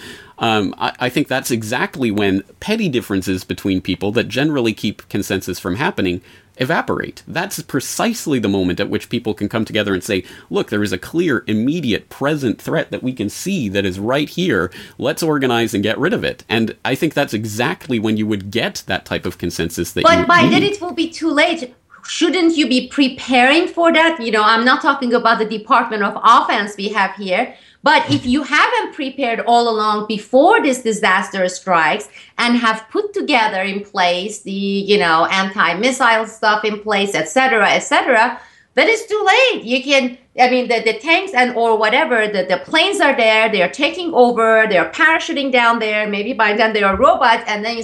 um, 0.41 0.75
I, 0.79 0.93
I, 0.99 1.09
think 1.11 1.29
that's 1.29 1.51
exactly 1.51 2.11
when 2.11 2.43
petty 2.61 2.89
differences 2.89 3.45
between 3.45 3.81
people 3.81 4.11
that 4.13 4.25
generally 4.25 4.73
keep 4.73 5.07
consensus 5.11 5.59
from 5.59 5.77
happening 5.77 6.23
evaporate. 6.57 7.23
That's 7.27 7.61
precisely 7.63 8.39
the 8.39 8.49
moment 8.49 8.81
at 8.81 8.91
which 8.91 9.09
people 9.09 9.35
can 9.35 9.49
come 9.49 9.65
together 9.65 9.95
and 9.95 10.03
say, 10.03 10.25
look, 10.51 10.71
there 10.71 10.83
is 10.83 10.93
a 10.93 10.99
clear, 10.99 11.45
immediate, 11.47 12.09
present 12.09 12.61
threat 12.61 12.91
that 12.91 13.03
we 13.03 13.13
can 13.13 13.29
see 13.29 13.69
that 13.71 13.85
is 13.85 13.99
right 13.99 14.29
here. 14.29 14.71
Let's 14.99 15.23
organize 15.23 15.75
and 15.75 15.83
get 15.83 15.99
rid 15.99 16.13
of 16.13 16.25
it. 16.25 16.45
And 16.49 16.77
I 16.85 16.95
think 16.95 17.15
that's 17.15 17.35
exactly 17.35 17.99
when 17.99 18.17
you 18.17 18.27
would 18.27 18.51
get 18.51 18.83
that 18.87 19.05
type 19.05 19.27
of 19.27 19.39
consensus 19.39 19.93
that 19.93 20.01
you 20.01 20.07
but 20.07 20.27
by 20.27 20.43
then 20.49 20.63
it 20.63 20.81
will 20.81 20.93
be 20.93 21.11
too 21.11 21.31
late 21.31 21.75
shouldn't 22.05 22.57
you 22.57 22.69
be 22.69 22.89
preparing 22.89 23.69
for 23.69 23.93
that 23.93 24.19
you 24.21 24.33
know 24.33 24.43
i'm 24.43 24.65
not 24.65 24.81
talking 24.81 25.13
about 25.13 25.39
the 25.39 25.45
department 25.45 26.03
of 26.03 26.19
offense 26.25 26.75
we 26.77 26.89
have 26.89 27.15
here 27.17 27.55
but 27.83 28.11
if 28.11 28.27
you 28.27 28.43
haven't 28.43 28.95
prepared 28.95 29.41
all 29.41 29.69
along 29.69 30.07
before 30.07 30.63
this 30.63 30.83
disaster 30.83 31.49
strikes 31.49 32.09
and 32.37 32.57
have 32.57 32.87
put 32.91 33.15
together 33.15 33.63
in 33.63 33.83
place 33.85 34.43
the, 34.43 34.51
you 34.53 34.99
know, 34.99 35.27
anti-missile 35.27 36.27
stuff 36.27 36.65
in 36.65 36.81
place, 36.81 37.15
etc., 37.15 37.71
etc., 37.71 38.41
then 38.75 38.89
it's 38.89 39.07
too 39.07 39.23
late. 39.27 39.65
You 39.65 39.83
can, 39.83 40.19
I 40.39 40.51
mean, 40.51 40.69
the, 40.69 40.81
the 40.81 40.99
tanks 40.99 41.33
and 41.33 41.57
or 41.57 41.77
whatever, 41.77 42.29
the, 42.29 42.45
the 42.45 42.59
planes 42.59 43.01
are 43.01 43.17
there, 43.17 43.51
they're 43.51 43.71
taking 43.71 44.13
over, 44.15 44.67
they're 44.69 44.91
parachuting 44.91 45.51
down 45.51 45.79
there. 45.79 46.07
Maybe 46.07 46.33
by 46.35 46.53
then 46.55 46.73
they 46.73 46.83
are 46.83 46.97
robots, 46.97 47.45
and 47.47 47.65
then 47.65 47.79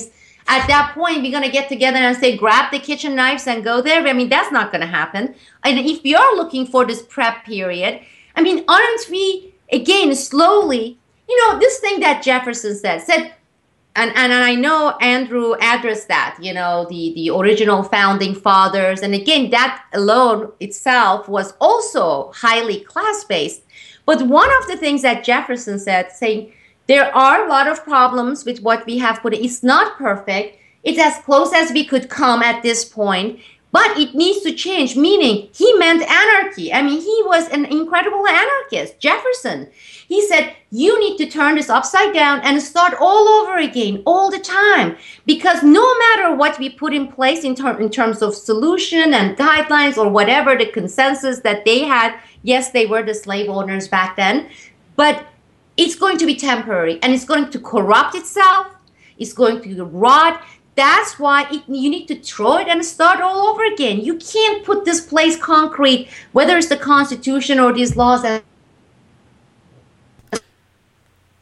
at 0.46 0.66
that 0.68 0.92
point 0.94 1.22
we're 1.22 1.32
gonna 1.32 1.50
get 1.50 1.68
together 1.68 1.98
and 1.98 2.16
say, 2.16 2.36
grab 2.36 2.70
the 2.70 2.78
kitchen 2.78 3.16
knives 3.16 3.46
and 3.46 3.64
go 3.64 3.80
there. 3.80 4.06
I 4.06 4.12
mean, 4.12 4.28
that's 4.28 4.52
not 4.52 4.70
gonna 4.70 4.86
happen. 4.86 5.34
And 5.64 5.78
if 5.78 6.04
are 6.14 6.36
looking 6.36 6.66
for 6.66 6.84
this 6.84 7.02
prep 7.02 7.44
period, 7.44 8.02
I 8.36 8.42
mean, 8.42 8.64
aren't 8.68 9.08
we? 9.10 9.45
Again, 9.72 10.14
slowly, 10.14 10.98
you 11.28 11.36
know, 11.52 11.58
this 11.58 11.78
thing 11.78 12.00
that 12.00 12.22
Jefferson 12.22 12.74
said, 12.74 13.02
said, 13.02 13.32
and, 13.96 14.12
and 14.14 14.32
I 14.32 14.54
know 14.54 14.94
Andrew 15.00 15.54
addressed 15.54 16.08
that, 16.08 16.36
you 16.40 16.52
know, 16.52 16.86
the, 16.90 17.14
the 17.14 17.30
original 17.30 17.82
founding 17.82 18.34
fathers. 18.34 19.00
And 19.00 19.14
again, 19.14 19.48
that 19.50 19.82
alone 19.94 20.52
itself 20.60 21.28
was 21.28 21.54
also 21.60 22.30
highly 22.32 22.80
class 22.80 23.24
based. 23.24 23.62
But 24.04 24.26
one 24.26 24.50
of 24.60 24.68
the 24.68 24.76
things 24.76 25.00
that 25.00 25.24
Jefferson 25.24 25.78
said, 25.78 26.12
saying 26.12 26.52
there 26.88 27.14
are 27.16 27.46
a 27.46 27.48
lot 27.48 27.68
of 27.68 27.84
problems 27.84 28.44
with 28.44 28.60
what 28.60 28.84
we 28.84 28.98
have 28.98 29.22
put, 29.22 29.32
it's 29.32 29.62
not 29.62 29.96
perfect. 29.96 30.58
It's 30.84 31.00
as 31.00 31.24
close 31.24 31.52
as 31.54 31.72
we 31.72 31.84
could 31.84 32.10
come 32.10 32.42
at 32.42 32.62
this 32.62 32.84
point 32.84 33.40
but 33.72 33.98
it 33.98 34.14
needs 34.14 34.40
to 34.42 34.52
change 34.52 34.96
meaning 34.96 35.48
he 35.52 35.72
meant 35.74 36.02
anarchy. 36.02 36.72
I 36.72 36.82
mean 36.82 37.00
he 37.00 37.22
was 37.26 37.48
an 37.48 37.66
incredible 37.66 38.26
anarchist 38.26 38.98
jefferson. 39.00 39.68
He 40.08 40.26
said 40.26 40.54
you 40.70 40.98
need 41.00 41.16
to 41.18 41.26
turn 41.26 41.56
this 41.56 41.68
upside 41.68 42.14
down 42.14 42.40
and 42.40 42.60
start 42.62 42.94
all 43.00 43.28
over 43.28 43.58
again 43.58 44.02
all 44.06 44.30
the 44.30 44.38
time. 44.38 44.96
Because 45.26 45.62
no 45.62 45.98
matter 45.98 46.34
what 46.34 46.58
we 46.58 46.70
put 46.70 46.94
in 46.94 47.08
place 47.08 47.44
in, 47.44 47.54
ter- 47.54 47.78
in 47.80 47.90
terms 47.90 48.22
of 48.22 48.34
solution 48.34 49.14
and 49.14 49.36
guidelines 49.36 49.96
or 49.96 50.08
whatever 50.08 50.56
the 50.56 50.66
consensus 50.66 51.40
that 51.40 51.64
they 51.64 51.80
had 51.80 52.18
yes 52.42 52.70
they 52.70 52.86
were 52.86 53.02
the 53.02 53.14
slave 53.14 53.48
owners 53.48 53.88
back 53.88 54.16
then 54.16 54.48
but 54.94 55.26
it's 55.76 55.94
going 55.94 56.16
to 56.16 56.26
be 56.26 56.34
temporary 56.34 56.98
and 57.02 57.12
it's 57.12 57.24
going 57.24 57.50
to 57.50 57.58
corrupt 57.58 58.14
itself 58.14 58.68
it's 59.18 59.32
going 59.32 59.60
to 59.62 59.84
rot 59.84 60.42
that's 60.76 61.18
why 61.18 61.48
it, 61.50 61.62
you 61.66 61.90
need 61.90 62.06
to 62.08 62.14
throw 62.20 62.58
it 62.58 62.68
and 62.68 62.84
start 62.84 63.20
all 63.20 63.48
over 63.48 63.64
again. 63.64 64.00
You 64.00 64.16
can't 64.16 64.64
put 64.64 64.84
this 64.84 65.00
place 65.00 65.36
concrete, 65.36 66.08
whether 66.32 66.56
it's 66.56 66.68
the 66.68 66.76
Constitution 66.76 67.58
or 67.58 67.72
these 67.72 67.96
laws. 67.96 68.24
And- 68.24 68.42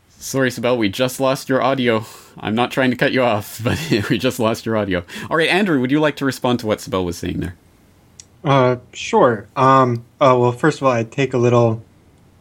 Sorry, 0.08 0.48
Sibel, 0.50 0.78
we 0.78 0.88
just 0.88 1.20
lost 1.20 1.48
your 1.48 1.60
audio. 1.60 2.06
I'm 2.38 2.54
not 2.54 2.70
trying 2.70 2.90
to 2.90 2.96
cut 2.96 3.12
you 3.12 3.22
off, 3.22 3.60
but 3.64 3.78
we 4.08 4.18
just 4.18 4.38
lost 4.38 4.64
your 4.64 4.76
audio. 4.76 5.04
All 5.28 5.36
right, 5.36 5.50
Andrew, 5.50 5.80
would 5.80 5.90
you 5.90 6.00
like 6.00 6.16
to 6.16 6.24
respond 6.24 6.60
to 6.60 6.66
what 6.66 6.78
Sibel 6.78 7.04
was 7.04 7.18
saying 7.18 7.40
there? 7.40 7.56
Uh, 8.44 8.76
sure. 8.92 9.48
Um, 9.56 10.04
oh, 10.20 10.38
well, 10.38 10.52
first 10.52 10.78
of 10.78 10.84
all, 10.86 10.92
I 10.92 11.02
take 11.02 11.34
a 11.34 11.38
little 11.38 11.82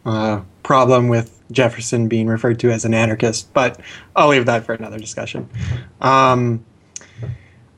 uh, 0.04 0.42
problem 0.62 1.08
with 1.08 1.42
Jefferson 1.50 2.08
being 2.08 2.26
referred 2.26 2.58
to 2.60 2.70
as 2.70 2.84
an 2.84 2.94
anarchist, 2.94 3.52
but 3.52 3.80
I'll 4.14 4.28
leave 4.28 4.46
that 4.46 4.64
for 4.64 4.74
another 4.74 4.98
discussion. 4.98 5.48
Um, 6.00 6.64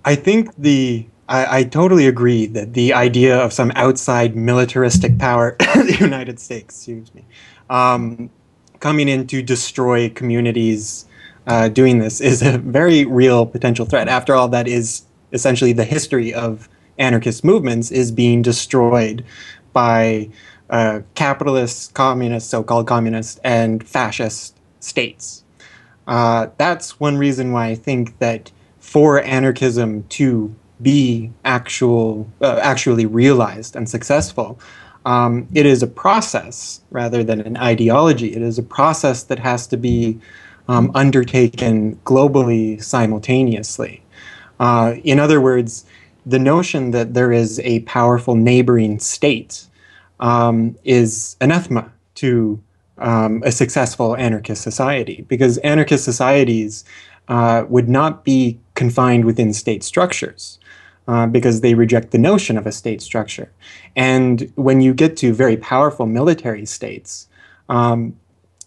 I 0.07 0.15
think 0.15 0.55
the 0.57 1.07
I, 1.29 1.59
I, 1.59 1.65
totally 1.65 2.07
agree 2.07 2.47
that 2.47 2.75
the 2.75 2.93
idea 2.95 3.37
of 3.37 3.53
some 3.53 3.73
outside 3.75 4.37
militaristic 4.37 5.19
power, 5.19 5.57
the 5.59 5.97
United 5.99 6.39
States, 6.39 6.77
excuse 6.77 7.13
me, 7.13 7.25
um, 7.69 8.31
coming 8.79 9.09
in 9.09 9.27
to 9.27 9.43
destroy 9.43 10.09
communities, 10.09 11.07
uh, 11.49 11.69
doing 11.69 11.99
this 11.99 12.21
is 12.21 12.43
a 12.43 12.59
very 12.59 13.05
real 13.05 13.45
potential 13.45 13.85
threat. 13.85 14.07
After 14.07 14.37
all, 14.37 14.47
that 14.49 14.69
is 14.69 15.03
essentially 15.33 15.73
the 15.73 15.85
history 15.85 16.33
of 16.33 16.69
anarchist 16.99 17.45
movements 17.45 17.91
is 17.91 18.13
being 18.13 18.41
destroyed 18.41 19.25
by 19.73 20.31
uh, 20.71 21.01
capitalist, 21.17 21.95
communist, 21.95 22.49
so-called 22.49 22.87
communist, 22.87 23.41
and 23.43 23.87
fascist 23.87 24.57
states. 24.79 25.43
Uh, 26.07 26.47
that's 26.57 27.01
one 27.01 27.19
reason 27.19 27.51
why 27.51 27.67
I 27.67 27.75
think 27.75 28.21
that 28.21 28.53
for 28.97 29.21
anarchism 29.25 30.03
to 30.05 30.57
be 30.81 31.31
actual, 31.45 32.27
uh, 32.41 32.59
actually 32.63 33.05
realized 33.05 33.77
and 33.77 33.87
successful, 33.91 34.59
um, 35.05 35.47
it 35.53 35.67
is 35.67 35.83
a 35.83 35.87
process 35.87 36.81
rather 36.91 37.23
than 37.23 37.43
an 37.43 37.59
ideology. 37.59 38.35
It 38.35 38.41
is 38.41 38.59
a 38.59 38.63
process 38.63 39.25
that 39.25 39.39
has 39.39 39.67
to 39.67 39.77
be 39.77 40.19
um, 40.69 40.91
undertaken 40.95 41.97
globally 42.07 42.83
simultaneously. 42.83 44.03
Uh, 44.61 44.95
in 45.05 45.21
other 45.21 45.43
words, 45.43 45.85
the 46.25 46.39
notion 46.39 46.93
that 46.93 47.13
there 47.13 47.33
is 47.33 47.61
a 47.61 47.81
powerful 47.81 48.35
neighboring 48.35 48.99
state 48.99 49.67
um, 50.21 50.75
is 50.85 51.37
anathema 51.43 51.93
to 52.15 52.59
um, 52.97 53.43
a 53.45 53.53
successful 53.53 54.17
anarchist 54.17 54.63
society 54.63 55.27
because 55.29 55.59
anarchist 55.59 56.03
societies 56.03 56.83
uh, 57.29 57.65
would 57.69 57.89
not 57.89 58.25
be 58.25 58.59
confined 58.75 59.25
within 59.25 59.53
state 59.53 59.83
structures. 59.83 60.59
Uh, 61.09 61.25
because 61.25 61.61
they 61.61 61.75
reject 61.75 62.11
the 62.11 62.19
notion 62.19 62.59
of 62.59 62.67
a 62.67 62.73
state 62.73 63.01
structure. 63.01 63.49
And 63.95 64.51
when 64.57 64.81
you 64.81 64.93
get 64.93 65.17
to 65.19 65.33
very 65.33 65.57
powerful 65.57 66.05
military 66.05 66.67
states, 66.67 67.29
um, 67.69 68.17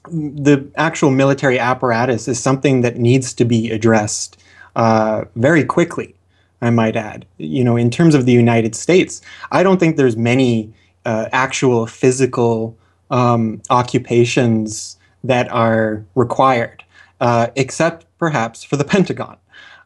the 0.10 0.66
actual 0.78 1.12
military 1.12 1.60
apparatus 1.60 2.30
is 2.30 2.39
something 2.39 2.80
that 2.80 2.95
needs 2.95 3.34
to 3.34 3.43
be 3.43 3.70
addressed 3.70 4.41
uh, 4.78 5.26
very 5.36 5.66
quickly. 5.66 6.16
I 6.62 6.70
might 6.70 6.95
add, 6.95 7.26
you 7.38 7.64
know, 7.64 7.76
in 7.76 7.89
terms 7.89 8.16
of 8.16 8.26
the 8.26 8.32
United 8.32 8.74
States, 8.74 9.22
I 9.51 9.62
don't 9.62 9.78
think 9.78 9.97
there's 9.97 10.16
many 10.16 10.74
uh, 11.05 11.28
actual 11.34 11.88
physical 11.88 12.78
um, 13.12 13.62
occupations 13.70 14.97
that 15.24 15.51
are 15.51 16.05
required, 16.16 16.84
uh, 17.20 17.47
except 17.55 18.05
perhaps 18.20 18.63
for 18.63 18.78
the 18.78 18.84
Pentagon 18.84 19.38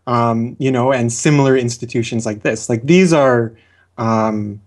um, 0.07 0.55
you 0.59 0.71
know, 0.71 0.91
and 0.91 1.11
similar 1.11 1.55
institutions 1.55 2.25
like 2.25 2.43
this. 2.43 2.69
Like 2.69 2.83
these 2.83 3.13
are 3.13 3.53
um, 3.97 4.61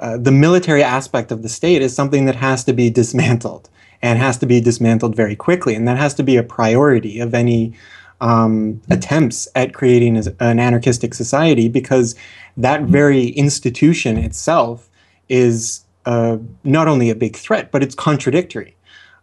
uh, 0.00 0.16
the 0.16 0.30
military 0.30 0.82
aspect 0.82 1.32
of 1.32 1.42
the 1.42 1.48
state 1.48 1.82
is 1.82 1.94
something 1.94 2.26
that 2.26 2.36
has 2.36 2.64
to 2.64 2.72
be 2.72 2.90
dismantled 2.90 3.68
and 4.00 4.18
has 4.18 4.38
to 4.38 4.46
be 4.46 4.60
dismantled 4.60 5.16
very 5.16 5.34
quickly, 5.34 5.74
and 5.74 5.88
that 5.88 5.96
has 5.96 6.14
to 6.14 6.22
be 6.22 6.36
a 6.36 6.42
priority 6.42 7.18
of 7.18 7.34
any 7.34 7.74
um, 8.20 8.80
attempts 8.90 9.48
at 9.54 9.74
creating 9.74 10.16
an 10.16 10.58
anarchistic 10.58 11.14
society 11.14 11.68
because 11.68 12.14
that 12.56 12.82
very 12.82 13.28
institution 13.30 14.16
itself 14.16 14.88
is 15.28 15.84
uh, 16.06 16.38
not 16.64 16.88
only 16.88 17.10
a 17.10 17.14
big 17.14 17.36
threat, 17.36 17.70
but 17.70 17.82
it's 17.82 17.94
contradictory 17.94 18.76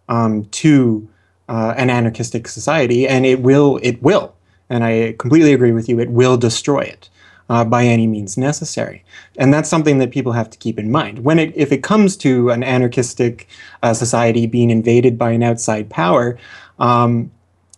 um, 0.10 0.46
to 0.46 1.08
uh, 1.50 1.74
an 1.78 1.90
anarchistic 1.90 2.48
society, 2.48 3.08
and 3.08 3.26
it 3.26 3.42
will 3.42 3.80
it 3.84 4.02
will 4.02 4.36
and 4.70 4.84
I 4.84 5.16
completely 5.18 5.54
agree 5.54 5.72
with 5.72 5.88
you, 5.90 6.00
it 6.00 6.10
will 6.10 6.38
destroy 6.38 6.82
it. 6.82 7.10
Uh, 7.48 7.64
by 7.64 7.86
any 7.86 8.08
means 8.08 8.40
necessary. 8.40 9.06
And 9.38 9.54
that's 9.54 9.70
something 9.70 10.00
that 10.00 10.10
people 10.10 10.32
have 10.32 10.50
to 10.50 10.58
keep 10.58 10.80
in 10.80 10.92
mind. 10.92 11.20
When 11.20 11.38
it, 11.38 11.54
if 11.56 11.72
it 11.72 11.84
comes 11.84 12.18
to 12.18 12.50
an 12.50 12.64
anarchistic 12.64 13.48
uh, 13.84 13.94
society 13.94 14.48
being 14.48 14.72
invaded 14.72 15.16
by 15.20 15.30
an 15.30 15.44
outside 15.44 15.88
power, 15.88 16.40
um, 16.80 17.30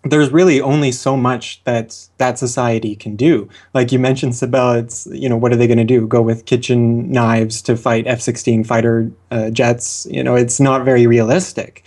there's 0.06 0.30
really 0.32 0.62
only 0.62 0.94
so 0.94 1.18
much 1.18 1.62
that 1.66 2.08
that 2.18 2.40
society 2.40 2.96
can 2.96 3.18
do. 3.18 3.50
Like 3.74 3.92
you 3.92 4.00
mentioned, 4.00 4.32
Sibel, 4.32 4.82
it's 4.82 5.06
you 5.08 5.28
know 5.28 5.36
what 5.36 5.52
are 5.52 5.58
they 5.58 5.68
going 5.68 5.80
to 5.80 5.84
do? 5.84 6.08
Go 6.08 6.22
with 6.22 6.46
kitchen 6.46 7.12
knives 7.12 7.62
to 7.64 7.76
fight 7.76 8.08
F-16 8.08 8.66
fighter 8.66 9.12
uh, 9.32 9.50
jets? 9.50 10.08
You 10.10 10.24
know, 10.24 10.36
it's 10.36 10.62
not 10.62 10.86
very 10.86 11.08
realistic. 11.08 11.84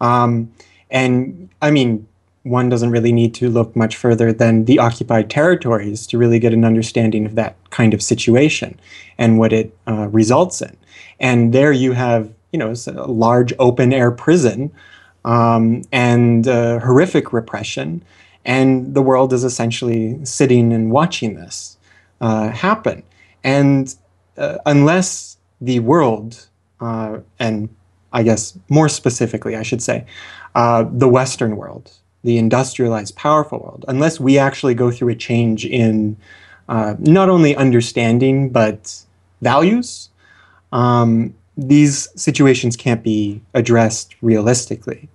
Um, 0.00 0.52
and 0.94 1.50
I 1.60 1.72
mean, 1.72 2.06
one 2.44 2.68
doesn't 2.68 2.90
really 2.90 3.12
need 3.12 3.34
to 3.34 3.50
look 3.50 3.74
much 3.74 3.96
further 3.96 4.32
than 4.32 4.66
the 4.66 4.78
occupied 4.78 5.28
territories 5.28 6.06
to 6.06 6.18
really 6.18 6.38
get 6.38 6.54
an 6.54 6.64
understanding 6.64 7.26
of 7.26 7.34
that 7.34 7.56
kind 7.70 7.92
of 7.92 8.00
situation 8.02 8.78
and 9.18 9.38
what 9.38 9.52
it 9.52 9.76
uh, 9.88 10.08
results 10.08 10.62
in. 10.62 10.76
And 11.18 11.52
there 11.52 11.72
you 11.72 11.92
have, 11.92 12.32
you 12.52 12.58
know, 12.58 12.74
a 12.86 13.10
large 13.10 13.52
open 13.58 13.92
air 13.92 14.12
prison 14.12 14.70
um, 15.24 15.82
and 15.90 16.46
uh, 16.46 16.78
horrific 16.78 17.32
repression. 17.32 18.04
And 18.44 18.94
the 18.94 19.02
world 19.02 19.32
is 19.32 19.42
essentially 19.42 20.24
sitting 20.24 20.72
and 20.72 20.92
watching 20.92 21.34
this 21.34 21.76
uh, 22.20 22.50
happen. 22.50 23.02
And 23.42 23.92
uh, 24.36 24.58
unless 24.64 25.38
the 25.60 25.80
world, 25.80 26.46
uh, 26.80 27.18
and 27.38 27.68
I 28.12 28.22
guess 28.22 28.56
more 28.68 28.88
specifically, 28.88 29.56
I 29.56 29.62
should 29.62 29.82
say, 29.82 30.06
uh, 30.54 30.84
the 30.90 31.08
Western 31.08 31.56
world, 31.56 31.92
the 32.22 32.38
industrialized, 32.38 33.16
powerful 33.16 33.58
world, 33.58 33.84
unless 33.88 34.20
we 34.20 34.38
actually 34.38 34.74
go 34.74 34.90
through 34.90 35.08
a 35.08 35.14
change 35.14 35.64
in 35.64 36.16
uh, 36.68 36.94
not 36.98 37.28
only 37.28 37.54
understanding 37.56 38.50
but 38.50 39.02
values, 39.42 40.08
um, 40.72 41.34
these 41.56 42.08
situations 42.20 42.76
can't 42.76 43.02
be 43.02 43.40
addressed 43.54 44.14
realistically. 44.22 45.08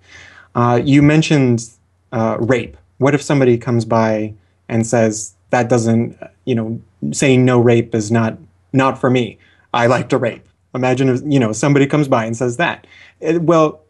Uh, 0.54 0.80
you 0.82 1.02
mentioned 1.02 1.68
uh, 2.12 2.36
rape. 2.40 2.76
What 2.98 3.14
if 3.14 3.22
somebody 3.22 3.58
comes 3.58 3.84
by 3.84 4.34
and 4.68 4.86
says 4.86 5.34
that 5.50 5.68
doesn't, 5.68 6.18
you 6.44 6.54
know, 6.54 6.80
saying 7.12 7.44
no 7.44 7.60
rape 7.60 7.94
is 7.94 8.10
not 8.10 8.38
not 8.72 9.00
for 9.00 9.10
me. 9.10 9.38
I 9.74 9.86
like 9.86 10.08
to 10.10 10.18
rape. 10.18 10.46
Imagine 10.74 11.08
if 11.08 11.20
you 11.24 11.38
know 11.38 11.52
somebody 11.52 11.86
comes 11.86 12.08
by 12.08 12.24
and 12.24 12.36
says 12.36 12.56
that. 12.56 12.86
Uh, 13.26 13.40
well, 13.40 13.82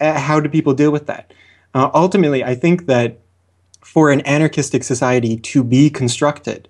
how 0.00 0.40
do 0.40 0.48
people 0.48 0.74
deal 0.74 0.90
with 0.90 1.06
that? 1.06 1.32
Uh, 1.74 1.90
ultimately, 1.94 2.42
I 2.42 2.54
think 2.54 2.86
that 2.86 3.18
for 3.80 4.10
an 4.10 4.20
anarchistic 4.22 4.84
society 4.84 5.36
to 5.36 5.62
be 5.62 5.90
constructed, 5.90 6.68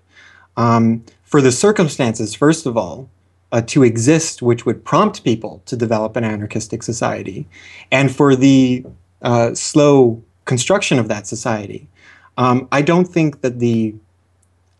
um, 0.57 1.05
for 1.25 1.41
the 1.41 1.53
circumstances, 1.53 2.35
first 2.35 2.67
of 2.67 2.77
all, 2.77 3.09
uh, 3.53 3.61
to 3.63 3.83
exist, 3.83 4.43
which 4.43 4.65
would 4.67 4.85
prompt 4.85 5.25
people 5.25 5.63
to 5.67 5.77
develop 5.77 6.17
an 6.17 6.25
anarchistic 6.25 6.83
society, 6.83 7.47
and 7.91 8.15
for 8.15 8.37
the 8.37 8.85
uh, 9.23 9.55
slow 9.55 10.23
construction 10.45 10.99
of 10.99 11.09
that 11.09 11.27
society, 11.27 11.89
um, 12.37 12.69
I 12.73 12.83
don't 12.83 13.07
think 13.07 13.41
that 13.43 13.59
the 13.59 13.95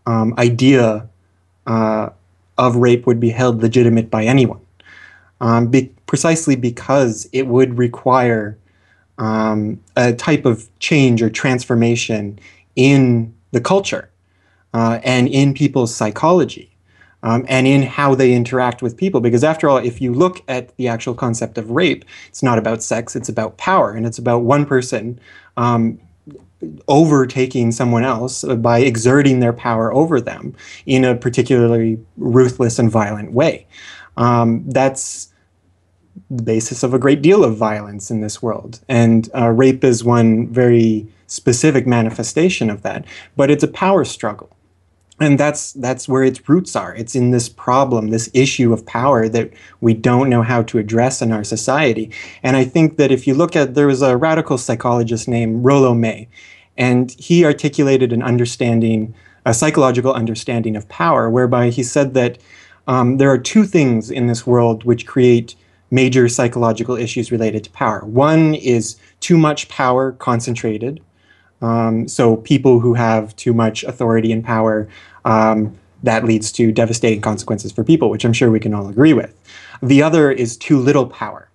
um, 0.05 0.33
idea 0.37 1.07
uh, 1.67 2.09
of 2.57 2.75
rape 2.75 3.05
would 3.05 3.19
be 3.19 3.29
held 3.29 3.61
legitimate 3.61 4.09
by 4.09 4.25
anyone, 4.25 4.61
um, 5.41 5.67
be- 5.67 5.93
precisely 6.11 6.57
because 6.57 7.25
it 7.31 7.47
would 7.47 7.77
require 7.77 8.57
um, 9.17 9.79
a 9.95 10.11
type 10.11 10.43
of 10.43 10.67
change 10.79 11.21
or 11.21 11.29
transformation 11.29 12.37
in 12.75 13.33
the 13.51 13.61
culture 13.61 14.09
uh, 14.73 14.99
and 15.05 15.29
in 15.29 15.53
people's 15.53 15.95
psychology 15.95 16.69
um, 17.23 17.45
and 17.47 17.65
in 17.65 17.81
how 17.81 18.13
they 18.13 18.33
interact 18.33 18.81
with 18.81 18.97
people. 18.97 19.21
Because 19.21 19.41
after 19.41 19.69
all, 19.69 19.77
if 19.77 20.01
you 20.01 20.13
look 20.13 20.43
at 20.49 20.75
the 20.75 20.89
actual 20.89 21.13
concept 21.13 21.57
of 21.57 21.71
rape, 21.71 22.03
it's 22.27 22.43
not 22.43 22.57
about 22.57 22.83
sex, 22.83 23.15
it's 23.15 23.29
about 23.29 23.55
power, 23.55 23.91
and 23.91 24.05
it's 24.05 24.17
about 24.17 24.39
one 24.39 24.65
person. 24.65 25.17
Um, 25.55 25.97
overtaking 26.89 27.71
someone 27.71 28.03
else 28.03 28.43
by 28.43 28.79
exerting 28.79 29.39
their 29.39 29.53
power 29.53 29.91
over 29.93 30.19
them 30.19 30.53
in 30.85 31.05
a 31.05 31.15
particularly 31.15 31.97
ruthless 32.17 32.77
and 32.77 32.91
violent 32.91 33.31
way. 33.31 33.65
Um, 34.17 34.63
that's 34.67 35.30
the 36.31 36.43
basis 36.43 36.81
of 36.81 36.93
a 36.93 36.99
great 36.99 37.21
deal 37.21 37.43
of 37.43 37.57
violence 37.57 38.09
in 38.09 38.21
this 38.21 38.41
world. 38.41 38.79
And 38.87 39.29
uh, 39.35 39.49
rape 39.49 39.83
is 39.83 40.03
one 40.03 40.47
very 40.47 41.05
specific 41.27 41.85
manifestation 41.85 42.69
of 42.69 42.83
that, 42.83 43.05
but 43.35 43.51
it's 43.51 43.63
a 43.63 43.67
power 43.67 44.05
struggle. 44.05 44.49
And 45.19 45.39
that's 45.39 45.73
that's 45.73 46.07
where 46.07 46.23
its 46.23 46.49
roots 46.49 46.75
are. 46.75 46.95
It's 46.95 47.15
in 47.15 47.29
this 47.29 47.47
problem 47.47 48.07
this 48.07 48.29
issue 48.33 48.73
of 48.73 48.85
power 48.87 49.29
that 49.29 49.51
we 49.79 49.93
don't 49.93 50.29
know 50.29 50.41
how 50.41 50.63
to 50.63 50.79
address 50.79 51.21
in 51.21 51.31
our 51.31 51.43
society. 51.43 52.09
And 52.41 52.57
i 52.57 52.63
think 52.65 52.97
that 52.97 53.11
if 53.11 53.27
you 53.27 53.35
look 53.35 53.55
at 53.55 53.75
there 53.75 53.87
was 53.87 54.01
a 54.01 54.17
radical 54.17 54.57
psychologist 54.57 55.27
named 55.27 55.63
rollo 55.63 55.93
may 55.93 56.27
and 56.75 57.11
he 57.11 57.45
articulated 57.45 58.11
an 58.11 58.23
understanding 58.23 59.13
a 59.45 59.53
psychological 59.53 60.13
understanding 60.13 60.75
of 60.75 60.89
power 60.89 61.29
whereby 61.29 61.69
he 61.69 61.83
said 61.83 62.13
that 62.15 62.39
um, 62.87 63.17
there 63.17 63.29
are 63.29 63.37
two 63.37 63.65
things 63.65 64.09
in 64.09 64.27
this 64.27 64.47
world 64.47 64.83
which 64.83 65.05
create 65.05 65.55
major 65.91 66.27
psychological 66.27 66.95
issues 66.95 67.31
related 67.31 67.63
to 67.63 67.69
power 67.71 68.03
one 68.05 68.55
is 68.55 68.97
too 69.19 69.37
much 69.37 69.69
power 69.69 70.13
concentrated 70.13 71.01
um, 71.61 72.07
so 72.07 72.37
people 72.37 72.79
who 72.79 72.93
have 72.95 73.35
too 73.35 73.53
much 73.53 73.83
authority 73.83 74.31
and 74.31 74.43
power 74.43 74.87
um, 75.25 75.77
that 76.03 76.25
leads 76.25 76.51
to 76.53 76.71
devastating 76.71 77.21
consequences 77.21 77.71
for 77.71 77.83
people, 77.83 78.09
which 78.09 78.25
I'm 78.25 78.33
sure 78.33 78.49
we 78.49 78.59
can 78.59 78.73
all 78.73 78.89
agree 78.89 79.13
with. 79.13 79.39
The 79.83 80.01
other 80.01 80.31
is 80.31 80.57
too 80.57 80.79
little 80.79 81.07
power. 81.07 81.47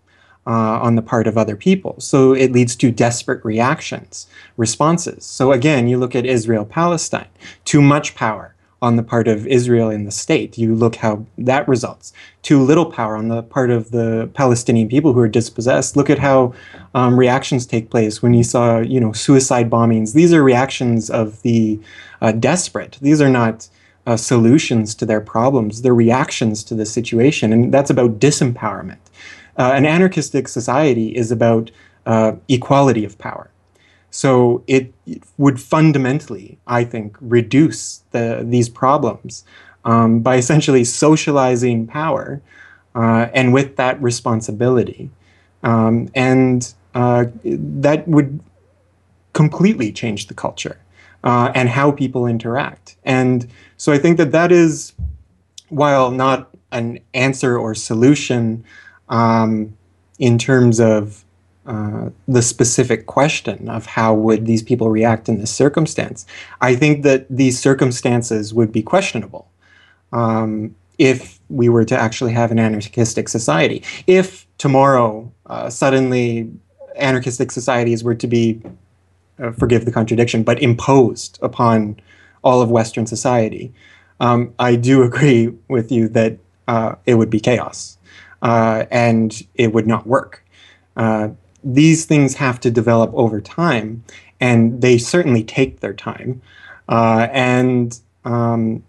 Uh, 0.48 0.78
on 0.80 0.94
the 0.94 1.02
part 1.02 1.26
of 1.26 1.36
other 1.36 1.56
people. 1.56 1.96
So 1.98 2.32
it 2.32 2.52
leads 2.52 2.76
to 2.76 2.92
desperate 2.92 3.44
reactions, 3.44 4.28
responses. 4.56 5.24
So 5.24 5.50
again, 5.50 5.88
you 5.88 5.98
look 5.98 6.14
at 6.14 6.24
Israel 6.24 6.64
Palestine, 6.64 7.26
too 7.64 7.82
much 7.82 8.14
power 8.14 8.54
on 8.86 8.94
the 8.94 9.02
part 9.02 9.26
of 9.26 9.46
Israel 9.48 9.90
in 9.90 10.04
the 10.04 10.12
state. 10.12 10.56
You 10.56 10.72
look 10.76 10.96
how 10.96 11.26
that 11.38 11.66
results. 11.66 12.12
Too 12.42 12.60
little 12.62 12.86
power 12.86 13.16
on 13.16 13.26
the 13.26 13.42
part 13.42 13.70
of 13.70 13.90
the 13.90 14.30
Palestinian 14.34 14.88
people 14.88 15.12
who 15.12 15.18
are 15.18 15.34
dispossessed. 15.40 15.96
Look 15.96 16.08
at 16.08 16.20
how 16.20 16.54
um, 16.94 17.18
reactions 17.18 17.66
take 17.66 17.90
place 17.90 18.22
when 18.22 18.32
you 18.32 18.44
saw, 18.44 18.78
you 18.78 19.00
know, 19.00 19.12
suicide 19.12 19.68
bombings. 19.68 20.14
These 20.14 20.32
are 20.32 20.42
reactions 20.52 21.10
of 21.10 21.42
the 21.42 21.80
uh, 22.20 22.30
desperate. 22.30 22.96
These 23.02 23.20
are 23.20 23.28
not 23.28 23.68
uh, 24.06 24.16
solutions 24.16 24.94
to 24.94 25.04
their 25.04 25.20
problems. 25.20 25.82
They're 25.82 26.04
reactions 26.06 26.62
to 26.68 26.74
the 26.76 26.86
situation, 26.86 27.52
and 27.52 27.74
that's 27.74 27.90
about 27.90 28.20
disempowerment. 28.20 29.02
Uh, 29.58 29.72
an 29.74 29.84
anarchistic 29.84 30.46
society 30.46 31.08
is 31.16 31.32
about 31.32 31.72
uh, 32.06 32.32
equality 32.48 33.04
of 33.04 33.18
power. 33.18 33.50
So 34.16 34.64
it, 34.66 34.94
would 35.36 35.60
fundamentally, 35.60 36.56
I 36.66 36.84
think, 36.84 37.18
reduce 37.20 38.02
the, 38.12 38.42
these 38.48 38.70
problems 38.70 39.44
um, 39.84 40.20
by 40.20 40.36
essentially 40.36 40.84
socializing 40.84 41.86
power 41.86 42.40
uh, 42.94 43.28
and 43.34 43.52
with 43.52 43.76
that 43.76 44.00
responsibility. 44.00 45.10
Um, 45.62 46.08
and 46.14 46.72
uh, 46.94 47.26
that 47.44 48.08
would 48.08 48.40
completely 49.34 49.92
change 49.92 50.28
the 50.28 50.34
culture 50.34 50.78
uh, 51.22 51.52
and 51.54 51.68
how 51.68 51.92
people 51.92 52.24
interact. 52.26 52.96
And 53.04 53.46
so 53.76 53.92
I 53.92 53.98
think 53.98 54.16
that 54.16 54.32
that 54.32 54.50
is, 54.50 54.94
while 55.68 56.10
not 56.10 56.56
an 56.72 57.00
answer 57.12 57.58
or 57.58 57.74
solution 57.74 58.64
um, 59.10 59.76
in 60.18 60.38
terms 60.38 60.80
of 60.80 61.25
uh, 61.66 62.10
the 62.28 62.42
specific 62.42 63.06
question 63.06 63.68
of 63.68 63.86
how 63.86 64.14
would 64.14 64.46
these 64.46 64.62
people 64.62 64.88
react 64.88 65.28
in 65.28 65.40
this 65.40 65.52
circumstance, 65.52 66.24
I 66.60 66.76
think 66.76 67.02
that 67.02 67.26
these 67.28 67.58
circumstances 67.58 68.54
would 68.54 68.70
be 68.70 68.82
questionable 68.82 69.48
um, 70.12 70.74
if 70.98 71.40
we 71.48 71.68
were 71.68 71.84
to 71.84 71.98
actually 71.98 72.32
have 72.32 72.50
an 72.50 72.58
anarchistic 72.58 73.28
society. 73.28 73.82
If 74.06 74.46
tomorrow 74.58 75.32
uh, 75.46 75.68
suddenly 75.70 76.50
anarchistic 76.96 77.50
societies 77.50 78.04
were 78.04 78.14
to 78.14 78.26
be 78.26 78.62
uh, 79.38 79.50
forgive 79.52 79.84
the 79.84 79.92
contradiction, 79.92 80.42
but 80.42 80.62
imposed 80.62 81.38
upon 81.42 82.00
all 82.42 82.62
of 82.62 82.70
Western 82.70 83.06
society, 83.06 83.72
um, 84.20 84.54
I 84.58 84.76
do 84.76 85.02
agree 85.10 85.52
with 85.68 85.92
you 85.92 86.08
that 86.10 86.38
uh, 86.68 86.94
it 87.06 87.14
would 87.14 87.30
be 87.30 87.40
chaos 87.40 87.98
uh, 88.42 88.84
and 88.90 89.42
it 89.54 89.72
would 89.72 89.86
not 89.86 90.06
work. 90.06 90.42
Uh, 90.96 91.30
these 91.74 92.04
things 92.04 92.34
have 92.34 92.60
to 92.60 92.70
develop 92.70 93.10
over 93.14 93.40
time, 93.40 94.04
and 94.40 94.80
they 94.80 94.98
certainly 94.98 95.42
take 95.42 95.80
their 95.80 95.94
time. 95.94 96.40
Uh, 96.88 97.26
and 97.32 97.98
um, 98.24 98.82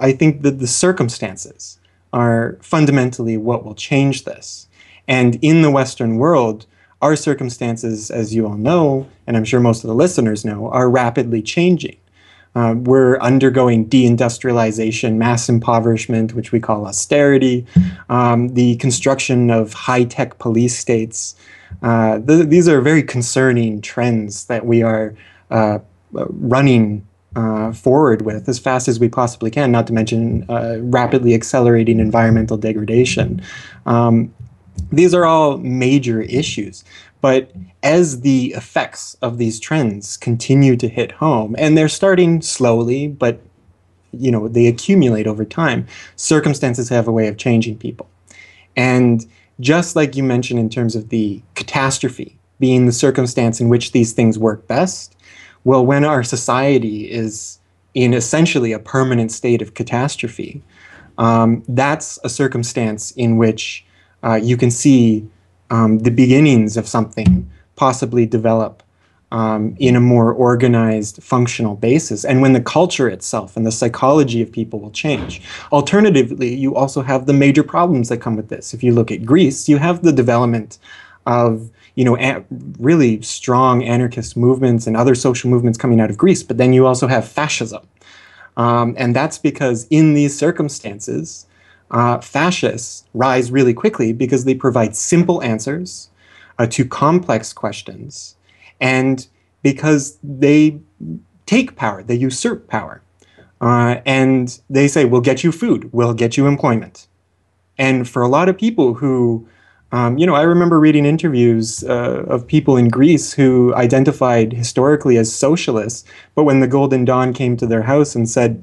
I 0.00 0.12
think 0.12 0.42
that 0.42 0.58
the 0.58 0.66
circumstances 0.66 1.78
are 2.12 2.58
fundamentally 2.60 3.36
what 3.36 3.64
will 3.64 3.74
change 3.74 4.24
this. 4.24 4.68
And 5.06 5.38
in 5.42 5.62
the 5.62 5.70
Western 5.70 6.16
world, 6.16 6.66
our 7.00 7.14
circumstances, 7.14 8.10
as 8.10 8.34
you 8.34 8.46
all 8.46 8.56
know, 8.56 9.06
and 9.26 9.36
I'm 9.36 9.44
sure 9.44 9.60
most 9.60 9.84
of 9.84 9.88
the 9.88 9.94
listeners 9.94 10.44
know, 10.44 10.68
are 10.70 10.90
rapidly 10.90 11.42
changing. 11.42 11.96
Uh, 12.54 12.74
we're 12.74 13.18
undergoing 13.18 13.86
deindustrialization, 13.86 15.16
mass 15.16 15.48
impoverishment, 15.48 16.32
which 16.32 16.52
we 16.52 16.58
call 16.58 16.86
austerity, 16.86 17.66
um, 18.08 18.48
the 18.54 18.76
construction 18.76 19.50
of 19.50 19.74
high 19.74 20.04
tech 20.04 20.38
police 20.38 20.76
states. 20.76 21.36
Uh, 21.82 22.18
th- 22.20 22.48
these 22.48 22.68
are 22.68 22.80
very 22.80 23.02
concerning 23.02 23.80
trends 23.80 24.46
that 24.46 24.66
we 24.66 24.82
are 24.82 25.14
uh, 25.50 25.78
running 26.12 27.06
uh, 27.34 27.72
forward 27.72 28.22
with 28.22 28.48
as 28.48 28.58
fast 28.58 28.88
as 28.88 28.98
we 28.98 29.08
possibly 29.08 29.50
can, 29.50 29.70
not 29.70 29.86
to 29.86 29.92
mention 29.92 30.44
uh, 30.48 30.78
rapidly 30.80 31.34
accelerating 31.34 32.00
environmental 32.00 32.56
degradation. 32.56 33.42
Um, 33.84 34.34
these 34.90 35.14
are 35.14 35.24
all 35.24 35.58
major 35.58 36.22
issues. 36.22 36.84
But 37.20 37.50
as 37.82 38.20
the 38.20 38.52
effects 38.56 39.16
of 39.22 39.38
these 39.38 39.58
trends 39.58 40.16
continue 40.16 40.76
to 40.76 40.88
hit 40.88 41.12
home, 41.12 41.56
and 41.58 41.76
they're 41.76 41.88
starting 41.88 42.42
slowly, 42.42 43.08
but 43.08 43.40
you 44.12 44.30
know 44.30 44.48
they 44.48 44.66
accumulate 44.66 45.26
over 45.26 45.44
time, 45.44 45.86
circumstances 46.16 46.88
have 46.88 47.08
a 47.08 47.12
way 47.12 47.26
of 47.26 47.36
changing 47.36 47.78
people. 47.78 48.08
And 48.76 49.26
just 49.60 49.96
like 49.96 50.16
you 50.16 50.22
mentioned 50.22 50.60
in 50.60 50.68
terms 50.68 50.94
of 50.94 51.08
the 51.08 51.42
catastrophe 51.54 52.38
being 52.58 52.86
the 52.86 52.92
circumstance 52.92 53.60
in 53.60 53.68
which 53.68 53.92
these 53.92 54.12
things 54.12 54.38
work 54.38 54.66
best, 54.66 55.16
well, 55.64 55.84
when 55.84 56.04
our 56.04 56.22
society 56.22 57.10
is 57.10 57.58
in 57.94 58.14
essentially 58.14 58.72
a 58.72 58.78
permanent 58.78 59.32
state 59.32 59.62
of 59.62 59.74
catastrophe, 59.74 60.62
um, 61.18 61.62
that's 61.68 62.18
a 62.24 62.28
circumstance 62.28 63.10
in 63.12 63.36
which 63.36 63.84
uh, 64.22 64.34
you 64.34 64.56
can 64.56 64.70
see 64.70 65.26
um, 65.70 65.98
the 66.00 66.10
beginnings 66.10 66.76
of 66.76 66.86
something 66.86 67.50
possibly 67.74 68.26
develop 68.26 68.82
um, 69.32 69.74
in 69.78 69.96
a 69.96 70.00
more 70.00 70.32
organized, 70.32 71.22
functional 71.22 71.74
basis, 71.74 72.24
and 72.24 72.40
when 72.40 72.52
the 72.52 72.60
culture 72.60 73.08
itself 73.08 73.56
and 73.56 73.66
the 73.66 73.72
psychology 73.72 74.40
of 74.40 74.52
people 74.52 74.78
will 74.78 74.92
change. 74.92 75.42
Alternatively, 75.72 76.54
you 76.54 76.74
also 76.74 77.02
have 77.02 77.26
the 77.26 77.32
major 77.32 77.64
problems 77.64 78.08
that 78.08 78.18
come 78.18 78.36
with 78.36 78.48
this. 78.48 78.72
If 78.72 78.82
you 78.82 78.92
look 78.92 79.10
at 79.10 79.24
Greece, 79.24 79.68
you 79.68 79.78
have 79.78 80.02
the 80.02 80.12
development 80.12 80.78
of 81.26 81.70
you 81.96 82.04
know 82.04 82.16
a- 82.18 82.44
really 82.78 83.20
strong 83.22 83.82
anarchist 83.82 84.36
movements 84.36 84.86
and 84.86 84.96
other 84.96 85.14
social 85.14 85.50
movements 85.50 85.78
coming 85.78 86.00
out 86.00 86.10
of 86.10 86.16
Greece, 86.16 86.42
but 86.42 86.56
then 86.56 86.72
you 86.72 86.86
also 86.86 87.08
have 87.08 87.26
fascism, 87.26 87.84
um, 88.56 88.94
and 88.96 89.16
that's 89.16 89.38
because 89.38 89.88
in 89.90 90.14
these 90.14 90.38
circumstances, 90.38 91.46
uh, 91.90 92.20
fascists 92.20 93.04
rise 93.12 93.50
really 93.50 93.74
quickly 93.74 94.12
because 94.12 94.44
they 94.44 94.54
provide 94.54 94.94
simple 94.94 95.42
answers 95.42 96.10
uh, 96.60 96.66
to 96.66 96.84
complex 96.84 97.52
questions 97.52 98.35
and 98.80 99.26
because 99.62 100.18
they 100.22 100.78
take 101.46 101.76
power, 101.76 102.02
they 102.02 102.14
usurp 102.14 102.68
power. 102.68 103.02
Uh, 103.60 104.00
and 104.04 104.60
they 104.68 104.86
say, 104.86 105.04
we'll 105.04 105.20
get 105.20 105.42
you 105.42 105.50
food, 105.50 105.90
we'll 105.92 106.14
get 106.14 106.36
you 106.36 106.46
employment. 106.46 107.06
And 107.78 108.08
for 108.08 108.22
a 108.22 108.28
lot 108.28 108.48
of 108.48 108.58
people 108.58 108.94
who, 108.94 109.48
um, 109.92 110.18
you 110.18 110.26
know, 110.26 110.34
I 110.34 110.42
remember 110.42 110.78
reading 110.78 111.06
interviews 111.06 111.84
uh, 111.84 112.24
of 112.28 112.46
people 112.46 112.76
in 112.76 112.88
Greece 112.88 113.32
who 113.32 113.74
identified 113.74 114.52
historically 114.52 115.16
as 115.16 115.34
socialists, 115.34 116.04
but 116.34 116.44
when 116.44 116.60
the 116.60 116.66
Golden 116.66 117.04
Dawn 117.04 117.32
came 117.32 117.56
to 117.56 117.66
their 117.66 117.82
house 117.82 118.14
and 118.14 118.28
said, 118.28 118.62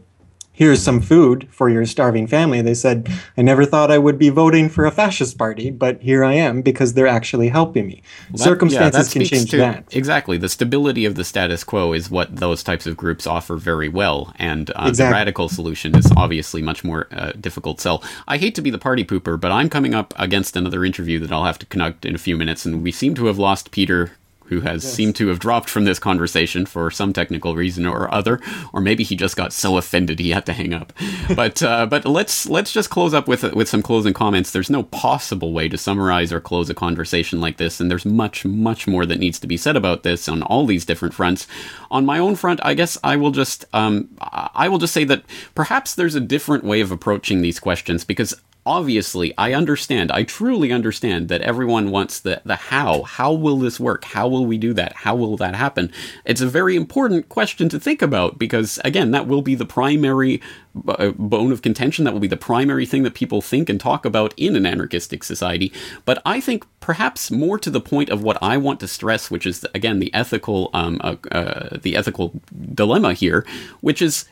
here's 0.53 0.81
some 0.81 1.01
food 1.01 1.47
for 1.51 1.67
your 1.67 1.85
starving 1.85 2.27
family. 2.27 2.61
They 2.61 2.75
said, 2.75 3.09
I 3.35 3.41
never 3.41 3.65
thought 3.65 3.91
I 3.91 3.97
would 3.97 4.17
be 4.17 4.29
voting 4.29 4.69
for 4.69 4.85
a 4.85 4.91
fascist 4.91 5.37
party, 5.37 5.71
but 5.71 6.01
here 6.01 6.23
I 6.23 6.33
am 6.33 6.61
because 6.61 6.93
they're 6.93 7.07
actually 7.07 7.49
helping 7.49 7.87
me. 7.87 8.03
Well, 8.29 8.37
that, 8.37 8.43
Circumstances 8.43 9.13
yeah, 9.13 9.19
can 9.19 9.27
change 9.27 9.51
to, 9.51 9.57
that. 9.57 9.95
Exactly. 9.95 10.37
The 10.37 10.47
stability 10.49 11.05
of 11.05 11.15
the 11.15 11.23
status 11.23 11.63
quo 11.63 11.91
is 11.91 12.09
what 12.09 12.35
those 12.35 12.63
types 12.63 12.85
of 12.85 12.95
groups 12.95 13.27
offer 13.27 13.57
very 13.57 13.89
well. 13.89 14.33
And 14.37 14.69
uh, 14.69 14.85
exactly. 14.87 15.05
the 15.05 15.11
radical 15.11 15.49
solution 15.49 15.95
is 15.97 16.11
obviously 16.15 16.61
much 16.61 16.83
more 16.83 17.07
uh, 17.11 17.31
difficult 17.31 17.81
sell. 17.81 18.03
I 18.27 18.37
hate 18.37 18.55
to 18.55 18.61
be 18.61 18.69
the 18.69 18.77
party 18.77 19.03
pooper, 19.03 19.39
but 19.39 19.51
I'm 19.51 19.69
coming 19.69 19.93
up 19.93 20.13
against 20.17 20.55
another 20.55 20.85
interview 20.85 21.19
that 21.19 21.31
I'll 21.31 21.45
have 21.45 21.59
to 21.59 21.65
conduct 21.65 22.05
in 22.05 22.13
a 22.13 22.19
few 22.19 22.37
minutes. 22.37 22.65
And 22.65 22.83
we 22.83 22.91
seem 22.91 23.15
to 23.15 23.25
have 23.25 23.39
lost 23.39 23.71
Peter 23.71 24.11
who 24.53 24.61
has 24.61 24.83
yes. 24.83 24.93
seemed 24.93 25.15
to 25.15 25.27
have 25.27 25.39
dropped 25.39 25.69
from 25.69 25.85
this 25.85 25.99
conversation 25.99 26.65
for 26.65 26.91
some 26.91 27.13
technical 27.13 27.55
reason 27.55 27.85
or 27.85 28.13
other, 28.13 28.39
or 28.71 28.81
maybe 28.81 29.03
he 29.03 29.15
just 29.15 29.35
got 29.35 29.53
so 29.53 29.77
offended 29.77 30.19
he 30.19 30.29
had 30.29 30.45
to 30.45 30.53
hang 30.53 30.73
up. 30.73 30.93
but 31.35 31.61
uh, 31.61 31.85
but 31.85 32.05
let's 32.05 32.47
let's 32.47 32.71
just 32.71 32.89
close 32.89 33.13
up 33.13 33.27
with 33.27 33.43
with 33.53 33.67
some 33.67 33.81
closing 33.81 34.13
comments. 34.13 34.51
There's 34.51 34.69
no 34.69 34.83
possible 34.83 35.53
way 35.53 35.67
to 35.67 35.77
summarize 35.77 36.31
or 36.31 36.39
close 36.39 36.69
a 36.69 36.73
conversation 36.73 37.39
like 37.39 37.57
this, 37.57 37.79
and 37.79 37.89
there's 37.89 38.05
much 38.05 38.45
much 38.45 38.87
more 38.87 39.05
that 39.05 39.19
needs 39.19 39.39
to 39.39 39.47
be 39.47 39.57
said 39.57 39.75
about 39.75 40.03
this 40.03 40.29
on 40.29 40.43
all 40.43 40.65
these 40.65 40.85
different 40.85 41.13
fronts. 41.13 41.47
On 41.91 42.05
my 42.05 42.19
own 42.19 42.35
front, 42.35 42.59
I 42.63 42.73
guess 42.73 42.97
I 43.03 43.15
will 43.15 43.31
just 43.31 43.65
um, 43.73 44.09
I 44.21 44.69
will 44.69 44.77
just 44.77 44.93
say 44.93 45.03
that 45.05 45.23
perhaps 45.55 45.95
there's 45.95 46.15
a 46.15 46.19
different 46.19 46.63
way 46.63 46.81
of 46.81 46.91
approaching 46.91 47.41
these 47.41 47.59
questions 47.59 48.03
because 48.03 48.33
obviously 48.65 49.33
i 49.37 49.53
understand 49.53 50.11
i 50.11 50.23
truly 50.23 50.71
understand 50.71 51.27
that 51.29 51.41
everyone 51.41 51.91
wants 51.91 52.19
the 52.19 52.41
the 52.45 52.55
how. 52.55 53.03
How 53.03 53.31
will 53.31 53.57
this 53.57 53.79
work? 53.79 54.05
How 54.05 54.27
will 54.27 54.45
we 54.45 54.57
do 54.57 54.73
that? 54.73 54.93
How 54.93 55.15
will 55.15 55.37
that 55.37 55.55
happen? 55.55 55.91
It's 56.25 56.41
a 56.41 56.47
very 56.47 56.75
important 56.75 57.29
question 57.29 57.69
to 57.69 57.79
think 57.79 58.01
about 58.01 58.37
because 58.37 58.79
again 58.83 59.11
that 59.11 59.27
will 59.27 59.41
be 59.41 59.55
the 59.55 59.65
primary 59.65 60.41
uh, 60.87 61.11
bone 61.11 61.51
of 61.51 61.61
contention. 61.61 62.05
That 62.05 62.13
will 62.13 62.19
be 62.19 62.27
the 62.27 62.37
primary 62.37 62.85
thing 62.85 63.03
that 63.03 63.13
people 63.13 63.41
think 63.41 63.69
and 63.69 63.79
talk 63.79 64.05
about 64.05 64.33
in 64.37 64.55
an 64.55 64.65
anarchistic 64.65 65.23
society. 65.23 65.71
But 66.05 66.21
i 66.25 66.39
think 66.39 66.65
perhaps 66.79 67.31
more 67.31 67.57
to 67.57 67.69
the 67.69 67.79
point 67.79 68.09
of 68.09 68.21
what 68.21 68.37
i 68.41 68.57
want 68.57 68.79
to 68.79 68.87
stress 68.87 69.31
which 69.31 69.45
is 69.45 69.65
again 69.73 69.99
the 69.99 70.13
ethical 70.13 70.69
um, 70.73 70.99
uh, 71.01 71.15
uh, 71.31 71.77
the 71.81 71.95
ethical 71.95 72.41
dilemma 72.73 73.13
here 73.13 73.45
which 73.81 74.01
is 74.01 74.25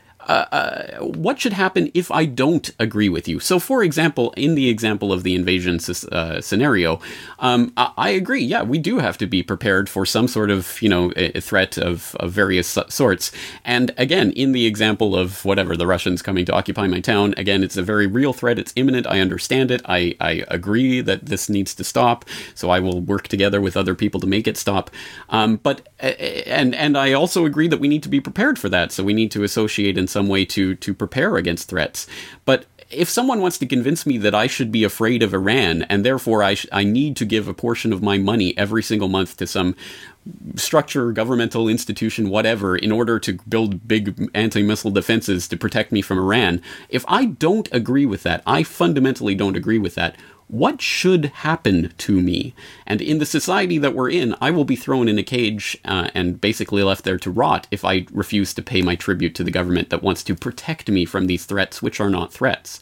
what 1.00 1.40
should 1.40 1.52
happen 1.52 1.90
if 1.94 2.10
I 2.10 2.24
don't 2.24 2.70
agree 2.78 3.08
with 3.08 3.28
you? 3.28 3.40
So, 3.40 3.58
for 3.58 3.82
example, 3.82 4.32
in 4.36 4.54
the 4.54 4.68
example 4.68 5.12
of 5.12 5.22
the 5.22 5.34
invasion 5.34 5.78
uh, 6.12 6.40
scenario, 6.40 7.00
um, 7.38 7.72
I, 7.76 7.92
I, 7.96 8.08
agree. 8.10 8.42
Yeah, 8.42 8.62
we 8.62 8.78
do 8.78 8.98
have 8.98 9.18
to 9.18 9.26
be 9.26 9.42
prepared 9.42 9.88
for 9.88 10.06
some 10.06 10.28
sort 10.28 10.50
of 10.50 10.80
you 10.80 10.88
know 10.88 11.10
threat 11.40 11.78
of, 11.78 12.14
of 12.16 12.32
various 12.32 12.78
sorts. 12.88 13.32
And 13.64 13.92
again, 13.96 14.32
in 14.32 14.52
the 14.52 14.66
example 14.66 15.16
of 15.16 15.44
whatever 15.44 15.76
the 15.76 15.86
Russians 15.86 16.22
coming 16.22 16.44
to 16.46 16.52
occupy 16.52 16.86
my 16.86 17.00
town, 17.00 17.34
again, 17.36 17.64
it's 17.64 17.76
a 17.76 17.82
very 17.82 18.06
real 18.06 18.32
threat. 18.32 18.58
It's 18.58 18.72
imminent. 18.76 19.06
I 19.06 19.20
understand 19.20 19.70
it. 19.70 19.82
I, 19.86 20.14
I 20.20 20.44
agree 20.48 21.00
that 21.00 21.26
this 21.26 21.48
needs 21.48 21.74
to 21.74 21.84
stop. 21.84 22.24
So 22.54 22.70
I 22.70 22.80
will 22.80 23.00
work 23.00 23.28
together 23.28 23.60
with 23.60 23.76
other 23.76 23.94
people 23.94 24.20
to 24.20 24.26
make 24.26 24.46
it 24.46 24.56
stop. 24.56 24.90
Um, 25.30 25.56
but 25.56 25.88
and 25.98 26.74
and 26.74 26.96
I 26.96 27.12
also 27.12 27.44
agree 27.44 27.68
that 27.68 27.80
we 27.80 27.88
need 27.88 28.02
to 28.02 28.08
be 28.08 28.20
prepared 28.20 28.58
for 28.58 28.68
that. 28.68 28.92
So 28.92 29.02
we 29.02 29.14
need 29.14 29.30
to 29.32 29.42
associate 29.42 29.98
and 29.98 30.08
some 30.12 30.28
way 30.28 30.44
to 30.46 30.74
to 30.76 30.94
prepare 30.94 31.36
against 31.36 31.68
threats. 31.68 32.06
But 32.44 32.66
if 32.92 33.08
someone 33.08 33.40
wants 33.40 33.58
to 33.58 33.66
convince 33.66 34.04
me 34.06 34.18
that 34.18 34.34
I 34.34 34.46
should 34.46 34.70
be 34.70 34.84
afraid 34.84 35.22
of 35.22 35.34
Iran 35.34 35.82
and 35.82 36.04
therefore 36.04 36.42
I, 36.42 36.54
sh- 36.54 36.66
I 36.70 36.84
need 36.84 37.16
to 37.16 37.24
give 37.24 37.48
a 37.48 37.54
portion 37.54 37.92
of 37.92 38.02
my 38.02 38.18
money 38.18 38.56
every 38.58 38.82
single 38.82 39.08
month 39.08 39.36
to 39.38 39.46
some 39.46 39.74
structure, 40.56 41.10
governmental 41.12 41.68
institution, 41.68 42.28
whatever, 42.28 42.76
in 42.76 42.92
order 42.92 43.18
to 43.18 43.38
build 43.48 43.88
big 43.88 44.30
anti 44.34 44.62
missile 44.62 44.90
defenses 44.90 45.48
to 45.48 45.56
protect 45.56 45.90
me 45.90 46.02
from 46.02 46.18
Iran, 46.18 46.62
if 46.88 47.04
I 47.08 47.24
don't 47.24 47.68
agree 47.72 48.06
with 48.06 48.22
that, 48.22 48.42
I 48.46 48.62
fundamentally 48.62 49.34
don't 49.34 49.56
agree 49.56 49.78
with 49.78 49.94
that, 49.96 50.16
what 50.52 50.82
should 50.82 51.24
happen 51.24 51.94
to 51.96 52.20
me? 52.20 52.54
And 52.86 53.00
in 53.00 53.18
the 53.18 53.24
society 53.24 53.78
that 53.78 53.94
we're 53.94 54.10
in, 54.10 54.36
I 54.38 54.50
will 54.50 54.66
be 54.66 54.76
thrown 54.76 55.08
in 55.08 55.18
a 55.18 55.22
cage 55.22 55.78
uh, 55.86 56.10
and 56.14 56.38
basically 56.42 56.82
left 56.82 57.04
there 57.04 57.16
to 57.20 57.30
rot 57.30 57.66
if 57.70 57.86
I 57.86 58.04
refuse 58.12 58.52
to 58.54 58.62
pay 58.62 58.82
my 58.82 58.94
tribute 58.94 59.34
to 59.36 59.44
the 59.44 59.50
government 59.50 59.88
that 59.88 60.02
wants 60.02 60.22
to 60.24 60.34
protect 60.34 60.90
me 60.90 61.06
from 61.06 61.26
these 61.26 61.46
threats, 61.46 61.80
which 61.80 62.00
are 62.00 62.10
not 62.10 62.34
threats. 62.34 62.80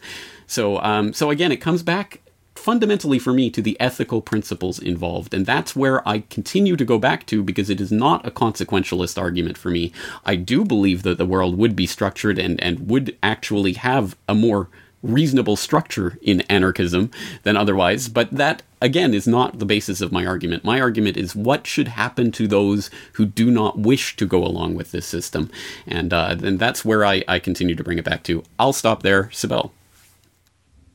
So, 0.49 0.81
um, 0.81 1.13
so 1.13 1.31
again, 1.31 1.53
it 1.53 1.59
comes 1.59 1.85
back 1.85 2.23
fundamentally 2.57 3.21
for 3.21 3.33
me 3.33 3.51
to 3.51 3.63
the 3.63 3.79
ethical 3.79 4.21
principles 4.21 4.81
involved. 4.81 5.33
And 5.33 5.47
that's 5.47 5.77
where 5.77 6.07
I 6.07 6.25
continue 6.29 6.75
to 6.75 6.85
go 6.85 6.99
back 6.99 7.25
to 7.27 7.41
because 7.41 7.71
it 7.71 7.81
is 7.81 7.93
not 7.93 8.27
a 8.27 8.33
consequentialist 8.33 9.17
argument 9.17 9.57
for 9.57 9.71
me. 9.71 9.93
I 10.27 10.35
do 10.35 10.65
believe 10.65 11.05
that 11.05 11.19
the 11.19 11.25
world 11.25 11.57
would 11.57 11.77
be 11.77 11.87
structured 11.87 12.37
and, 12.37 12.61
and 12.61 12.91
would 12.91 13.17
actually 13.23 13.75
have 13.75 14.17
a 14.29 14.35
more 14.35 14.69
reasonable 15.03 15.57
structure 15.57 16.19
in 16.21 16.43
anarchism 16.43 17.11
than 17.43 17.57
otherwise. 17.57 18.09
But 18.09 18.31
that, 18.33 18.63
again, 18.83 19.15
is 19.15 19.27
not 19.27 19.59
the 19.59 19.65
basis 19.65 20.01
of 20.01 20.13
my 20.13 20.27
argument. 20.27 20.65
My 20.65 20.81
argument 20.81 21.17
is 21.17 21.35
what 21.35 21.67
should 21.67 21.89
happen 21.89 22.33
to 22.33 22.47
those 22.47 22.91
who 23.15 23.25
do 23.25 23.51
not 23.51 23.79
wish 23.79 24.17
to 24.17 24.27
go 24.27 24.45
along 24.45 24.75
with 24.75 24.93
this 24.93 25.07
system. 25.07 25.51
And, 25.87 26.13
uh, 26.13 26.35
that's 26.39 26.85
where 26.85 27.05
I, 27.05 27.25
I 27.27 27.39
continue 27.39 27.75
to 27.75 27.85
bring 27.85 27.99
it 27.99 28.05
back 28.05 28.23
to. 28.25 28.43
I'll 28.59 28.73
stop 28.73 29.03
there. 29.03 29.25
Sibel. 29.25 29.71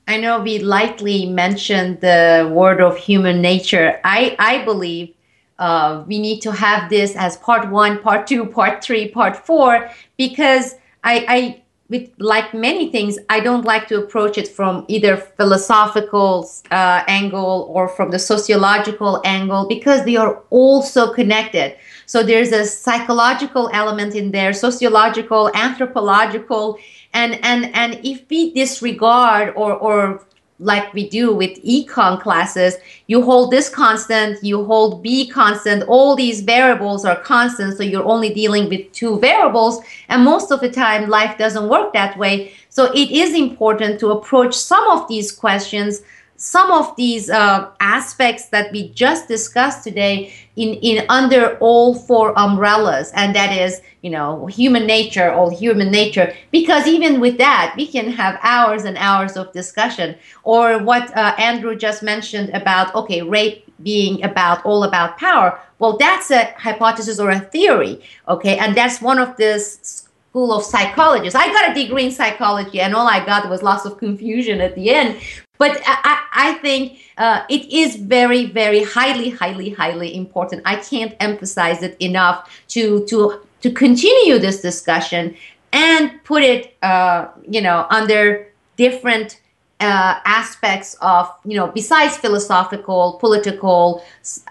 I 0.07 0.17
know 0.17 0.39
we 0.39 0.59
lightly 0.59 1.25
mentioned 1.25 2.01
the 2.01 2.49
word 2.53 2.79
of 2.79 2.95
human 2.97 3.41
nature. 3.41 3.99
I, 4.03 4.35
I 4.37 4.63
believe 4.63 5.15
uh, 5.57 6.03
we 6.05 6.19
need 6.19 6.41
to 6.41 6.51
have 6.51 6.89
this 6.89 7.15
as 7.15 7.37
part 7.37 7.69
one, 7.71 7.99
part 7.99 8.27
two, 8.27 8.45
part 8.45 8.83
three, 8.83 9.07
part 9.07 9.35
four, 9.35 9.89
because 10.15 10.75
I, 11.03 11.25
I 11.27 11.61
with 11.89 12.09
like 12.17 12.53
many 12.53 12.89
things, 12.89 13.19
I 13.29 13.39
don't 13.39 13.63
like 13.63 13.87
to 13.89 13.99
approach 13.99 14.37
it 14.37 14.47
from 14.47 14.85
either 14.87 15.17
philosophical 15.17 16.49
uh, 16.71 17.03
angle 17.07 17.69
or 17.69 17.87
from 17.87 18.09
the 18.09 18.17
sociological 18.17 19.21
angle 19.23 19.67
because 19.67 20.03
they 20.03 20.15
are 20.15 20.41
all 20.49 20.81
so 20.81 21.13
connected. 21.13 21.77
So 22.07 22.23
there's 22.23 22.51
a 22.51 22.65
psychological 22.65 23.69
element 23.71 24.15
in 24.15 24.31
there, 24.31 24.51
sociological, 24.53 25.51
anthropological, 25.53 26.79
and 27.13 27.39
and 27.43 27.73
and 27.75 27.99
if 28.03 28.23
we 28.29 28.51
disregard 28.53 29.53
or 29.55 29.73
or 29.73 30.25
like 30.59 30.93
we 30.93 31.09
do 31.09 31.33
with 31.33 31.61
econ 31.63 32.21
classes, 32.21 32.75
you 33.07 33.21
hold 33.21 33.51
this 33.51 33.69
constant, 33.69 34.41
you 34.43 34.63
hold 34.63 35.03
b 35.03 35.27
constant, 35.27 35.83
all 35.83 36.15
these 36.15 36.41
variables 36.41 37.03
are 37.03 37.19
constant, 37.19 37.77
so 37.77 37.83
you're 37.83 38.05
only 38.05 38.33
dealing 38.33 38.69
with 38.69 38.91
two 38.93 39.19
variables. 39.19 39.83
And 40.07 40.23
most 40.23 40.51
of 40.51 40.61
the 40.61 40.71
time, 40.71 41.09
life 41.09 41.37
doesn't 41.37 41.67
work 41.67 41.91
that 41.93 42.17
way. 42.17 42.53
So 42.69 42.91
it 42.93 43.11
is 43.11 43.33
important 43.33 43.99
to 43.99 44.11
approach 44.11 44.53
some 44.53 44.87
of 44.89 45.07
these 45.07 45.31
questions 45.31 46.01
some 46.37 46.71
of 46.71 46.95
these 46.97 47.29
uh, 47.29 47.69
aspects 47.79 48.49
that 48.49 48.71
we 48.71 48.89
just 48.89 49.27
discussed 49.27 49.83
today 49.83 50.33
in, 50.55 50.75
in 50.75 51.05
under 51.09 51.57
all 51.59 51.95
four 51.95 52.37
umbrellas 52.37 53.11
and 53.15 53.35
that 53.35 53.55
is 53.55 53.81
you 54.01 54.09
know 54.09 54.45
human 54.47 54.85
nature 54.85 55.31
all 55.31 55.49
human 55.49 55.89
nature. 55.89 56.33
Because 56.51 56.87
even 56.87 57.19
with 57.19 57.37
that 57.37 57.73
we 57.77 57.87
can 57.87 58.09
have 58.11 58.37
hours 58.43 58.83
and 58.83 58.97
hours 58.97 59.37
of 59.37 59.51
discussion. 59.53 60.15
Or 60.43 60.77
what 60.79 61.15
uh, 61.15 61.35
andrew 61.37 61.75
just 61.75 62.03
mentioned 62.03 62.49
about 62.53 62.93
okay 62.95 63.21
rape 63.21 63.63
being 63.83 64.23
about 64.23 64.65
all 64.65 64.83
about 64.83 65.17
power. 65.17 65.59
Well 65.79 65.97
that's 65.97 66.31
a 66.31 66.53
hypothesis 66.57 67.19
or 67.19 67.29
a 67.29 67.39
theory 67.39 68.01
okay? 68.27 68.57
And 68.57 68.75
that's 68.75 69.01
one 69.01 69.19
of 69.19 69.37
the 69.37 69.59
school 69.59 70.53
of 70.53 70.63
psychologists. 70.63 71.35
I 71.35 71.47
got 71.47 71.71
a 71.71 71.73
degree 71.73 72.05
in 72.05 72.11
psychology 72.11 72.81
and 72.81 72.93
all 72.93 73.07
i 73.07 73.25
got 73.25 73.49
was 73.49 73.63
lots 73.63 73.85
of 73.85 73.97
confusion 73.97 74.59
at 74.59 74.75
the 74.75 74.89
end 74.89 75.17
but 75.57 75.81
I, 75.85 76.23
I 76.33 76.53
think 76.55 76.99
uh, 77.17 77.43
it 77.49 77.71
is 77.71 77.95
very, 77.95 78.45
very 78.45 78.83
highly, 78.83 79.29
highly, 79.29 79.69
highly 79.69 80.15
important. 80.15 80.61
I 80.65 80.75
can't 80.77 81.15
emphasize 81.19 81.81
it 81.83 81.95
enough 81.99 82.63
to 82.69 83.05
to 83.05 83.41
to 83.61 83.71
continue 83.71 84.37
this 84.37 84.61
discussion 84.61 85.35
and 85.71 86.23
put 86.23 86.43
it, 86.43 86.75
uh, 86.81 87.27
you 87.47 87.61
know, 87.61 87.85
under 87.89 88.47
different 88.77 89.41
uh, 89.79 90.19
aspects 90.25 90.95
of, 91.01 91.29
you 91.43 91.57
know, 91.57 91.67
besides 91.67 92.15
philosophical, 92.17 93.17
political, 93.19 94.03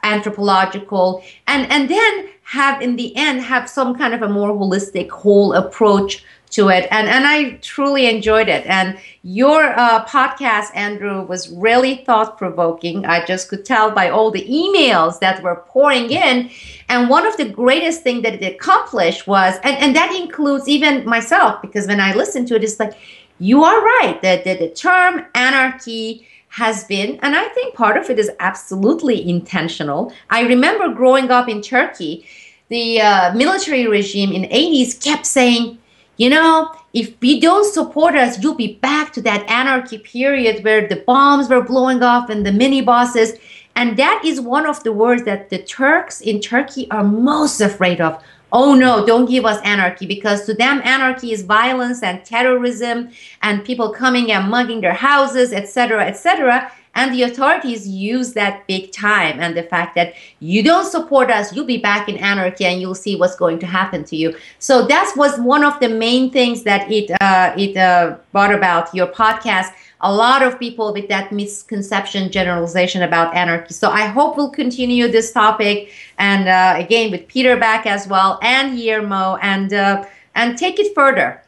anthropological, 0.02 1.22
and 1.46 1.70
and 1.70 1.88
then 1.88 2.28
have 2.44 2.82
in 2.82 2.96
the 2.96 3.16
end 3.16 3.40
have 3.40 3.68
some 3.68 3.96
kind 3.96 4.12
of 4.12 4.22
a 4.22 4.28
more 4.28 4.50
holistic 4.50 5.10
whole 5.10 5.54
approach 5.54 6.24
to 6.54 6.68
it. 6.68 6.86
And 6.90 7.08
and 7.08 7.26
i 7.26 7.52
truly 7.62 8.06
enjoyed 8.06 8.48
it. 8.48 8.66
And 8.66 8.98
your 9.22 9.78
uh, 9.78 10.04
podcast 10.06 10.74
andrew 10.74 11.22
was 11.22 11.48
really 11.50 11.96
thought 12.06 12.36
provoking 12.36 13.06
i 13.06 13.24
just 13.24 13.48
could 13.48 13.64
tell 13.64 13.90
by 13.90 14.10
all 14.10 14.30
the 14.30 14.46
emails 14.62 15.18
that 15.20 15.42
were 15.42 15.64
pouring 15.68 16.10
in. 16.10 16.50
And 16.88 17.08
one 17.08 17.26
of 17.26 17.36
the 17.36 17.48
greatest 17.48 18.02
thing 18.02 18.22
that 18.22 18.34
it 18.34 18.54
accomplished 18.54 19.26
was 19.26 19.54
and, 19.62 19.76
and 19.76 19.96
that 19.96 20.14
includes 20.14 20.68
even 20.68 21.04
myself 21.06 21.62
because 21.62 21.86
when 21.86 22.00
i 22.00 22.14
listened 22.14 22.48
to 22.48 22.56
it 22.56 22.64
it's 22.64 22.78
like 22.78 22.94
you 23.38 23.64
are 23.64 23.80
right 23.82 24.20
that 24.22 24.44
the, 24.44 24.54
the 24.54 24.68
term 24.68 25.26
anarchy 25.34 26.26
has 26.54 26.84
been, 26.84 27.18
and 27.20 27.34
I 27.34 27.48
think 27.48 27.74
part 27.74 27.96
of 27.96 28.08
it 28.10 28.16
is 28.16 28.30
absolutely 28.38 29.28
intentional. 29.28 30.12
I 30.30 30.42
remember 30.42 30.94
growing 30.94 31.32
up 31.32 31.48
in 31.48 31.60
Turkey, 31.60 32.24
the 32.68 33.00
uh, 33.00 33.34
military 33.34 33.88
regime 33.88 34.30
in 34.30 34.42
80s 34.42 35.02
kept 35.02 35.26
saying, 35.26 35.78
you 36.16 36.30
know, 36.30 36.72
if 36.92 37.20
we 37.20 37.40
don't 37.40 37.72
support 37.72 38.14
us, 38.14 38.42
you'll 38.42 38.54
be 38.54 38.74
back 38.74 39.12
to 39.14 39.22
that 39.22 39.48
anarchy 39.50 39.98
period 39.98 40.64
where 40.64 40.86
the 40.86 40.96
bombs 40.96 41.48
were 41.48 41.62
blowing 41.62 42.02
off 42.02 42.30
and 42.30 42.46
the 42.46 42.52
mini 42.52 42.82
bosses. 42.82 43.32
And 43.76 43.96
that 43.96 44.22
is 44.24 44.40
one 44.40 44.66
of 44.66 44.82
the 44.84 44.92
words 44.92 45.24
that 45.24 45.50
the 45.50 45.58
Turks 45.58 46.20
in 46.20 46.40
Turkey 46.40 46.88
are 46.90 47.02
most 47.02 47.60
afraid 47.60 48.00
of. 48.00 48.22
Oh 48.52 48.74
no, 48.74 49.04
don't 49.04 49.28
give 49.28 49.44
us 49.44 49.60
anarchy 49.64 50.06
because 50.06 50.46
to 50.46 50.54
them 50.54 50.80
anarchy 50.84 51.32
is 51.32 51.42
violence 51.42 52.04
and 52.04 52.24
terrorism 52.24 53.10
and 53.42 53.64
people 53.64 53.90
coming 53.90 54.30
and 54.30 54.48
mugging 54.48 54.80
their 54.80 54.92
houses, 54.94 55.52
etc., 55.52 56.06
etc. 56.06 56.70
And 56.94 57.12
the 57.12 57.22
authorities 57.22 57.88
use 57.88 58.32
that 58.34 58.66
big 58.66 58.92
time 58.92 59.40
and 59.40 59.56
the 59.56 59.64
fact 59.64 59.94
that 59.96 60.14
you 60.40 60.62
don't 60.62 60.86
support 60.86 61.30
us, 61.30 61.54
you'll 61.54 61.64
be 61.64 61.78
back 61.78 62.08
in 62.08 62.16
anarchy 62.18 62.64
and 62.64 62.80
you'll 62.80 62.94
see 62.94 63.16
what's 63.16 63.36
going 63.36 63.58
to 63.60 63.66
happen 63.66 64.04
to 64.04 64.16
you. 64.16 64.36
So 64.58 64.86
that 64.86 65.12
was 65.16 65.38
one 65.40 65.64
of 65.64 65.78
the 65.80 65.88
main 65.88 66.30
things 66.30 66.62
that 66.62 66.90
it 66.90 67.10
uh, 67.20 67.54
it 67.56 67.76
uh, 67.76 68.16
brought 68.32 68.54
about 68.54 68.94
your 68.94 69.08
podcast. 69.08 69.72
A 70.00 70.12
lot 70.12 70.42
of 70.42 70.58
people 70.58 70.92
with 70.92 71.08
that 71.08 71.32
misconception 71.32 72.30
generalization 72.30 73.02
about 73.02 73.34
anarchy. 73.34 73.72
So 73.72 73.88
I 73.90 74.06
hope 74.06 74.36
we'll 74.36 74.50
continue 74.50 75.08
this 75.08 75.32
topic 75.32 75.92
and 76.18 76.46
uh, 76.48 76.74
again 76.76 77.10
with 77.10 77.26
Peter 77.26 77.56
back 77.56 77.86
as 77.86 78.06
well 78.06 78.38
and 78.42 78.78
Yermo 78.78 79.38
and 79.40 79.72
uh, 79.72 80.04
and 80.34 80.58
take 80.58 80.78
it 80.78 80.94
further. 80.94 81.42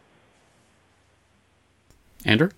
Andrew. 2.24 2.50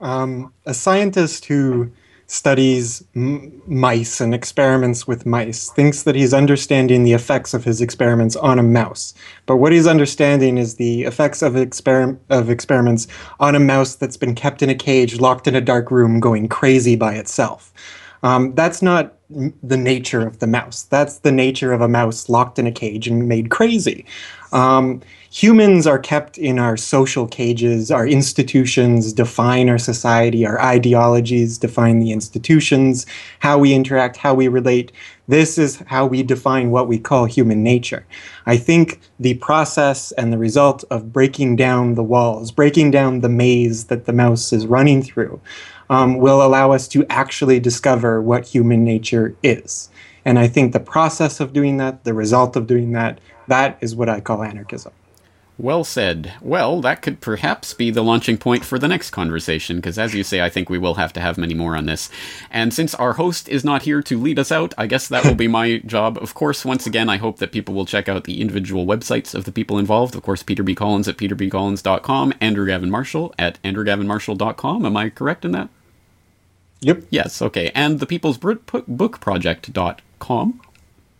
Um, 0.00 0.52
a 0.66 0.74
scientist 0.74 1.46
who 1.46 1.90
studies 2.28 3.02
m- 3.16 3.60
mice 3.66 4.20
and 4.20 4.34
experiments 4.34 5.06
with 5.06 5.24
mice 5.24 5.70
thinks 5.70 6.02
that 6.02 6.14
he's 6.14 6.34
understanding 6.34 7.02
the 7.02 7.14
effects 7.14 7.54
of 7.54 7.64
his 7.64 7.80
experiments 7.80 8.36
on 8.36 8.58
a 8.58 8.62
mouse. 8.62 9.14
But 9.46 9.56
what 9.56 9.72
he's 9.72 9.86
understanding 9.86 10.58
is 10.58 10.74
the 10.74 11.04
effects 11.04 11.40
of, 11.40 11.54
exper- 11.54 12.18
of 12.28 12.50
experiments 12.50 13.08
on 13.40 13.54
a 13.54 13.60
mouse 13.60 13.94
that's 13.94 14.18
been 14.18 14.34
kept 14.34 14.62
in 14.62 14.68
a 14.68 14.74
cage, 14.74 15.20
locked 15.20 15.48
in 15.48 15.56
a 15.56 15.60
dark 15.60 15.90
room, 15.90 16.20
going 16.20 16.48
crazy 16.48 16.96
by 16.96 17.14
itself. 17.14 17.72
Um, 18.22 18.54
that's 18.54 18.82
not 18.82 19.14
the 19.62 19.76
nature 19.76 20.26
of 20.26 20.38
the 20.38 20.46
mouse. 20.46 20.82
That's 20.84 21.18
the 21.18 21.32
nature 21.32 21.72
of 21.72 21.80
a 21.80 21.88
mouse 21.88 22.28
locked 22.28 22.58
in 22.58 22.66
a 22.66 22.72
cage 22.72 23.06
and 23.06 23.28
made 23.28 23.50
crazy. 23.50 24.04
Um, 24.52 25.02
humans 25.30 25.86
are 25.86 25.98
kept 25.98 26.38
in 26.38 26.58
our 26.58 26.76
social 26.76 27.26
cages. 27.26 27.90
Our 27.90 28.06
institutions 28.06 29.12
define 29.12 29.68
our 29.68 29.78
society. 29.78 30.46
Our 30.46 30.60
ideologies 30.60 31.58
define 31.58 31.98
the 31.98 32.12
institutions, 32.12 33.06
how 33.40 33.58
we 33.58 33.74
interact, 33.74 34.16
how 34.16 34.34
we 34.34 34.48
relate. 34.48 34.92
This 35.26 35.58
is 35.58 35.82
how 35.86 36.06
we 36.06 36.22
define 36.22 36.70
what 36.70 36.88
we 36.88 36.98
call 36.98 37.26
human 37.26 37.62
nature. 37.62 38.06
I 38.46 38.56
think 38.56 39.00
the 39.20 39.34
process 39.34 40.12
and 40.12 40.32
the 40.32 40.38
result 40.38 40.84
of 40.90 41.12
breaking 41.12 41.56
down 41.56 41.94
the 41.94 42.02
walls, 42.02 42.50
breaking 42.50 42.90
down 42.90 43.20
the 43.20 43.28
maze 43.28 43.84
that 43.84 44.06
the 44.06 44.12
mouse 44.12 44.52
is 44.52 44.66
running 44.66 45.02
through, 45.02 45.40
um, 45.90 46.18
will 46.18 46.42
allow 46.42 46.72
us 46.72 46.88
to 46.88 47.04
actually 47.10 47.60
discover 47.60 48.22
what 48.22 48.46
human 48.46 48.84
nature 48.84 49.36
is. 49.42 49.90
And 50.24 50.38
I 50.38 50.48
think 50.48 50.72
the 50.72 50.80
process 50.80 51.40
of 51.40 51.52
doing 51.52 51.76
that, 51.78 52.04
the 52.04 52.14
result 52.14 52.56
of 52.56 52.66
doing 52.66 52.92
that, 52.92 53.20
that 53.48 53.78
is 53.80 53.96
what 53.96 54.08
I 54.08 54.20
call 54.20 54.42
anarchism. 54.42 54.92
Well 55.60 55.82
said. 55.82 56.34
Well, 56.40 56.80
that 56.82 57.02
could 57.02 57.20
perhaps 57.20 57.74
be 57.74 57.90
the 57.90 58.04
launching 58.04 58.38
point 58.38 58.64
for 58.64 58.78
the 58.78 58.86
next 58.86 59.10
conversation, 59.10 59.78
because 59.78 59.98
as 59.98 60.14
you 60.14 60.22
say, 60.22 60.40
I 60.40 60.48
think 60.48 60.70
we 60.70 60.78
will 60.78 60.94
have 60.94 61.12
to 61.14 61.20
have 61.20 61.36
many 61.36 61.52
more 61.52 61.74
on 61.74 61.86
this. 61.86 62.08
And 62.48 62.72
since 62.72 62.94
our 62.94 63.14
host 63.14 63.48
is 63.48 63.64
not 63.64 63.82
here 63.82 64.00
to 64.00 64.16
lead 64.20 64.38
us 64.38 64.52
out, 64.52 64.72
I 64.78 64.86
guess 64.86 65.08
that 65.08 65.24
will 65.24 65.34
be 65.34 65.48
my 65.48 65.78
job. 65.78 66.16
Of 66.18 66.32
course, 66.34 66.64
once 66.64 66.86
again, 66.86 67.08
I 67.08 67.16
hope 67.16 67.38
that 67.38 67.50
people 67.50 67.74
will 67.74 67.86
check 67.86 68.08
out 68.08 68.22
the 68.22 68.40
individual 68.40 68.86
websites 68.86 69.34
of 69.34 69.46
the 69.46 69.50
people 69.50 69.78
involved. 69.78 70.14
Of 70.14 70.22
course, 70.22 70.44
Peter 70.44 70.62
B. 70.62 70.76
Collins 70.76 71.08
at 71.08 71.16
peterbcollins.com, 71.16 72.34
Andrew 72.40 72.66
Gavin 72.66 72.90
Marshall 72.90 73.34
at 73.36 73.60
andrewgavinmarshall.com. 73.64 74.86
Am 74.86 74.96
I 74.96 75.10
correct 75.10 75.44
in 75.44 75.50
that? 75.50 75.70
Yep. 76.82 77.02
Yes, 77.10 77.42
okay. 77.42 77.72
And 77.74 77.98
the 77.98 78.06
People's 78.06 78.38
Book 78.38 79.20
Project.com. 79.20 80.60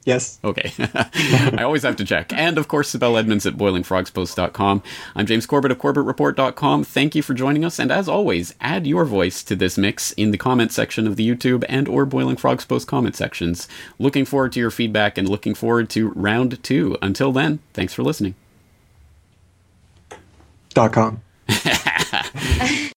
Yes. 0.09 0.39
Okay. 0.43 0.73
I 1.59 1.63
always 1.65 1.83
have 1.83 1.97
to 1.97 2.05
check. 2.05 2.33
And 2.33 2.57
of 2.57 2.67
course, 2.67 2.95
Sibel 2.95 3.19
Edmonds 3.19 3.45
at 3.45 3.59
boilingfrogspost.com. 3.59 4.83
I'm 5.15 5.27
James 5.27 5.45
Corbett 5.45 5.71
of 5.71 5.77
CorbettReport.com. 5.77 6.85
Thank 6.85 7.15
you 7.15 7.21
for 7.21 7.35
joining 7.35 7.63
us. 7.63 7.79
And 7.79 7.93
as 7.93 8.09
always, 8.09 8.55
add 8.59 8.87
your 8.87 9.05
voice 9.05 9.43
to 9.43 9.55
this 9.55 9.77
mix 9.77 10.13
in 10.13 10.31
the 10.31 10.39
comment 10.39 10.73
section 10.73 11.07
of 11.07 11.17
the 11.17 11.29
YouTube 11.29 11.63
and 11.69 11.87
or 11.87 12.07
Boiling 12.07 12.39
Frogs 12.39 12.65
Post 12.65 12.87
comment 12.87 13.17
sections. 13.17 13.69
Looking 13.99 14.25
forward 14.25 14.53
to 14.53 14.61
your 14.61 14.71
feedback 14.71 15.19
and 15.19 15.29
looking 15.29 15.53
forward 15.53 15.91
to 15.91 16.09
round 16.13 16.63
two. 16.65 16.97
Until 17.03 17.31
then, 17.31 17.59
thanks 17.75 17.93
for 17.93 18.03
listening. 18.03 18.35
Dot 20.73 20.95
com. 20.95 21.21